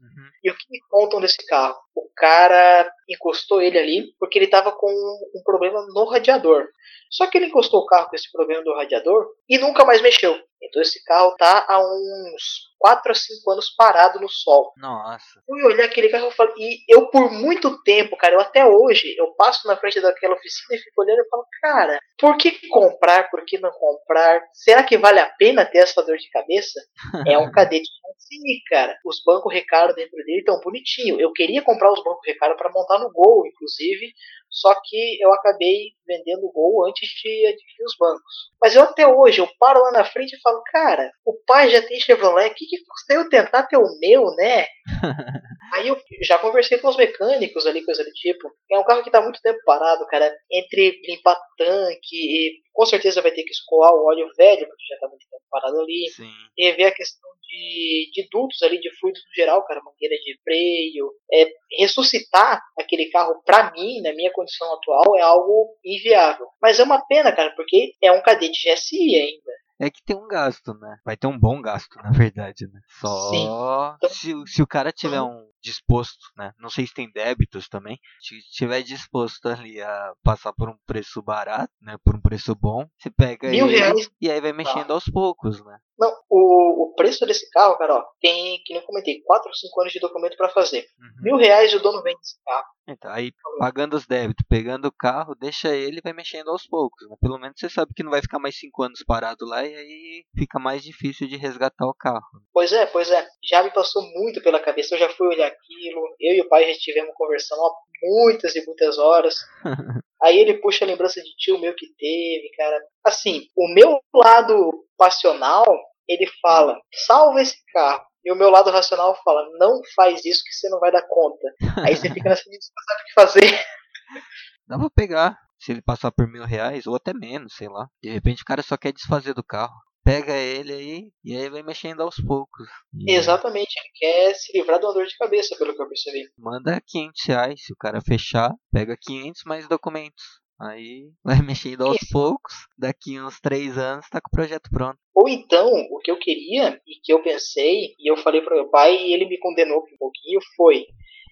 Uhum. 0.00 0.30
E 0.44 0.50
o 0.50 0.54
que 0.54 0.64
me 0.70 0.78
contam 0.88 1.20
desse 1.20 1.44
carro? 1.46 1.78
O 1.94 2.08
cara 2.14 2.90
encostou 3.08 3.62
ele 3.62 3.78
ali 3.78 4.14
porque 4.18 4.38
ele 4.38 4.46
tava 4.46 4.72
com 4.72 4.90
um 4.90 5.42
problema 5.44 5.84
no 5.94 6.04
radiador. 6.04 6.66
Só 7.10 7.26
que 7.26 7.36
ele 7.36 7.46
encostou 7.46 7.80
o 7.80 7.86
carro 7.86 8.08
com 8.08 8.16
esse 8.16 8.30
problema 8.30 8.62
do 8.62 8.74
radiador 8.74 9.26
e 9.48 9.58
nunca 9.58 9.84
mais 9.84 10.00
mexeu. 10.00 10.38
Então 10.62 10.80
esse 10.80 11.02
carro 11.04 11.34
tá 11.36 11.66
há 11.68 11.80
uns 11.80 12.70
4 12.78 13.10
a 13.10 13.14
5 13.14 13.50
anos 13.50 13.74
parado 13.76 14.20
no 14.20 14.28
sol. 14.28 14.72
Nossa. 14.76 15.42
Fui 15.46 15.62
olhar 15.64 15.86
aquele 15.86 16.08
carro 16.08 16.28
e 16.28 16.34
falei, 16.34 16.54
e 16.58 16.84
eu 16.88 17.08
por 17.08 17.32
muito 17.32 17.82
tempo, 17.82 18.16
cara, 18.16 18.34
eu 18.34 18.40
até 18.40 18.64
hoje, 18.64 19.14
eu 19.18 19.34
passo 19.34 19.66
na 19.66 19.76
frente 19.76 20.00
daquela 20.00 20.34
oficina 20.34 20.76
e 20.76 20.82
fico 20.82 21.02
olhando 21.02 21.20
e 21.20 21.28
falo, 21.28 21.46
cara, 21.62 21.98
por 22.18 22.36
que 22.36 22.68
comprar, 22.68 23.30
por 23.30 23.44
que 23.44 23.58
não 23.58 23.70
comprar? 23.70 24.42
Será 24.52 24.82
que 24.82 24.98
vale 24.98 25.18
a 25.18 25.30
pena 25.30 25.64
ter 25.64 25.78
essa 25.78 26.02
dor 26.02 26.16
de 26.16 26.28
cabeça? 26.30 26.78
é 27.26 27.38
um 27.38 27.50
cadete 27.52 27.88
Sim, 28.30 28.60
cara. 28.68 28.96
Os 29.04 29.20
bancos 29.24 29.52
recaro 29.52 29.92
dentro 29.92 30.16
dele 30.24 30.44
tão 30.44 30.60
bonitinho. 30.60 31.20
Eu 31.20 31.32
queria 31.32 31.62
comprar 31.62 31.92
os 31.92 32.02
bancos 32.04 32.24
recaro 32.24 32.56
para 32.56 32.70
montar 32.70 33.00
no 33.00 33.10
Gol, 33.10 33.44
inclusive, 33.44 34.12
só 34.50 34.74
que 34.84 35.22
eu 35.22 35.32
acabei 35.32 35.92
vendendo 36.06 36.46
o 36.46 36.52
Gol 36.52 36.88
antes 36.88 37.08
de 37.08 37.46
adquirir 37.46 37.84
os 37.84 37.96
bancos. 37.98 38.50
Mas 38.60 38.74
eu 38.74 38.82
até 38.82 39.06
hoje, 39.06 39.40
eu 39.40 39.48
paro 39.58 39.80
lá 39.82 39.92
na 39.92 40.04
frente 40.04 40.34
e 40.34 40.40
falo, 40.40 40.62
cara, 40.72 41.10
o 41.24 41.34
pai 41.46 41.70
já 41.70 41.80
tem 41.82 42.00
Chevrolet, 42.00 42.50
o 42.50 42.54
que, 42.54 42.66
que 42.66 42.84
custa 42.84 43.14
eu 43.14 43.28
tentar 43.28 43.64
ter 43.64 43.76
o 43.76 43.98
meu, 44.00 44.24
né? 44.36 44.66
Aí 45.72 45.88
eu 45.88 45.96
já 46.22 46.38
conversei 46.38 46.78
com 46.78 46.88
os 46.88 46.96
mecânicos 46.96 47.66
ali, 47.66 47.84
coisa 47.84 48.04
do 48.04 48.10
tipo. 48.12 48.50
É 48.70 48.78
um 48.78 48.84
carro 48.84 49.02
que 49.02 49.10
tá 49.10 49.20
muito 49.20 49.40
tempo 49.40 49.58
parado, 49.64 50.06
cara. 50.06 50.32
Entre 50.50 51.00
limpar 51.04 51.38
tanque 51.56 52.16
e 52.16 52.60
com 52.72 52.86
certeza 52.86 53.22
vai 53.22 53.32
ter 53.32 53.42
que 53.42 53.52
escoar 53.52 53.92
o 53.92 54.06
óleo 54.06 54.28
velho, 54.36 54.66
porque 54.66 54.84
já 54.88 54.98
tá 54.98 55.08
muito 55.08 55.26
tempo 55.30 55.42
parado 55.50 55.80
ali. 55.80 56.08
Sim. 56.14 56.30
E 56.56 56.72
ver 56.72 56.84
a 56.84 56.94
questão 56.94 57.30
de, 57.42 58.10
de 58.12 58.28
dutos 58.30 58.62
ali, 58.62 58.80
de 58.80 58.90
fluidos 58.98 59.22
no 59.26 59.34
geral, 59.34 59.64
cara, 59.64 59.82
mangueira 59.84 60.16
de 60.16 60.38
freio. 60.42 61.12
É, 61.32 61.50
ressuscitar 61.78 62.60
aquele 62.78 63.10
carro, 63.10 63.42
pra 63.44 63.70
mim, 63.72 64.00
na 64.00 64.12
minha 64.12 64.32
condição 64.32 64.72
atual, 64.74 65.16
é 65.16 65.22
algo 65.22 65.68
inviável. 65.84 66.46
Mas 66.60 66.78
é 66.78 66.84
uma 66.84 67.04
pena, 67.06 67.32
cara, 67.32 67.54
porque 67.54 67.92
é 68.02 68.12
um 68.12 68.22
cadete 68.22 68.72
GSI 68.72 69.16
ainda. 69.16 69.52
É 69.80 69.90
que 69.90 70.02
tem 70.04 70.16
um 70.16 70.28
gasto, 70.28 70.74
né? 70.74 70.98
Vai 71.04 71.16
ter 71.16 71.26
um 71.26 71.38
bom 71.38 71.60
gasto, 71.60 71.96
na 72.04 72.10
verdade, 72.10 72.66
né? 72.72 72.80
Só 73.00 73.96
se, 74.10 74.32
se 74.46 74.62
o 74.62 74.66
cara 74.66 74.92
tiver 74.92 75.20
um 75.22 75.48
disposto, 75.62 76.18
né? 76.36 76.52
Não 76.58 76.70
sei 76.70 76.86
se 76.86 76.94
tem 76.94 77.10
débitos 77.12 77.68
também. 77.68 77.98
Se 78.20 78.38
tiver 78.52 78.82
disposto 78.82 79.46
ali 79.46 79.80
a 79.80 80.12
passar 80.22 80.52
por 80.52 80.68
um 80.68 80.76
preço 80.86 81.22
barato, 81.22 81.72
né? 81.80 81.96
Por 82.04 82.14
um 82.16 82.20
preço 82.20 82.54
bom, 82.54 82.86
você 82.98 83.10
pega 83.10 83.48
Mil 83.50 83.66
ele 83.66 83.78
reais. 83.78 84.10
e 84.20 84.30
aí 84.30 84.40
vai 84.40 84.52
mexendo 84.52 84.86
Tá. 84.88 84.94
aos 84.94 85.04
poucos, 85.04 85.62
né? 85.64 85.78
Não, 86.00 86.10
o, 86.30 86.84
o 86.84 86.94
preço 86.94 87.26
desse 87.26 87.48
carro, 87.50 87.76
cara, 87.76 87.96
ó, 87.96 88.04
tem, 88.22 88.58
que 88.64 88.72
nem 88.72 88.80
eu 88.80 88.86
comentei, 88.86 89.20
4 89.22 89.48
ou 89.48 89.54
5 89.54 89.80
anos 89.82 89.92
de 89.92 90.00
documento 90.00 90.34
pra 90.34 90.48
fazer. 90.48 90.86
Uhum. 90.98 91.22
Mil 91.22 91.36
reais 91.36 91.74
o 91.74 91.78
dono 91.78 92.02
vende 92.02 92.20
esse 92.22 92.42
carro. 92.42 92.64
Então, 92.88 93.10
aí 93.12 93.32
pagando 93.58 93.94
os 93.94 94.06
débitos, 94.06 94.46
pegando 94.48 94.88
o 94.88 94.92
carro, 94.92 95.34
deixa 95.34 95.76
ele 95.76 95.98
e 95.98 96.00
vai 96.02 96.14
mexendo 96.14 96.48
aos 96.48 96.66
poucos. 96.66 97.06
Né? 97.06 97.16
Pelo 97.20 97.38
menos 97.38 97.60
você 97.60 97.68
sabe 97.68 97.92
que 97.94 98.02
não 98.02 98.10
vai 98.10 98.22
ficar 98.22 98.38
mais 98.38 98.58
cinco 98.58 98.82
anos 98.82 99.04
parado 99.06 99.44
lá 99.44 99.64
e 99.64 99.74
aí 99.74 100.24
fica 100.34 100.58
mais 100.58 100.82
difícil 100.82 101.28
de 101.28 101.36
resgatar 101.36 101.86
o 101.86 101.94
carro. 101.94 102.24
Pois 102.52 102.72
é, 102.72 102.86
pois 102.86 103.10
é. 103.10 103.26
Já 103.44 103.62
me 103.62 103.70
passou 103.70 104.02
muito 104.14 104.42
pela 104.42 104.58
cabeça. 104.58 104.94
Eu 104.94 105.00
já 105.00 105.08
fui 105.10 105.28
olhar 105.28 105.46
aquilo. 105.46 106.16
Eu 106.18 106.34
e 106.34 106.40
o 106.40 106.48
pai 106.48 106.64
já 106.64 106.70
estivemos 106.70 107.14
conversando 107.14 107.60
há 107.60 107.70
muitas 108.02 108.56
e 108.56 108.64
muitas 108.64 108.98
horas. 108.98 109.34
Aí 110.22 110.38
ele 110.38 110.54
puxa 110.54 110.84
a 110.84 110.88
lembrança 110.88 111.20
de 111.22 111.34
tio 111.36 111.58
meu 111.58 111.74
que 111.74 111.86
teve, 111.98 112.50
cara. 112.56 112.78
Assim, 113.04 113.46
o 113.56 113.68
meu 113.68 114.00
lado 114.14 114.84
passional, 114.98 115.64
ele 116.10 116.30
fala, 116.42 116.76
salva 117.06 117.40
esse 117.40 117.56
carro. 117.72 118.04
E 118.24 118.30
o 118.30 118.36
meu 118.36 118.50
lado 118.50 118.70
racional 118.70 119.18
fala, 119.24 119.48
não 119.58 119.80
faz 119.94 120.24
isso 120.24 120.42
que 120.44 120.52
você 120.52 120.68
não 120.68 120.78
vai 120.78 120.92
dar 120.92 121.06
conta. 121.08 121.46
Aí 121.86 121.96
você 121.96 122.10
fica 122.10 122.28
nessa 122.28 122.42
não 122.46 122.58
sabe 122.60 123.00
o 123.00 123.04
que 123.06 123.12
fazer. 123.14 123.40
Dá 124.68 124.78
pra 124.78 124.90
pegar, 124.90 125.38
se 125.58 125.72
ele 125.72 125.80
passar 125.80 126.12
por 126.12 126.28
mil 126.28 126.44
reais, 126.44 126.86
ou 126.86 126.94
até 126.94 127.14
menos, 127.14 127.54
sei 127.54 127.68
lá. 127.68 127.88
De 128.02 128.10
repente 128.10 128.42
o 128.42 128.44
cara 128.44 128.62
só 128.62 128.76
quer 128.76 128.92
desfazer 128.92 129.32
do 129.34 129.42
carro. 129.42 129.74
Pega 130.02 130.32
ele 130.34 130.72
aí 130.72 131.12
e 131.22 131.36
aí 131.36 131.50
vai 131.50 131.62
mexendo 131.62 132.00
aos 132.02 132.16
poucos. 132.16 132.66
E 132.94 133.12
Exatamente, 133.12 133.74
ele 133.78 133.90
quer 133.94 134.34
se 134.34 134.56
livrar 134.56 134.78
de 134.78 134.86
uma 134.86 134.94
dor 134.94 135.06
de 135.06 135.16
cabeça, 135.16 135.54
pelo 135.58 135.74
que 135.74 135.82
eu 135.82 135.88
percebi. 135.88 136.30
Manda 136.38 136.80
500 136.86 137.24
reais, 137.26 137.64
se 137.64 137.72
o 137.72 137.76
cara 137.76 138.00
fechar, 138.00 138.50
pega 138.72 138.96
500 138.98 139.42
mais 139.44 139.68
documentos. 139.68 140.39
Aí 140.60 141.10
vai 141.24 141.40
mexendo 141.42 141.86
aos 141.86 141.96
Isso. 142.02 142.12
poucos, 142.12 142.54
daqui 142.76 143.20
uns 143.20 143.40
3 143.40 143.78
anos 143.78 144.08
tá 144.10 144.20
com 144.20 144.28
o 144.28 144.36
projeto 144.36 144.68
pronto. 144.70 144.98
Ou 145.14 145.28
então, 145.28 145.68
o 145.90 145.98
que 145.98 146.10
eu 146.10 146.18
queria 146.18 146.80
e 146.86 147.00
que 147.02 147.12
eu 147.12 147.22
pensei, 147.22 147.94
e 147.98 148.10
eu 148.10 148.16
falei 148.16 148.40
pro 148.42 148.54
meu 148.54 148.68
pai 148.68 148.96
e 148.96 149.12
ele 149.12 149.26
me 149.26 149.38
condenou 149.38 149.78
um 149.78 149.96
pouquinho, 149.98 150.40
foi 150.56 150.86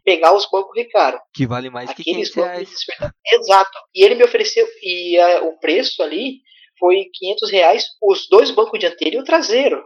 pegar 0.05 0.35
os 0.35 0.49
bancos 0.51 0.73
Recaro. 0.75 1.19
Que 1.35 1.47
vale 1.47 1.69
mais 1.69 1.93
que 1.93 2.03
Aqueles 2.03 2.31
500 2.31 2.35
bancos 2.35 2.53
reais. 2.53 2.71
despertados. 2.71 3.17
Exato. 3.27 3.79
E 3.95 4.05
ele 4.05 4.15
me 4.15 4.25
ofereceu, 4.25 4.67
e 4.83 5.19
ah, 5.19 5.45
o 5.45 5.59
preço 5.59 6.03
ali 6.03 6.41
foi 6.79 7.11
500 7.13 7.51
reais 7.51 7.85
os 8.03 8.29
dois 8.29 8.51
bancos 8.51 8.79
dianteiro 8.79 9.17
e 9.17 9.21
o 9.21 9.25
traseiro. 9.25 9.83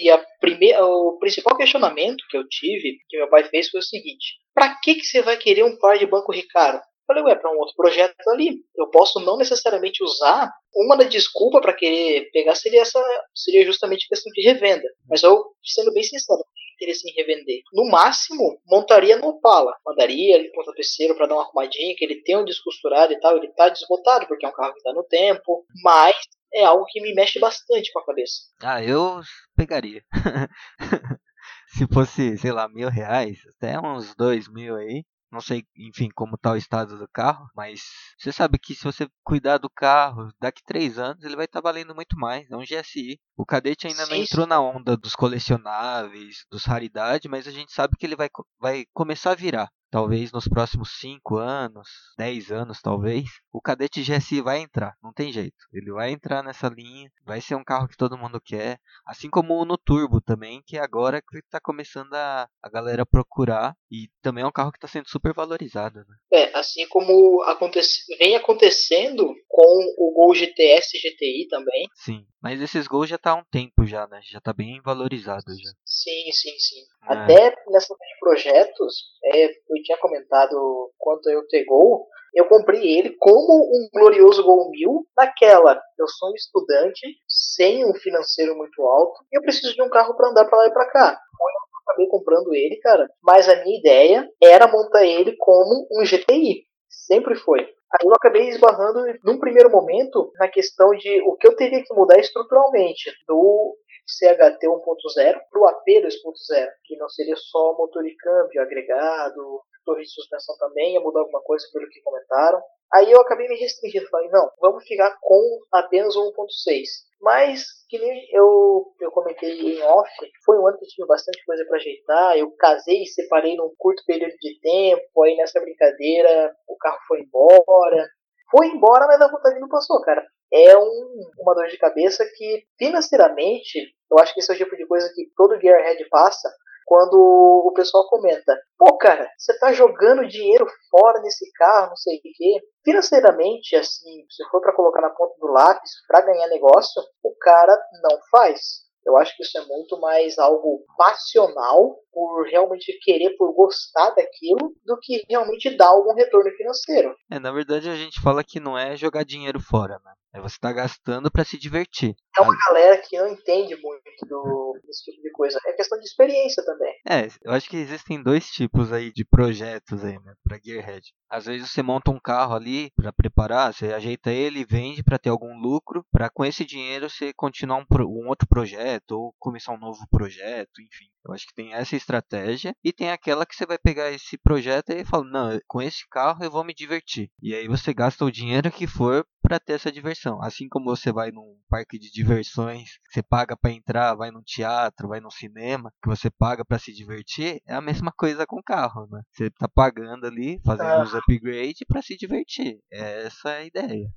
E 0.00 0.10
a 0.10 0.24
primeira, 0.40 0.84
o 0.84 1.18
principal 1.18 1.56
questionamento 1.56 2.24
que 2.30 2.36
eu 2.36 2.46
tive, 2.48 2.98
que 3.08 3.16
meu 3.18 3.28
pai 3.28 3.44
fez, 3.44 3.68
foi 3.68 3.80
o 3.80 3.82
seguinte: 3.82 4.38
pra 4.54 4.78
que, 4.82 4.94
que 4.94 5.04
você 5.04 5.22
vai 5.22 5.36
querer 5.36 5.64
um 5.64 5.76
par 5.78 5.98
de 5.98 6.06
banco 6.06 6.32
Recaro? 6.32 6.80
Falei, 7.06 7.22
ué, 7.22 7.34
para 7.34 7.52
um 7.52 7.58
outro 7.58 7.74
projeto 7.76 8.14
ali. 8.28 8.62
Eu 8.76 8.88
posso 8.90 9.20
não 9.20 9.36
necessariamente 9.36 10.02
usar. 10.02 10.50
Uma 10.74 10.96
da 10.96 11.04
desculpa 11.04 11.60
para 11.60 11.72
querer 11.72 12.30
pegar 12.32 12.54
seria 12.54 12.82
essa, 12.82 13.02
seria 13.34 13.64
justamente 13.64 14.08
questão 14.08 14.30
de 14.32 14.42
revenda. 14.42 14.88
Mas 15.08 15.22
eu, 15.22 15.44
sendo 15.62 15.92
bem 15.92 16.02
sincero, 16.02 16.42
interesse 16.74 17.08
em 17.08 17.14
revender. 17.14 17.62
No 17.72 17.88
máximo, 17.88 18.60
montaria 18.66 19.16
no 19.16 19.28
Opala. 19.28 19.72
Mandaria 19.84 20.36
ele 20.36 20.50
pro 20.50 20.64
tapeceiro 20.64 21.14
para 21.14 21.26
dar 21.26 21.34
uma 21.34 21.44
arrumadinha, 21.44 21.94
que 21.96 22.04
ele 22.04 22.22
tem 22.22 22.36
um 22.36 22.44
descosturado 22.44 23.12
e 23.12 23.20
tal. 23.20 23.36
Ele 23.36 23.48
tá 23.48 23.68
desbotado, 23.68 24.26
porque 24.26 24.44
é 24.44 24.48
um 24.48 24.52
carro 24.52 24.74
que 24.74 24.82
tá 24.82 24.92
no 24.92 25.04
tempo. 25.04 25.64
Mas 25.82 26.16
é 26.52 26.64
algo 26.64 26.84
que 26.86 27.00
me 27.00 27.14
mexe 27.14 27.38
bastante 27.38 27.92
com 27.92 28.00
a 28.00 28.04
cabeça. 28.04 28.34
Ah, 28.62 28.82
eu 28.82 29.20
pegaria. 29.56 30.02
Se 31.68 31.86
fosse, 31.92 32.38
sei 32.38 32.52
lá, 32.52 32.68
mil 32.68 32.88
reais, 32.88 33.38
até 33.56 33.78
uns 33.78 34.14
dois 34.14 34.48
mil 34.48 34.76
aí. 34.76 35.04
Não 35.36 35.42
sei, 35.42 35.66
enfim, 35.76 36.08
como 36.14 36.38
tá 36.38 36.52
o 36.52 36.56
estado 36.56 36.96
do 36.96 37.06
carro, 37.06 37.46
mas 37.54 37.82
você 38.18 38.32
sabe 38.32 38.58
que 38.58 38.74
se 38.74 38.84
você 38.84 39.06
cuidar 39.22 39.58
do 39.58 39.68
carro, 39.68 40.32
daqui 40.40 40.62
três 40.64 40.98
anos 40.98 41.22
ele 41.22 41.36
vai 41.36 41.44
estar 41.44 41.60
valendo 41.60 41.94
muito 41.94 42.16
mais. 42.16 42.50
É 42.50 42.56
um 42.56 42.64
GSI. 42.64 43.20
O 43.36 43.44
Cadete 43.44 43.86
ainda 43.86 44.06
não 44.06 44.16
Sim, 44.16 44.22
entrou 44.22 44.46
na 44.46 44.58
onda 44.58 44.96
dos 44.96 45.14
colecionáveis, 45.14 46.46
dos 46.50 46.64
raridade, 46.64 47.28
mas 47.28 47.46
a 47.46 47.50
gente 47.50 47.70
sabe 47.70 47.98
que 47.98 48.06
ele 48.06 48.16
vai, 48.16 48.30
vai 48.58 48.86
começar 48.94 49.32
a 49.32 49.34
virar. 49.34 49.70
Talvez 49.90 50.32
nos 50.32 50.48
próximos 50.48 50.98
5 51.00 51.36
anos, 51.36 51.88
10 52.18 52.50
anos 52.50 52.82
talvez, 52.82 53.24
o 53.52 53.60
Cadete 53.60 54.02
GSI 54.02 54.40
vai 54.40 54.60
entrar, 54.60 54.94
não 55.02 55.12
tem 55.12 55.32
jeito. 55.32 55.56
Ele 55.72 55.92
vai 55.92 56.10
entrar 56.10 56.42
nessa 56.42 56.68
linha, 56.68 57.10
vai 57.24 57.40
ser 57.40 57.54
um 57.54 57.64
carro 57.64 57.88
que 57.88 57.96
todo 57.96 58.18
mundo 58.18 58.40
quer, 58.40 58.78
assim 59.06 59.30
como 59.30 59.54
o 59.54 59.64
no 59.64 59.78
Turbo 59.78 60.20
também, 60.20 60.62
que 60.66 60.78
agora 60.78 61.22
que 61.22 61.38
está 61.38 61.60
começando 61.60 62.12
a, 62.14 62.48
a 62.62 62.68
galera 62.68 63.06
procurar 63.06 63.74
e 63.90 64.08
também 64.20 64.42
é 64.42 64.46
um 64.46 64.52
carro 64.52 64.72
que 64.72 64.78
está 64.78 64.88
sendo 64.88 65.08
super 65.08 65.32
valorizado, 65.32 66.00
né? 66.00 66.16
É, 66.32 66.58
assim 66.58 66.86
como 66.88 67.42
acontece, 67.42 68.02
vem 68.18 68.34
acontecendo 68.34 69.34
com 69.48 69.94
o 69.98 70.12
Gol 70.12 70.34
GTS 70.34 70.98
GTI 70.98 71.46
também. 71.48 71.88
Sim, 71.94 72.26
mas 72.42 72.60
esses 72.60 72.86
gols 72.86 73.08
já 73.08 73.16
tá 73.18 73.30
há 73.30 73.34
um 73.36 73.44
tempo 73.50 73.86
já, 73.86 74.06
né? 74.06 74.20
Já 74.24 74.40
tá 74.40 74.52
bem 74.52 74.80
valorizado 74.82 75.52
já. 75.52 75.70
Sim, 75.84 76.30
sim, 76.32 76.58
sim. 76.58 76.82
É. 77.08 77.12
Até 77.12 77.54
nessa 77.68 77.94
de 77.94 78.18
projetos, 78.20 78.94
é, 79.24 79.46
eu 79.46 79.82
tinha 79.86 79.98
comentado 79.98 80.90
quanto 80.98 81.30
eu 81.30 81.46
ter 81.46 81.64
Gol, 81.64 82.06
eu 82.34 82.46
comprei 82.46 82.98
ele 82.98 83.16
como 83.18 83.64
um 83.64 83.88
glorioso 83.92 84.44
Gol 84.44 84.70
1000 84.70 85.06
naquela. 85.16 85.80
Eu 85.98 86.06
sou 86.08 86.30
um 86.30 86.34
estudante 86.34 87.06
sem 87.26 87.84
um 87.86 87.94
financeiro 87.94 88.54
muito 88.56 88.82
alto 88.82 89.24
e 89.32 89.38
eu 89.38 89.42
preciso 89.42 89.74
de 89.74 89.82
um 89.82 89.88
carro 89.88 90.14
para 90.14 90.28
andar 90.28 90.44
para 90.44 90.58
lá 90.58 90.66
e 90.66 90.72
para 90.72 90.90
cá. 90.90 91.08
Então, 91.08 91.46
eu 91.48 91.80
acabei 91.88 92.08
comprando 92.08 92.54
ele, 92.54 92.76
cara. 92.78 93.08
Mas 93.22 93.48
a 93.48 93.56
minha 93.62 93.78
ideia 93.78 94.28
era 94.42 94.66
montar 94.66 95.06
ele 95.06 95.34
como 95.38 95.86
um 95.92 96.04
GTI. 96.04 96.66
Sempre 96.90 97.36
foi. 97.36 97.60
Aí 97.60 98.04
eu 98.04 98.14
acabei 98.14 98.48
esbarrando 98.48 99.00
num 99.24 99.38
primeiro 99.38 99.70
momento 99.70 100.30
na 100.38 100.48
questão 100.48 100.90
de 100.90 101.22
o 101.22 101.36
que 101.36 101.46
eu 101.46 101.54
teria 101.54 101.82
que 101.82 101.94
mudar 101.94 102.18
estruturalmente 102.18 103.10
do 103.26 103.76
CHT 104.06 104.66
1.0 104.66 105.40
para 105.50 105.60
o 105.60 105.68
AP 105.68 105.86
2.0, 105.86 106.68
que 106.84 106.96
não 106.96 107.08
seria 107.08 107.36
só 107.36 107.74
motor 107.76 108.06
e 108.06 108.14
câmbio 108.16 108.62
agregado, 108.62 109.60
torre 109.86 110.02
de 110.02 110.10
suspensão 110.10 110.54
também, 110.58 110.94
ia 110.94 111.00
mudar 111.00 111.20
alguma 111.20 111.40
coisa 111.40 111.64
pelo 111.72 111.88
que 111.88 112.02
comentaram. 112.02 112.60
Aí 112.92 113.10
eu 113.10 113.20
acabei 113.20 113.48
me 113.48 113.56
restringindo, 113.56 114.08
falei, 114.08 114.28
não, 114.28 114.50
vamos 114.60 114.84
ficar 114.84 115.16
com 115.20 115.60
apenas 115.72 116.14
o 116.16 116.32
1.6. 116.32 117.06
Mas, 117.20 117.64
que 117.88 117.98
nem 117.98 118.28
eu, 118.30 118.92
eu 119.00 119.10
comentei 119.10 119.50
em 119.50 119.82
off, 119.82 120.10
foi 120.44 120.58
um 120.58 120.66
ano 120.68 120.78
que 120.78 120.84
eu 120.84 120.88
tive 120.88 121.08
bastante 121.08 121.44
coisa 121.44 121.64
para 121.64 121.76
ajeitar. 121.76 122.36
Eu 122.36 122.50
casei 122.52 123.02
e 123.02 123.06
separei 123.06 123.56
num 123.56 123.72
curto 123.78 124.02
período 124.06 124.34
de 124.40 124.60
tempo. 124.60 125.22
Aí 125.24 125.34
nessa 125.36 125.60
brincadeira 125.60 126.54
o 126.68 126.76
carro 126.76 126.98
foi 127.08 127.20
embora. 127.20 128.08
Foi 128.50 128.66
embora, 128.66 129.06
mas 129.06 129.20
a 129.20 129.30
vontade 129.30 129.58
não 129.58 129.68
passou, 129.68 130.00
cara. 130.02 130.24
É 130.52 130.76
um, 130.76 131.30
uma 131.40 131.54
dor 131.54 131.66
de 131.66 131.78
cabeça 131.78 132.24
que, 132.36 132.64
financeiramente, 132.78 133.94
eu 134.10 134.18
acho 134.18 134.32
que 134.32 134.40
esse 134.40 134.52
é 134.52 134.54
o 134.54 134.58
tipo 134.58 134.76
de 134.76 134.86
coisa 134.86 135.10
que 135.12 135.28
todo 135.36 135.60
Gearhead 135.60 136.08
passa 136.08 136.48
quando 136.86 137.14
o 137.18 137.72
pessoal 137.74 138.08
comenta: 138.08 138.56
pô, 138.78 138.96
cara, 138.96 139.28
você 139.36 139.58
tá 139.58 139.72
jogando 139.72 140.26
dinheiro 140.26 140.64
fora 140.88 141.20
nesse 141.20 141.50
carro, 141.52 141.88
não 141.88 141.96
sei 141.96 142.16
o 142.16 142.20
quê. 142.22 142.64
Financeiramente, 142.84 143.74
assim, 143.74 144.24
se 144.30 144.48
for 144.48 144.60
para 144.60 144.74
colocar 144.74 145.02
na 145.02 145.10
ponta 145.10 145.34
do 145.38 145.48
lápis 145.48 145.90
para 146.06 146.24
ganhar 146.24 146.46
negócio, 146.46 147.02
o 147.22 147.36
cara 147.38 147.76
não 148.02 148.18
faz. 148.30 148.86
Eu 149.04 149.16
acho 149.16 149.36
que 149.36 149.44
isso 149.44 149.56
é 149.56 149.64
muito 149.66 150.00
mais 150.00 150.36
algo 150.36 150.84
passional, 150.96 151.96
por 152.12 152.44
realmente 152.50 152.98
querer, 153.02 153.36
por 153.36 153.54
gostar 153.54 154.10
daquilo, 154.10 154.74
do 154.84 154.98
que 155.00 155.22
realmente 155.30 155.76
dar 155.76 155.90
algum 155.90 156.12
retorno 156.12 156.50
financeiro. 156.56 157.14
É, 157.30 157.38
na 157.38 157.52
verdade 157.52 157.88
a 157.88 157.94
gente 157.94 158.20
fala 158.20 158.42
que 158.42 158.58
não 158.58 158.76
é 158.76 158.96
jogar 158.96 159.24
dinheiro 159.24 159.60
fora, 159.60 160.00
né? 160.04 160.12
Você 160.40 160.56
tá 160.60 160.72
gastando 160.72 161.30
para 161.30 161.44
se 161.44 161.58
divertir. 161.58 162.14
É 162.38 162.42
uma 162.42 162.54
galera 162.68 162.98
que 162.98 163.18
não 163.18 163.28
entende 163.28 163.74
muito 163.76 164.26
do, 164.26 164.78
desse 164.84 165.04
tipo 165.04 165.22
de 165.22 165.30
coisa. 165.32 165.58
É 165.66 165.72
questão 165.72 165.98
de 165.98 166.04
experiência 166.04 166.64
também. 166.64 166.94
É, 167.08 167.28
eu 167.42 167.52
acho 167.52 167.68
que 167.68 167.76
existem 167.76 168.22
dois 168.22 168.50
tipos 168.50 168.92
aí 168.92 169.12
de 169.12 169.24
projetos 169.24 170.04
aí, 170.04 170.18
né, 170.20 170.34
pra 170.44 170.58
Gearhead. 170.62 171.12
Às 171.30 171.46
vezes 171.46 171.70
você 171.70 171.82
monta 171.82 172.10
um 172.10 172.20
carro 172.20 172.54
ali 172.54 172.90
pra 172.94 173.12
preparar, 173.12 173.72
você 173.72 173.92
ajeita 173.92 174.30
ele 174.30 174.60
e 174.60 174.64
vende 174.64 175.02
pra 175.02 175.18
ter 175.18 175.30
algum 175.30 175.58
lucro, 175.58 176.04
pra 176.12 176.30
com 176.30 176.44
esse 176.44 176.64
dinheiro 176.64 177.08
você 177.08 177.32
continuar 177.32 177.78
um, 177.78 177.86
um 178.04 178.28
outro 178.28 178.46
projeto 178.48 179.12
ou 179.12 179.34
começar 179.38 179.72
um 179.72 179.78
novo 179.78 180.06
projeto, 180.10 180.80
enfim. 180.80 181.06
Eu 181.26 181.34
acho 181.34 181.46
que 181.46 181.54
tem 181.54 181.72
essa 181.74 181.96
estratégia 181.96 182.74
e 182.84 182.92
tem 182.92 183.10
aquela 183.10 183.44
que 183.44 183.54
você 183.56 183.66
vai 183.66 183.78
pegar 183.78 184.10
esse 184.10 184.38
projeto 184.38 184.90
e 184.90 185.04
fala, 185.04 185.24
não, 185.24 185.60
com 185.66 185.82
esse 185.82 186.06
carro 186.08 186.44
eu 186.44 186.50
vou 186.50 186.64
me 186.64 186.72
divertir. 186.74 187.30
E 187.42 187.54
aí 187.54 187.66
você 187.66 187.92
gasta 187.92 188.24
o 188.24 188.30
dinheiro 188.30 188.70
que 188.70 188.86
for 188.86 189.26
pra 189.42 189.58
ter 189.58 189.72
essa 189.74 189.90
diversão. 189.90 190.40
Assim 190.42 190.68
como 190.68 190.84
você 190.94 191.12
vai 191.12 191.30
num 191.30 191.56
parque 191.68 191.98
de 191.98 192.10
diversões, 192.10 192.90
você 193.10 193.22
paga 193.22 193.56
pra 193.56 193.72
entrar, 193.72 194.14
vai 194.14 194.30
num 194.30 194.42
teatro, 194.42 195.08
vai 195.08 195.20
num 195.20 195.30
cinema, 195.30 195.92
que 196.02 196.08
você 196.08 196.30
paga 196.30 196.64
pra 196.64 196.78
se 196.78 196.92
divertir, 196.92 197.60
é 197.66 197.74
a 197.74 197.80
mesma 197.80 198.12
coisa 198.16 198.46
com 198.46 198.58
o 198.60 198.62
carro, 198.62 199.06
né? 199.10 199.22
Você 199.32 199.50
tá 199.50 199.68
pagando 199.68 200.26
ali, 200.26 200.60
fazendo 200.64 200.88
Ah. 200.88 201.02
os 201.02 201.14
upgrades 201.14 201.80
pra 201.88 202.02
se 202.02 202.16
divertir. 202.16 202.78
É 202.92 203.26
essa 203.26 203.50
a 203.50 203.64
ideia. 203.64 204.08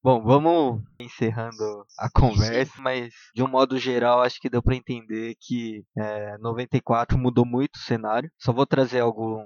Bom, 0.00 0.22
vamos 0.22 0.80
encerrando 1.00 1.84
a 1.98 2.08
conversa, 2.08 2.80
mas 2.80 3.12
de 3.34 3.42
um 3.42 3.48
modo 3.48 3.76
geral 3.78 4.22
acho 4.22 4.40
que 4.40 4.48
deu 4.48 4.62
para 4.62 4.76
entender 4.76 5.34
que 5.40 5.84
é, 5.96 6.38
94 6.38 7.18
mudou 7.18 7.44
muito 7.44 7.74
o 7.74 7.80
cenário. 7.80 8.30
Só 8.38 8.52
vou 8.52 8.64
trazer 8.64 9.00
alguns 9.00 9.44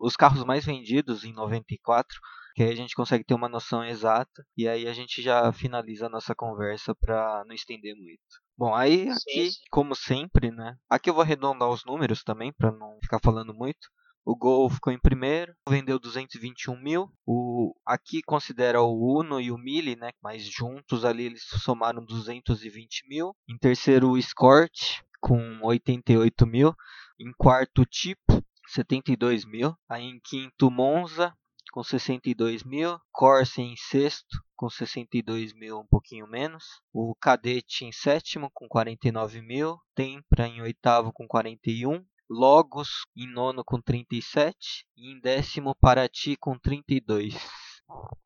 os 0.00 0.16
carros 0.16 0.42
mais 0.42 0.64
vendidos 0.64 1.24
em 1.24 1.34
94, 1.34 2.18
que 2.54 2.62
aí 2.62 2.70
a 2.70 2.74
gente 2.74 2.94
consegue 2.94 3.24
ter 3.24 3.34
uma 3.34 3.48
noção 3.48 3.84
exata 3.84 4.42
e 4.56 4.66
aí 4.66 4.88
a 4.88 4.92
gente 4.94 5.20
já 5.20 5.52
finaliza 5.52 6.06
a 6.06 6.10
nossa 6.10 6.34
conversa 6.34 6.94
para 6.94 7.44
não 7.46 7.54
estender 7.54 7.94
muito. 7.94 8.20
Bom, 8.56 8.74
aí 8.74 9.10
aqui, 9.10 9.50
como 9.70 9.94
sempre, 9.94 10.50
né? 10.50 10.76
Aqui 10.88 11.10
eu 11.10 11.14
vou 11.14 11.22
arredondar 11.22 11.68
os 11.68 11.84
números 11.84 12.24
também 12.24 12.52
para 12.52 12.72
não 12.72 12.98
ficar 13.02 13.20
falando 13.22 13.54
muito. 13.54 13.88
O 14.24 14.36
Gol 14.36 14.68
ficou 14.68 14.92
em 14.92 14.98
primeiro, 14.98 15.54
vendeu 15.68 15.98
221 15.98 16.76
mil. 16.80 17.10
O, 17.26 17.74
aqui 17.86 18.22
considera 18.22 18.82
o 18.82 19.18
Uno 19.18 19.40
e 19.40 19.50
o 19.50 19.58
Mille, 19.58 19.96
né? 19.96 20.10
Mas 20.22 20.44
juntos 20.44 21.04
ali 21.04 21.24
eles 21.24 21.42
somaram 21.62 22.04
220 22.04 23.08
mil. 23.08 23.34
Em 23.48 23.56
terceiro, 23.56 24.10
o 24.10 24.18
Escort, 24.18 25.00
com 25.20 25.60
88 25.62 26.46
mil. 26.46 26.74
Em 27.18 27.32
quarto, 27.32 27.82
o 27.82 27.86
Tipo, 27.86 28.42
72 28.66 29.44
mil. 29.44 29.76
Aí 29.88 30.04
em 30.04 30.20
quinto, 30.22 30.70
Monza, 30.70 31.34
com 31.72 31.82
62 31.82 32.62
mil. 32.62 32.98
Corsa 33.12 33.60
em 33.60 33.74
sexto, 33.76 34.42
com 34.56 34.68
62 34.68 35.52
mil, 35.52 35.78
um 35.78 35.86
pouquinho 35.86 36.26
menos. 36.26 36.64
O 36.92 37.14
Cadete 37.14 37.84
em 37.84 37.92
sétimo, 37.92 38.50
com 38.52 38.68
49 38.68 39.40
mil. 39.40 39.78
Tempra 39.94 40.46
em 40.46 40.62
oitavo, 40.62 41.12
com 41.12 41.26
41. 41.26 42.04
Logos 42.30 42.88
em 43.16 43.26
nono 43.26 43.64
com 43.64 43.82
37 43.82 44.86
e 44.96 45.10
em 45.10 45.20
décimo 45.20 45.74
Paraty 45.74 46.36
com 46.36 46.56
32. 46.56 47.34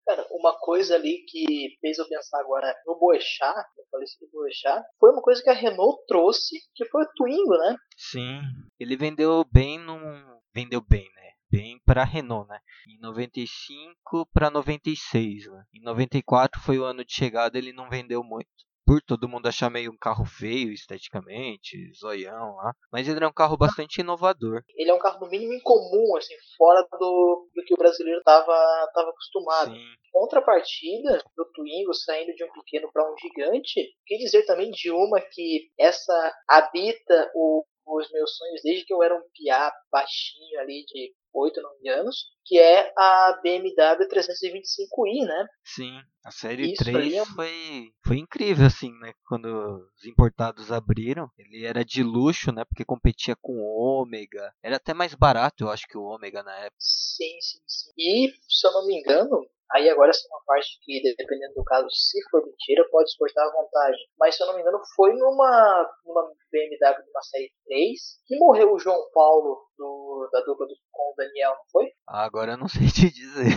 Cara, 0.04 0.26
uma 0.30 0.52
coisa 0.60 0.94
ali 0.94 1.24
que 1.26 1.74
fez 1.80 1.96
eu 1.96 2.06
pensar 2.06 2.38
agora 2.38 2.70
no 2.86 2.98
Boechat, 2.98 3.66
eu 3.78 3.84
falei 3.90 4.06
do 4.20 4.28
Boechat, 4.30 4.84
foi 5.00 5.10
uma 5.10 5.22
coisa 5.22 5.42
que 5.42 5.48
a 5.48 5.54
Renault 5.54 6.04
trouxe, 6.06 6.56
que 6.74 6.84
foi 6.84 7.02
o 7.02 7.08
Twingo, 7.16 7.56
né? 7.56 7.76
Sim, 7.96 8.42
ele 8.78 8.94
vendeu 8.94 9.42
bem 9.50 9.78
num... 9.78 10.38
vendeu 10.54 10.82
bem, 10.82 11.10
né? 11.14 11.30
Bem 11.50 11.80
para 11.86 12.02
a 12.02 12.04
Renault, 12.04 12.46
né? 12.46 12.58
Em 12.86 13.00
95 13.00 14.26
para 14.34 14.50
96, 14.50 15.46
né? 15.46 15.64
Em 15.72 15.80
94 15.80 16.60
foi 16.60 16.78
o 16.78 16.84
ano 16.84 17.02
de 17.02 17.14
chegada, 17.14 17.56
ele 17.56 17.72
não 17.72 17.88
vendeu 17.88 18.22
muito 18.22 18.48
por 18.84 19.00
todo 19.02 19.28
mundo 19.28 19.46
achar 19.46 19.70
meio 19.70 19.90
um 19.90 19.96
carro 19.96 20.24
feio 20.24 20.72
esteticamente, 20.72 21.92
zoião 21.94 22.56
lá. 22.56 22.74
Mas 22.92 23.08
ele 23.08 23.24
é 23.24 23.28
um 23.28 23.32
carro 23.32 23.56
bastante 23.56 24.00
inovador. 24.00 24.62
Ele 24.76 24.90
é 24.90 24.94
um 24.94 24.98
carro 24.98 25.20
no 25.20 25.30
mínimo 25.30 25.54
incomum, 25.54 26.16
assim, 26.16 26.34
fora 26.56 26.86
do, 26.98 27.48
do 27.54 27.64
que 27.64 27.74
o 27.74 27.78
brasileiro 27.78 28.18
estava 28.18 28.54
tava 28.94 29.10
acostumado. 29.10 29.74
Sim. 29.74 29.94
Contrapartida 30.12 31.22
do 31.36 31.44
Twingo 31.52 31.92
saindo 31.94 32.34
de 32.34 32.44
um 32.44 32.52
pequeno 32.52 32.90
para 32.92 33.10
um 33.10 33.16
gigante, 33.18 33.94
que 34.06 34.18
dizer 34.18 34.44
também 34.44 34.70
de 34.70 34.90
uma 34.90 35.20
que 35.20 35.70
essa 35.78 36.34
habita 36.48 37.30
o, 37.34 37.64
os 37.86 38.10
meus 38.12 38.36
sonhos 38.36 38.60
desde 38.62 38.84
que 38.84 38.94
eu 38.94 39.02
era 39.02 39.16
um 39.16 39.22
piá 39.34 39.72
baixinho 39.90 40.60
ali 40.60 40.84
de 40.86 41.14
8, 41.34 41.60
9 41.60 41.88
anos, 41.88 42.26
que 42.44 42.58
é 42.58 42.92
a 42.96 43.40
BMW 43.42 44.06
325i, 44.08 45.26
né? 45.26 45.46
Sim, 45.64 45.98
a 46.24 46.30
série 46.30 46.72
Isso 46.72 46.84
3 46.84 47.12
é... 47.12 47.24
foi, 47.24 47.92
foi 48.06 48.18
incrível, 48.18 48.66
assim, 48.66 48.92
né? 49.00 49.12
Quando 49.26 49.46
os 49.46 50.04
importados 50.06 50.70
abriram, 50.70 51.28
ele 51.36 51.66
era 51.66 51.84
de 51.84 52.02
luxo, 52.02 52.52
né? 52.52 52.64
Porque 52.64 52.84
competia 52.84 53.36
com 53.40 53.52
o 53.52 54.02
Ômega. 54.02 54.52
Era 54.62 54.76
até 54.76 54.94
mais 54.94 55.14
barato, 55.14 55.64
eu 55.64 55.70
acho, 55.70 55.86
que 55.88 55.98
o 55.98 56.04
Ômega 56.04 56.42
na 56.42 56.56
época. 56.56 56.76
Sim, 56.78 57.40
sim, 57.40 57.58
sim. 57.66 57.90
E, 57.98 58.32
se 58.48 58.66
eu 58.66 58.72
não 58.72 58.86
me 58.86 59.00
engano, 59.00 59.44
Aí 59.74 59.90
agora 59.90 60.10
essa 60.10 60.24
é 60.24 60.30
uma 60.30 60.40
parte 60.46 60.78
que, 60.82 61.02
dependendo 61.16 61.54
do 61.54 61.64
caso, 61.64 61.88
se 61.90 62.22
for 62.30 62.46
mentira, 62.46 62.88
pode 62.92 63.10
exportar 63.10 63.44
à 63.44 63.50
vontade. 63.50 63.96
Mas 64.16 64.36
se 64.36 64.42
eu 64.42 64.46
não 64.46 64.54
me 64.54 64.60
engano, 64.60 64.78
foi 64.94 65.12
numa, 65.14 65.90
numa 66.04 66.30
BMW 66.52 67.02
de 67.02 67.10
uma 67.10 67.22
série 67.22 67.52
3 67.66 68.00
que 68.24 68.38
morreu 68.38 68.72
o 68.72 68.78
João 68.78 69.10
Paulo 69.12 69.66
do, 69.76 70.28
da 70.32 70.42
dupla 70.42 70.68
do, 70.68 70.74
com 70.92 71.10
o 71.10 71.14
Daniel, 71.16 71.50
não 71.50 71.64
foi? 71.72 71.90
Agora 72.06 72.52
eu 72.52 72.56
não 72.56 72.68
sei 72.70 72.86
te 72.86 73.10
dizer. 73.10 73.50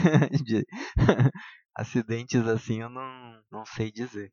Acidentes 1.75 2.47
assim 2.47 2.81
eu 2.81 2.89
não, 2.89 3.39
não 3.51 3.63
sei 3.63 3.91
dizer. 3.91 4.31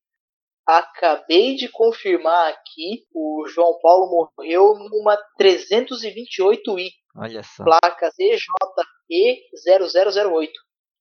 Acabei 0.67 1.55
de 1.55 1.69
confirmar 1.69 2.49
aqui, 2.49 3.05
o 3.15 3.47
João 3.47 3.79
Paulo 3.83 4.31
morreu 4.39 4.73
numa 4.91 5.19
328i. 5.39 6.89
Olha 7.15 7.43
só. 7.43 7.63
Placa 7.63 8.09
CJE0008. 8.09 10.49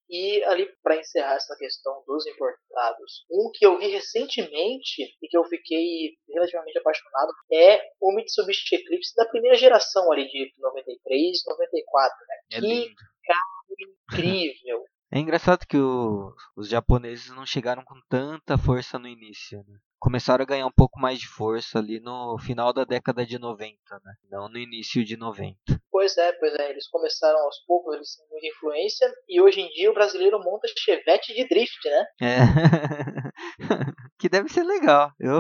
E 0.10 0.44
ali, 0.44 0.68
para 0.84 0.98
encerrar 0.98 1.36
essa 1.36 1.56
questão 1.58 2.04
dos 2.06 2.26
importados, 2.28 3.26
um 3.32 3.50
que 3.54 3.66
eu 3.66 3.78
vi 3.80 3.88
recentemente 3.88 5.02
e 5.22 5.28
que 5.28 5.38
eu 5.38 5.44
fiquei 5.46 6.16
relativamente 6.30 6.78
apaixonado 6.78 7.32
é 7.52 7.82
o 8.02 8.14
Mitsubishi 8.14 8.76
Eclipse 8.76 9.16
da 9.16 9.26
primeira 9.26 9.58
geração 9.58 10.12
ali 10.12 10.28
de 10.28 10.52
93, 10.60 11.38
94, 11.48 12.18
né? 12.28 12.36
É 12.52 12.56
que 12.56 12.62
lindo. 12.62 12.96
carro 13.24 13.76
incrível! 13.80 14.84
É 15.12 15.20
engraçado 15.20 15.68
que 15.68 15.78
o, 15.78 16.34
os 16.56 16.68
japoneses 16.68 17.30
não 17.30 17.46
chegaram 17.46 17.84
com 17.84 18.00
tanta 18.10 18.58
força 18.58 18.98
no 18.98 19.08
início, 19.08 19.60
né? 19.68 19.78
Começaram 20.04 20.44
a 20.44 20.46
ganhar 20.46 20.68
um 20.68 20.72
pouco 20.72 21.00
mais 21.00 21.18
de 21.18 21.30
força 21.30 21.80
ali 21.80 21.98
no 22.02 22.38
final 22.38 22.74
da 22.74 22.84
década 22.84 23.26
de 23.26 23.40
90, 23.40 23.78
né? 24.04 24.14
Não 24.30 24.50
no 24.50 24.58
início 24.58 25.02
de 25.06 25.16
90. 25.16 25.56
Pois 25.90 26.18
é, 26.18 26.34
pois 26.34 26.54
é. 26.56 26.72
Eles 26.72 26.90
começaram 26.90 27.40
aos 27.40 27.60
poucos, 27.66 27.96
eles 27.96 28.14
têm 28.18 28.28
muita 28.30 28.48
influência. 28.48 29.10
E 29.30 29.40
hoje 29.40 29.62
em 29.62 29.70
dia 29.70 29.90
o 29.90 29.94
brasileiro 29.94 30.44
monta 30.44 30.68
chevette 30.78 31.34
de 31.34 31.48
drift, 31.48 31.80
né? 31.90 32.06
É. 32.22 32.36
que 34.20 34.28
deve 34.28 34.50
ser 34.50 34.64
legal. 34.64 35.10
Eu 35.18 35.40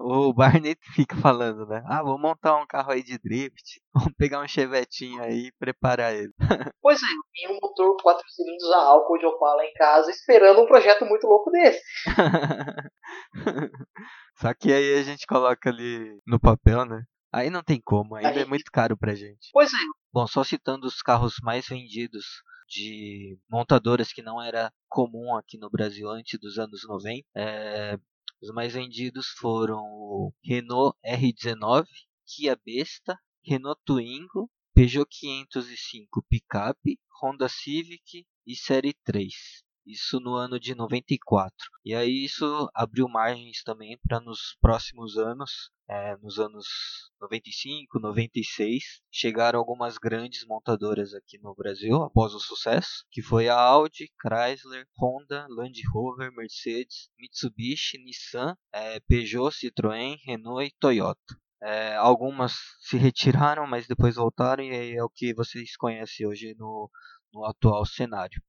o 0.00 0.32
Barney 0.32 0.76
fica 0.94 1.16
falando, 1.16 1.66
né? 1.66 1.82
Ah, 1.86 2.02
vou 2.02 2.18
montar 2.18 2.56
um 2.56 2.66
carro 2.66 2.92
aí 2.92 3.02
de 3.02 3.18
drift. 3.18 3.80
Vamos 3.94 4.12
pegar 4.16 4.40
um 4.42 4.48
chevetinho 4.48 5.22
aí 5.22 5.46
e 5.46 5.52
preparar 5.58 6.14
ele. 6.14 6.32
pois 6.80 6.98
é, 7.02 7.06
tinha 7.34 7.50
um 7.50 7.58
motor 7.60 7.96
4 8.02 8.24
cilindros 8.28 8.72
a 8.72 8.84
álcool 8.84 9.18
de 9.18 9.26
Opala 9.26 9.64
em 9.64 9.72
casa 9.74 10.10
esperando 10.10 10.62
um 10.62 10.66
projeto 10.66 11.04
muito 11.04 11.26
louco 11.26 11.50
desse. 11.50 11.82
Só 14.38 14.54
que 14.54 14.72
aí 14.72 14.98
a 14.98 15.02
gente 15.02 15.26
coloca 15.26 15.68
ali 15.68 16.18
no 16.26 16.40
papel, 16.40 16.84
né? 16.84 17.02
Aí 17.32 17.50
não 17.50 17.62
tem 17.62 17.80
como, 17.80 18.16
ainda 18.16 18.30
aí... 18.30 18.40
é 18.40 18.44
muito 18.44 18.70
caro 18.72 18.96
pra 18.96 19.14
gente. 19.14 19.50
Pois 19.52 19.72
é. 19.72 19.76
Bom, 20.12 20.26
só 20.26 20.42
citando 20.42 20.86
os 20.86 21.02
carros 21.02 21.36
mais 21.42 21.68
vendidos 21.68 22.24
de 22.68 23.36
montadoras 23.48 24.12
que 24.12 24.22
não 24.22 24.40
era 24.40 24.72
comum 24.88 25.36
aqui 25.36 25.58
no 25.58 25.68
Brasil 25.68 26.08
antes 26.08 26.38
dos 26.38 26.58
anos 26.58 26.86
90, 26.86 27.24
é, 27.36 27.98
os 28.42 28.50
mais 28.54 28.72
vendidos 28.72 29.28
foram 29.38 29.78
o 29.78 30.32
Renault 30.42 30.96
R19, 31.04 31.86
Kia 32.26 32.56
Besta, 32.64 33.18
Renault 33.44 33.80
Twingo, 33.84 34.50
Peugeot 34.74 35.06
505 35.10 36.22
Pickup, 36.28 36.98
Honda 37.20 37.48
Civic 37.48 38.26
e 38.46 38.56
Série 38.56 38.94
3. 39.04 39.34
Isso 39.86 40.20
no 40.20 40.34
ano 40.34 40.60
de 40.60 40.74
94. 40.74 41.52
E 41.84 41.94
aí 41.94 42.24
isso 42.24 42.70
abriu 42.74 43.08
margens 43.08 43.62
também 43.62 43.98
para 44.02 44.20
nos 44.20 44.56
próximos 44.60 45.16
anos, 45.16 45.70
é, 45.88 46.16
nos 46.18 46.38
anos 46.38 46.66
95, 47.20 47.98
96, 47.98 49.02
chegaram 49.10 49.58
algumas 49.58 49.98
grandes 49.98 50.46
montadoras 50.46 51.14
aqui 51.14 51.38
no 51.38 51.54
Brasil 51.54 52.02
após 52.02 52.32
o 52.34 52.38
sucesso, 52.38 53.04
que 53.10 53.22
foi 53.22 53.48
a 53.48 53.58
Audi, 53.58 54.10
Chrysler, 54.20 54.86
Honda, 54.98 55.46
Land 55.48 55.80
Rover, 55.92 56.30
Mercedes, 56.32 57.08
Mitsubishi, 57.18 57.98
Nissan, 57.98 58.56
é, 58.72 59.00
Peugeot, 59.00 59.50
Citroën, 59.50 60.16
Renault 60.24 60.64
e 60.64 60.74
Toyota. 60.78 61.36
É, 61.62 61.94
algumas 61.96 62.54
se 62.80 62.96
retiraram, 62.96 63.66
mas 63.66 63.86
depois 63.86 64.14
voltaram 64.14 64.64
e 64.64 64.96
é 64.96 65.04
o 65.04 65.10
que 65.10 65.34
vocês 65.34 65.76
conhecem 65.76 66.26
hoje 66.26 66.54
no, 66.58 66.90
no 67.32 67.44
atual 67.44 67.84
cenário. 67.84 68.40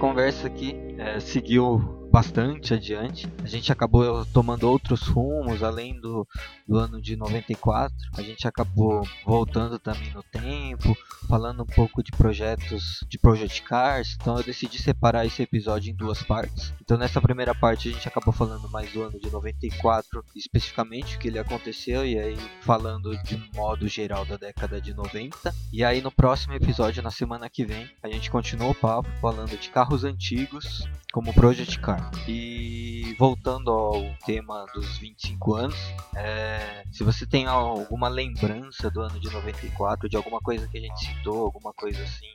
Conversa 0.00 0.46
aqui 0.46 0.74
é, 0.96 1.20
seguiu 1.20 1.99
bastante 2.10 2.74
adiante. 2.74 3.28
A 3.42 3.46
gente 3.46 3.70
acabou 3.70 4.24
tomando 4.26 4.68
outros 4.68 5.02
rumos 5.02 5.62
além 5.62 5.98
do, 6.00 6.26
do 6.66 6.76
ano 6.76 7.00
de 7.00 7.16
94. 7.16 7.94
A 8.16 8.22
gente 8.22 8.46
acabou 8.46 9.06
voltando 9.24 9.78
também 9.78 10.10
no 10.12 10.22
tempo, 10.22 10.96
falando 11.28 11.62
um 11.62 11.66
pouco 11.66 12.02
de 12.02 12.10
projetos 12.10 13.04
de 13.08 13.18
Project 13.18 13.62
Cars. 13.62 14.16
Então 14.20 14.36
eu 14.36 14.42
decidi 14.42 14.80
separar 14.82 15.24
esse 15.24 15.42
episódio 15.42 15.90
em 15.90 15.94
duas 15.94 16.22
partes. 16.22 16.74
Então 16.80 16.98
nessa 16.98 17.20
primeira 17.20 17.54
parte 17.54 17.88
a 17.88 17.92
gente 17.92 18.08
acabou 18.08 18.32
falando 18.32 18.68
mais 18.68 18.92
do 18.92 19.02
ano 19.02 19.18
de 19.18 19.30
94, 19.30 20.24
especificamente 20.34 21.16
o 21.16 21.18
que 21.18 21.28
ele 21.28 21.38
aconteceu 21.38 22.04
e 22.04 22.18
aí 22.18 22.36
falando 22.62 23.16
de 23.22 23.36
modo 23.54 23.86
geral 23.86 24.24
da 24.24 24.36
década 24.36 24.80
de 24.80 24.92
90. 24.92 25.54
E 25.72 25.84
aí 25.84 26.00
no 26.00 26.10
próximo 26.10 26.54
episódio 26.54 27.02
na 27.02 27.10
semana 27.10 27.48
que 27.48 27.64
vem 27.64 27.88
a 28.02 28.08
gente 28.08 28.30
continua 28.30 28.70
o 28.70 28.74
papo 28.74 29.08
falando 29.20 29.56
de 29.56 29.70
carros 29.70 30.02
antigos 30.02 30.88
como 31.12 31.32
Project 31.32 31.78
Car. 31.80 32.10
E 32.28 33.14
voltando 33.18 33.70
ao 33.70 34.14
tema 34.24 34.66
dos 34.74 34.98
25 34.98 35.54
anos, 35.54 35.76
é, 36.16 36.84
se 36.90 37.04
você 37.04 37.26
tem 37.26 37.46
alguma 37.46 38.08
lembrança 38.08 38.90
do 38.90 39.00
ano 39.00 39.18
de 39.20 39.30
94, 39.30 40.08
de 40.08 40.16
alguma 40.16 40.40
coisa 40.40 40.66
que 40.68 40.78
a 40.78 40.80
gente 40.80 41.00
citou, 41.00 41.44
alguma 41.44 41.72
coisa 41.72 42.02
assim, 42.02 42.30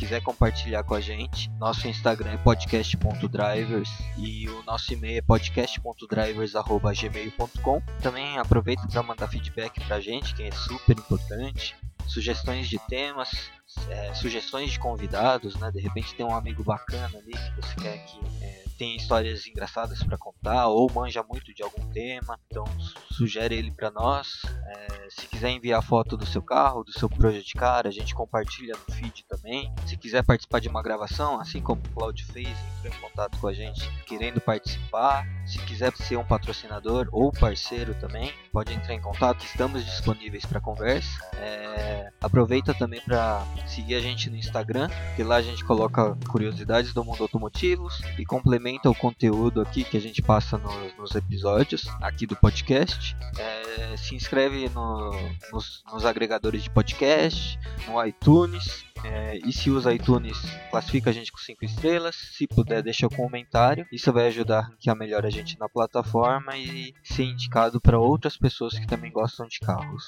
quiser 0.00 0.20
compartilhar 0.22 0.82
com 0.82 0.94
a 0.94 1.00
gente, 1.00 1.50
nosso 1.58 1.86
Instagram 1.86 2.30
é 2.30 2.38
podcast.drivers 2.38 3.90
e 4.16 4.48
o 4.48 4.62
nosso 4.62 4.94
e-mail 4.94 5.18
é 5.18 5.22
podcast.drivers.gmail.com. 5.22 7.82
Também 8.00 8.38
aproveita 8.38 8.88
para 8.88 9.02
mandar 9.02 9.28
feedback 9.28 9.78
pra 9.84 10.00
gente, 10.00 10.34
que 10.34 10.44
é 10.44 10.50
super 10.52 10.98
importante. 10.98 11.76
Sugestões 12.06 12.68
de 12.68 12.78
temas, 12.88 13.50
é, 13.88 14.12
sugestões 14.14 14.72
de 14.72 14.78
convidados, 14.78 15.54
né? 15.56 15.70
De 15.70 15.80
repente 15.80 16.14
tem 16.14 16.26
um 16.26 16.34
amigo 16.34 16.62
bacana 16.62 17.18
ali 17.18 17.32
que 17.32 17.56
você 17.56 17.74
quer 17.76 17.98
que 18.04 18.18
é, 18.44 18.64
tenha 18.80 18.96
histórias 18.96 19.46
engraçadas 19.46 20.02
para 20.02 20.16
contar 20.16 20.68
ou 20.68 20.90
manja 20.90 21.22
muito 21.22 21.52
de 21.52 21.62
algum 21.62 21.86
tema, 21.92 22.40
então 22.46 22.64
sugere 23.12 23.54
ele 23.54 23.70
para 23.70 23.90
nós. 23.90 24.40
É, 24.66 25.06
se 25.10 25.26
quiser 25.26 25.50
enviar 25.50 25.82
foto 25.82 26.16
do 26.16 26.24
seu 26.24 26.42
carro, 26.42 26.82
do 26.82 26.92
seu 26.98 27.08
projeto 27.08 27.44
de 27.44 27.54
cara, 27.54 27.88
a 27.88 27.92
gente 27.92 28.14
compartilha 28.14 28.74
no 28.74 28.94
feed 28.94 29.24
também. 29.28 29.70
Se 29.86 29.96
quiser 29.98 30.24
participar 30.24 30.60
de 30.60 30.68
uma 30.68 30.82
gravação, 30.82 31.38
assim 31.38 31.60
como 31.60 31.82
o 31.82 31.88
Claudio 31.90 32.26
fez, 32.32 32.48
entrou 32.78 32.94
em 32.94 33.00
contato 33.00 33.38
com 33.38 33.48
a 33.48 33.52
gente 33.52 33.86
querendo 34.06 34.40
participar. 34.40 35.26
Se 35.46 35.58
quiser 35.66 35.94
ser 35.96 36.16
um 36.16 36.24
patrocinador 36.24 37.06
ou 37.12 37.30
parceiro 37.30 37.94
também, 38.00 38.32
pode 38.50 38.72
entrar 38.72 38.94
em 38.94 39.00
contato. 39.00 39.44
Estamos 39.44 39.84
disponíveis 39.84 40.46
para 40.46 40.58
conversa. 40.58 41.10
É, 41.36 41.89
aproveita 42.20 42.74
também 42.74 43.00
para 43.00 43.44
seguir 43.66 43.94
a 43.94 44.00
gente 44.00 44.30
no 44.30 44.36
Instagram, 44.36 44.88
que 45.16 45.22
lá 45.22 45.36
a 45.36 45.42
gente 45.42 45.64
coloca 45.64 46.16
curiosidades 46.28 46.92
do 46.92 47.04
mundo 47.04 47.22
automotivos 47.22 48.00
e 48.18 48.24
complementa 48.24 48.90
o 48.90 48.94
conteúdo 48.94 49.60
aqui 49.60 49.84
que 49.84 49.96
a 49.96 50.00
gente 50.00 50.22
passa 50.22 50.58
nos, 50.58 50.96
nos 50.96 51.14
episódios 51.14 51.86
aqui 52.00 52.26
do 52.26 52.36
podcast. 52.36 53.16
É, 53.38 53.96
se 53.96 54.14
inscreve 54.14 54.68
no, 54.70 55.10
nos, 55.52 55.82
nos 55.92 56.04
agregadores 56.04 56.62
de 56.62 56.70
podcast, 56.70 57.58
no 57.86 58.04
iTunes 58.04 58.84
é, 59.04 59.38
e 59.44 59.52
se 59.52 59.70
usa 59.70 59.94
iTunes, 59.94 60.38
classifica 60.70 61.10
a 61.10 61.12
gente 61.12 61.32
com 61.32 61.38
5 61.38 61.64
estrelas. 61.64 62.16
Se 62.16 62.46
puder, 62.46 62.82
deixa 62.82 63.06
um 63.06 63.10
comentário. 63.10 63.86
Isso 63.90 64.12
vai 64.12 64.26
ajudar 64.26 64.70
a 64.86 64.94
melhor 64.94 65.24
a 65.24 65.30
gente 65.30 65.58
na 65.58 65.68
plataforma 65.68 66.56
e 66.56 66.94
ser 67.02 67.24
indicado 67.24 67.80
para 67.80 67.98
outras 67.98 68.36
pessoas 68.36 68.78
que 68.78 68.86
também 68.86 69.12
gostam 69.12 69.46
de 69.46 69.60
carros. 69.60 70.04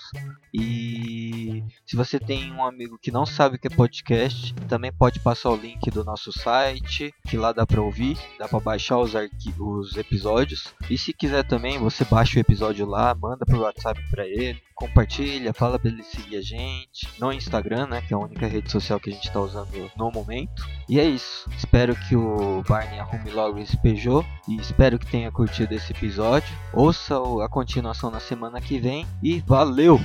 E 0.53 1.64
se 1.86 1.97
você 1.97 2.18
tem 2.18 2.53
um 2.53 2.64
amigo 2.64 2.99
que 3.01 3.11
não 3.11 3.24
sabe 3.24 3.57
o 3.57 3.59
que 3.59 3.68
é 3.68 3.70
podcast, 3.70 4.55
também 4.68 4.93
pode 4.93 5.20
passar 5.20 5.51
o 5.51 5.57
link 5.57 5.90
do 5.90 6.05
nosso 6.05 6.32
site, 6.32 7.14
que 7.28 7.36
lá 7.36 7.53
dá 7.53 7.66
para 7.66 7.80
ouvir, 7.80 8.18
dá 8.38 8.49
para 8.49 8.61
baixar 8.61 8.99
os, 8.99 9.12
os 9.59 9.97
episódios. 9.97 10.74
E 10.90 10.99
se 10.99 11.12
quiser 11.12 11.45
também, 11.45 11.78
você 11.78 12.05
baixa 12.05 12.38
o 12.38 12.40
episódio 12.40 12.86
lá, 12.86 13.14
manda 13.14 13.47
pro 13.47 13.61
WhatsApp 13.61 14.01
para 14.11 14.26
ele 14.26 14.61
compartilha, 14.74 15.53
fala 15.53 15.78
pra 15.78 15.90
ele 15.90 16.03
seguir 16.03 16.36
a 16.36 16.43
gente 16.43 17.09
no 17.20 17.32
Instagram, 17.32 17.86
né, 17.86 18.03
que 18.03 18.12
é 18.12 18.16
a 18.16 18.20
única 18.20 18.49
rede 18.49 18.68
social 18.68 18.82
que 19.01 19.11
a 19.11 19.12
gente 19.12 19.30
tá 19.30 19.41
usando 19.41 19.91
no 19.97 20.11
momento. 20.11 20.66
E 20.89 20.99
é 20.99 21.05
isso. 21.05 21.49
Espero 21.57 21.95
que 21.95 22.16
o 22.16 22.62
Barney 22.68 22.99
arrume 22.99 23.30
logo 23.30 23.59
esse 23.59 23.76
Peugeot 23.76 24.26
e 24.49 24.57
espero 24.57 24.99
que 24.99 25.07
tenha 25.07 25.30
curtido 25.30 25.74
esse 25.74 25.93
episódio. 25.93 26.49
Ouça 26.72 27.16
a 27.45 27.49
continuação 27.49 28.11
na 28.11 28.20
semana 28.20 28.61
que 28.61 28.78
vem 28.78 29.07
e 29.22 29.41
valeu! 29.41 30.01